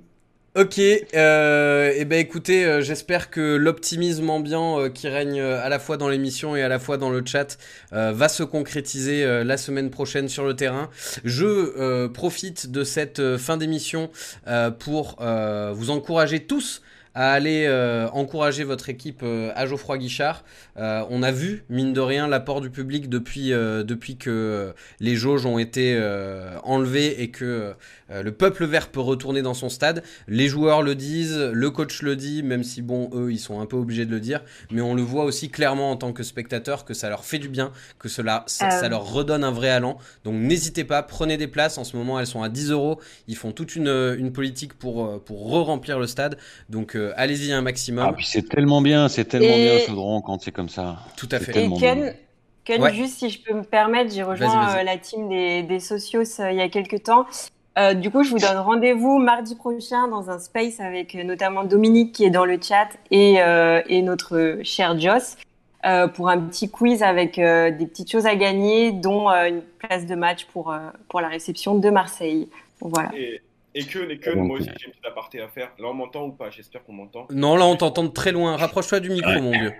Ok, 0.56 0.78
euh, 0.78 1.90
et 1.90 2.02
eh 2.02 2.06
ben 2.06 2.20
écoutez, 2.20 2.64
euh, 2.64 2.80
j'espère 2.80 3.32
que 3.32 3.56
l'optimisme 3.56 4.30
ambiant 4.30 4.80
euh, 4.80 4.90
qui 4.90 5.08
règne 5.08 5.42
à 5.42 5.68
la 5.68 5.80
fois 5.80 5.98
dans 5.98 6.10
l'émission 6.10 6.56
et 6.56 6.62
à 6.62 6.68
la 6.68 6.78
fois 6.78 6.98
dans 6.98 7.10
le 7.10 7.24
chat 7.26 7.58
euh, 7.92 8.12
va 8.12 8.30
se 8.30 8.44
concrétiser 8.44 9.24
euh, 9.24 9.44
la 9.44 9.58
semaine 9.58 9.90
prochaine 9.90 10.30
sur 10.30 10.46
le 10.46 10.56
terrain. 10.56 10.92
Je 11.24 11.46
euh, 11.48 12.08
profite 12.08 12.70
de 12.70 12.84
cette 12.84 13.38
fin 13.38 13.58
d'émission 13.58 14.12
pour 14.78 15.18
vous 15.74 15.90
encourager 15.90 16.42
tous 16.42 16.84
à 17.16 17.32
aller 17.32 17.70
encourager 18.14 18.64
votre 18.64 18.90
équipe 18.90 19.24
à 19.24 19.66
Geoffroy 19.66 19.98
Guichard. 19.98 20.44
on 20.76 21.24
a 21.24 21.32
vu, 21.32 21.64
mine 21.70 21.94
de 21.94 22.02
rien, 22.02 22.28
l'apport 22.28 22.62
du 22.62 22.70
public 22.70 23.10
depuis, 23.10 23.50
depuis 23.50 24.18
que 24.18 24.74
les 25.00 25.16
jauges 25.16 25.46
ont 25.46 25.60
été 25.60 26.00
enlevées 26.64 27.22
et 27.22 27.30
que 27.30 27.74
le 28.10 28.32
peuple 28.32 28.66
vert 28.66 28.90
peut 28.90 29.00
retourner 29.00 29.42
dans 29.42 29.54
son 29.54 29.70
stade. 29.70 30.04
Les 30.28 30.48
joueurs 30.48 30.82
le 30.82 30.96
disent, 30.96 31.38
le 31.38 31.70
coach 31.72 32.02
le 32.02 32.16
dit, 32.16 32.44
même 32.44 32.64
si 32.64 32.82
bon, 32.82 33.10
eux, 33.14 33.32
ils 33.32 33.40
sont 33.40 33.60
un 33.60 33.66
peu 33.66 33.78
obligés 33.78 34.06
de 34.06 34.12
le 34.12 34.20
dire, 34.20 34.42
mais 34.72 34.82
on 34.82 34.94
le 34.96 35.02
voit 35.02 35.24
aussi 35.24 35.50
clairement 35.50 35.92
en 35.92 35.98
tant 35.98 36.14
que 36.14 36.24
spectateur 36.24 36.86
que 36.86 36.94
ça 36.94 37.10
leur 37.10 37.26
fait 37.26 37.40
du 37.40 37.50
bien, 37.50 37.72
que 38.00 38.10
cela, 38.10 38.44
ça, 38.48 38.88
leur 38.90 39.12
redonne 39.12 39.44
un 39.44 39.52
vrai 39.52 39.70
allant. 39.70 39.98
Donc 40.24 40.36
n'hésitez 40.36 40.84
pas, 40.84 41.04
prenez 41.04 41.38
des 41.38 41.48
places. 41.48 41.78
En 41.78 41.84
ce 41.84 41.96
moment, 41.96 42.20
elles 42.20 42.28
sont 42.28 42.44
à 42.44 42.50
10 42.50 42.72
euros. 42.72 43.00
Ils 43.28 43.36
font 43.36 43.52
toute 43.52 43.76
une, 43.76 44.16
une 44.18 44.32
politique 44.32 44.74
pour, 44.74 45.24
pour 45.24 45.50
re-remplir 45.52 46.00
le 46.00 46.08
stade. 46.08 46.38
Donc 46.70 46.96
allez-y 47.16 47.52
un 47.52 47.62
maximum. 47.62 48.06
Ah, 48.10 48.14
puis 48.14 48.26
c'est 48.26 48.48
tellement 48.48 48.82
bien, 48.82 49.10
c'est 49.10 49.26
tellement 49.26 49.56
bien, 49.56 49.80
Chaudron, 49.80 50.22
quand 50.22 50.42
c'est 50.42 50.52
comme 50.52 50.70
ça. 50.70 50.98
Tout 51.18 51.30
à 51.32 51.40
fait. 51.40 51.66
Et 51.66 51.70
Ken, 51.80 52.14
Ken 52.64 52.94
juste 52.94 53.20
si 53.20 53.30
je 53.30 53.42
peux 53.42 53.54
me 53.54 53.64
permettre, 53.64 54.14
j'ai 54.14 54.24
rejoint 54.24 54.84
la 54.84 54.98
team 54.98 55.30
des, 55.30 55.64
des 55.64 55.80
socios 55.80 56.24
il 56.50 56.56
y 56.56 56.62
a 56.62 56.70
quelques 56.70 57.04
temps. 57.04 57.26
Euh, 57.78 57.96
du 57.96 58.12
coup, 58.12 58.24
je 58.24 58.30
vous 58.30 58.38
donne 58.38 58.58
rendez-vous 58.58 59.18
mardi 59.18 59.56
prochain 59.56 60.08
dans 60.08 60.30
un 60.30 60.38
space 60.38 60.80
avec 60.80 61.16
euh, 61.16 61.24
notamment 61.24 61.64
Dominique 61.64 62.14
qui 62.14 62.24
est 62.24 62.30
dans 62.30 62.46
le 62.46 62.60
chat 62.62 62.88
et, 63.10 63.42
euh, 63.42 63.82
et 63.88 64.04
notre 64.04 64.60
cher 64.62 65.00
Joss 65.00 65.38
euh, 65.86 66.08
pour 66.08 66.30
un 66.30 66.40
petit 66.40 66.70
quiz 66.70 67.02
avec 67.02 67.40
euh, 67.40 67.72
des 67.72 67.88
petites 67.88 68.12
choses 68.12 68.28
à 68.28 68.36
gagner, 68.36 68.92
dont 68.92 69.28
une 69.30 69.64
place 69.80 70.06
de 70.06 70.14
match 70.14 70.46
pour, 70.54 70.76
pour 71.10 71.20
la 71.20 71.30
réception 71.30 71.76
de 71.76 71.90
Marseille. 71.90 72.48
Voilà. 72.80 73.10
Et, 73.18 73.42
et 73.76 73.86
que, 73.86 74.10
et 74.10 74.18
que, 74.20 74.30
moi 74.32 74.58
aussi 74.58 74.70
j'ai 74.80 74.86
une 74.86 74.92
petite 74.92 75.06
aparté 75.06 75.42
à 75.42 75.48
faire. 75.48 75.72
Là, 75.80 75.88
on 75.88 75.94
m'entend 75.94 76.26
ou 76.26 76.32
pas? 76.32 76.50
J'espère 76.50 76.84
qu'on 76.84 76.94
m'entend. 76.94 77.28
Non, 77.32 77.56
là, 77.56 77.66
on 77.66 77.76
t'entend 77.76 78.04
de 78.04 78.10
très 78.10 78.32
loin. 78.32 78.56
Rapproche-toi 78.56 79.00
du 79.00 79.10
micro, 79.10 79.32
mon 79.42 79.52
vieux. 79.52 79.74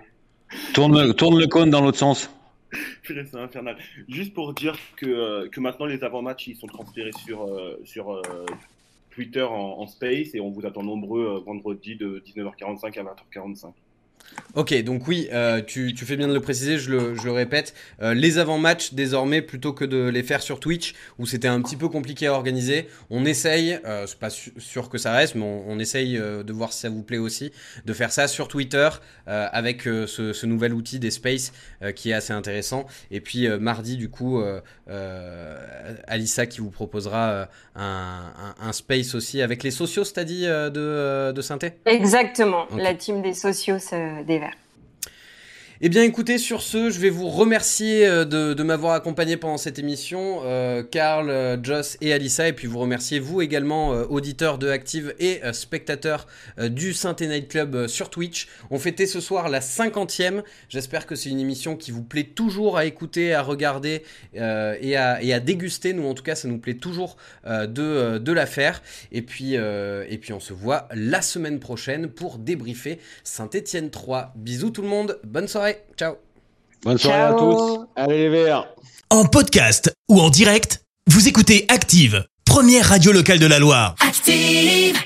Tourne, 0.72 1.14
tourne 1.14 1.38
le 1.38 1.46
cône 1.46 1.70
dans 1.70 1.80
l'autre 1.80 1.98
sens. 1.98 2.30
c'est 3.06 3.34
infernal. 3.34 3.76
Juste 4.08 4.34
pour 4.34 4.52
dire 4.52 4.76
que, 4.96 5.06
euh, 5.06 5.48
que 5.48 5.60
maintenant 5.60 5.86
les 5.86 6.02
avant-matchs 6.02 6.48
ils 6.48 6.56
sont 6.56 6.66
transférés 6.66 7.12
sur, 7.24 7.44
euh, 7.44 7.80
sur 7.84 8.12
euh, 8.12 8.22
Twitter 9.10 9.42
en, 9.42 9.78
en, 9.78 9.86
space 9.86 10.34
et 10.34 10.40
on 10.40 10.50
vous 10.50 10.66
attend 10.66 10.82
nombreux 10.82 11.42
vendredi 11.44 11.96
de 11.96 12.22
19h45 12.26 12.98
à 12.98 13.04
20h45. 13.04 13.72
Ok, 14.54 14.72
donc 14.84 15.08
oui, 15.08 15.28
euh, 15.32 15.60
tu, 15.62 15.94
tu, 15.94 16.04
fais 16.04 16.16
bien 16.16 16.28
de 16.28 16.32
le 16.32 16.40
préciser, 16.40 16.78
je 16.78 16.88
le, 16.88 17.16
je 17.16 17.24
le 17.24 17.32
répète. 17.32 17.74
Euh, 18.00 18.14
les 18.14 18.38
avant-matchs, 18.38 18.94
désormais, 18.94 19.42
plutôt 19.42 19.72
que 19.72 19.84
de 19.84 20.08
les 20.08 20.22
faire 20.22 20.42
sur 20.42 20.60
Twitch, 20.60 20.94
où 21.18 21.26
c'était 21.26 21.48
un 21.48 21.60
petit 21.60 21.74
peu 21.74 21.88
compliqué 21.88 22.28
à 22.28 22.32
organiser, 22.34 22.86
on 23.10 23.24
essaye, 23.24 23.80
euh, 23.84 24.06
c'est 24.06 24.18
pas 24.18 24.30
sûr 24.30 24.88
que 24.88 24.96
ça 24.96 25.12
reste, 25.12 25.34
mais 25.34 25.42
on, 25.42 25.64
on 25.68 25.80
essaye 25.80 26.16
euh, 26.16 26.44
de 26.44 26.52
voir 26.52 26.72
si 26.72 26.78
ça 26.80 26.88
vous 26.88 27.02
plaît 27.02 27.18
aussi, 27.18 27.50
de 27.84 27.92
faire 27.92 28.12
ça 28.12 28.28
sur 28.28 28.46
Twitter, 28.46 28.88
avec 29.26 29.82
ce, 29.82 30.06
ce, 30.06 30.46
nouvel 30.46 30.74
outil 30.74 30.98
des 30.98 31.10
Space, 31.10 31.52
qui 31.96 32.10
est 32.10 32.12
assez 32.12 32.32
intéressant. 32.32 32.86
Et 33.10 33.20
puis 33.20 33.48
mardi, 33.58 33.96
du 33.96 34.10
coup, 34.10 34.42
Alissa 36.06 36.46
qui 36.46 36.60
vous 36.60 36.70
proposera 36.70 37.48
un, 37.74 37.82
un, 37.82 38.54
un, 38.60 38.72
Space 38.72 39.14
aussi 39.14 39.40
avec 39.40 39.62
les 39.62 39.70
socios, 39.70 40.04
t'as 40.04 40.24
dit, 40.24 40.44
de, 40.44 41.32
de 41.32 41.40
Synthé? 41.40 41.72
Exactement, 41.86 42.64
okay. 42.64 42.82
la 42.82 42.94
team 42.94 43.22
des 43.22 43.32
socios 43.32 43.78
des 44.22 44.38
Verts. 44.38 44.63
Eh 45.86 45.90
bien 45.90 46.02
écoutez, 46.02 46.38
sur 46.38 46.62
ce, 46.62 46.88
je 46.88 46.98
vais 46.98 47.10
vous 47.10 47.28
remercier 47.28 48.06
euh, 48.06 48.24
de, 48.24 48.62
m'avoir 48.62 48.94
accompagné 48.94 49.36
pendant 49.36 49.58
cette 49.58 49.78
émission, 49.78 50.40
euh, 50.44 50.82
Karl, 50.82 51.28
euh, 51.28 51.62
Joss 51.62 51.98
et 52.00 52.14
Alissa, 52.14 52.48
et 52.48 52.54
puis 52.54 52.66
vous 52.66 52.78
remercier 52.78 53.18
vous 53.18 53.42
également, 53.42 53.92
euh, 53.92 54.06
auditeurs 54.06 54.56
de 54.56 54.70
Active 54.70 55.14
et 55.18 55.42
spectateurs 55.52 56.26
du 56.58 56.94
Synthé 56.94 57.26
Night 57.26 57.48
Club 57.48 57.86
sur 57.86 58.08
Twitch. 58.08 58.48
On 58.70 58.78
fêtait 58.78 59.04
ce 59.04 59.20
soir 59.20 59.50
la 59.50 59.60
cinquantième, 59.60 60.42
j'espère 60.70 61.06
que 61.06 61.16
c'est 61.16 61.28
une 61.28 61.38
émission 61.38 61.76
qui 61.76 61.90
vous 61.90 62.02
plaît 62.02 62.30
toujours 62.34 62.78
à 62.78 62.86
écouter, 62.86 63.34
à 63.34 63.42
regarder 63.42 64.04
et 64.32 64.96
à, 64.96 65.40
déguster, 65.40 65.92
nous 65.92 66.06
en 66.06 66.14
tout 66.14 66.22
cas 66.22 66.34
ça 66.34 66.48
nous 66.48 66.58
plaît 66.58 66.74
toujours 66.74 67.18
de, 67.44 68.32
la 68.32 68.46
faire, 68.46 68.82
et 69.12 69.20
puis, 69.20 69.54
et 69.54 70.18
puis 70.18 70.32
on 70.32 70.40
se 70.40 70.54
voit 70.54 70.88
la 70.94 71.20
semaine 71.20 71.60
prochaine 71.60 72.08
pour 72.08 72.38
débriefer 72.38 72.98
Saint-Etienne 73.22 73.90
3. 73.90 74.32
Bisous 74.36 74.70
tout 74.70 74.82
le 74.82 74.88
monde, 74.88 75.18
bonne 75.24 75.48
soirée 75.48 75.73
Ciao. 75.96 76.14
Bonne 76.82 76.98
soirée 76.98 77.18
Ciao. 77.18 77.34
à 77.34 77.38
tous. 77.38 77.86
Allez 77.96 78.18
les 78.18 78.28
verts. 78.28 78.66
En 79.10 79.24
podcast 79.26 79.92
ou 80.08 80.20
en 80.20 80.30
direct, 80.30 80.82
vous 81.10 81.28
écoutez 81.28 81.66
Active, 81.68 82.24
première 82.44 82.88
radio 82.88 83.12
locale 83.12 83.38
de 83.38 83.46
la 83.46 83.58
Loire. 83.58 83.94
Active 84.00 84.96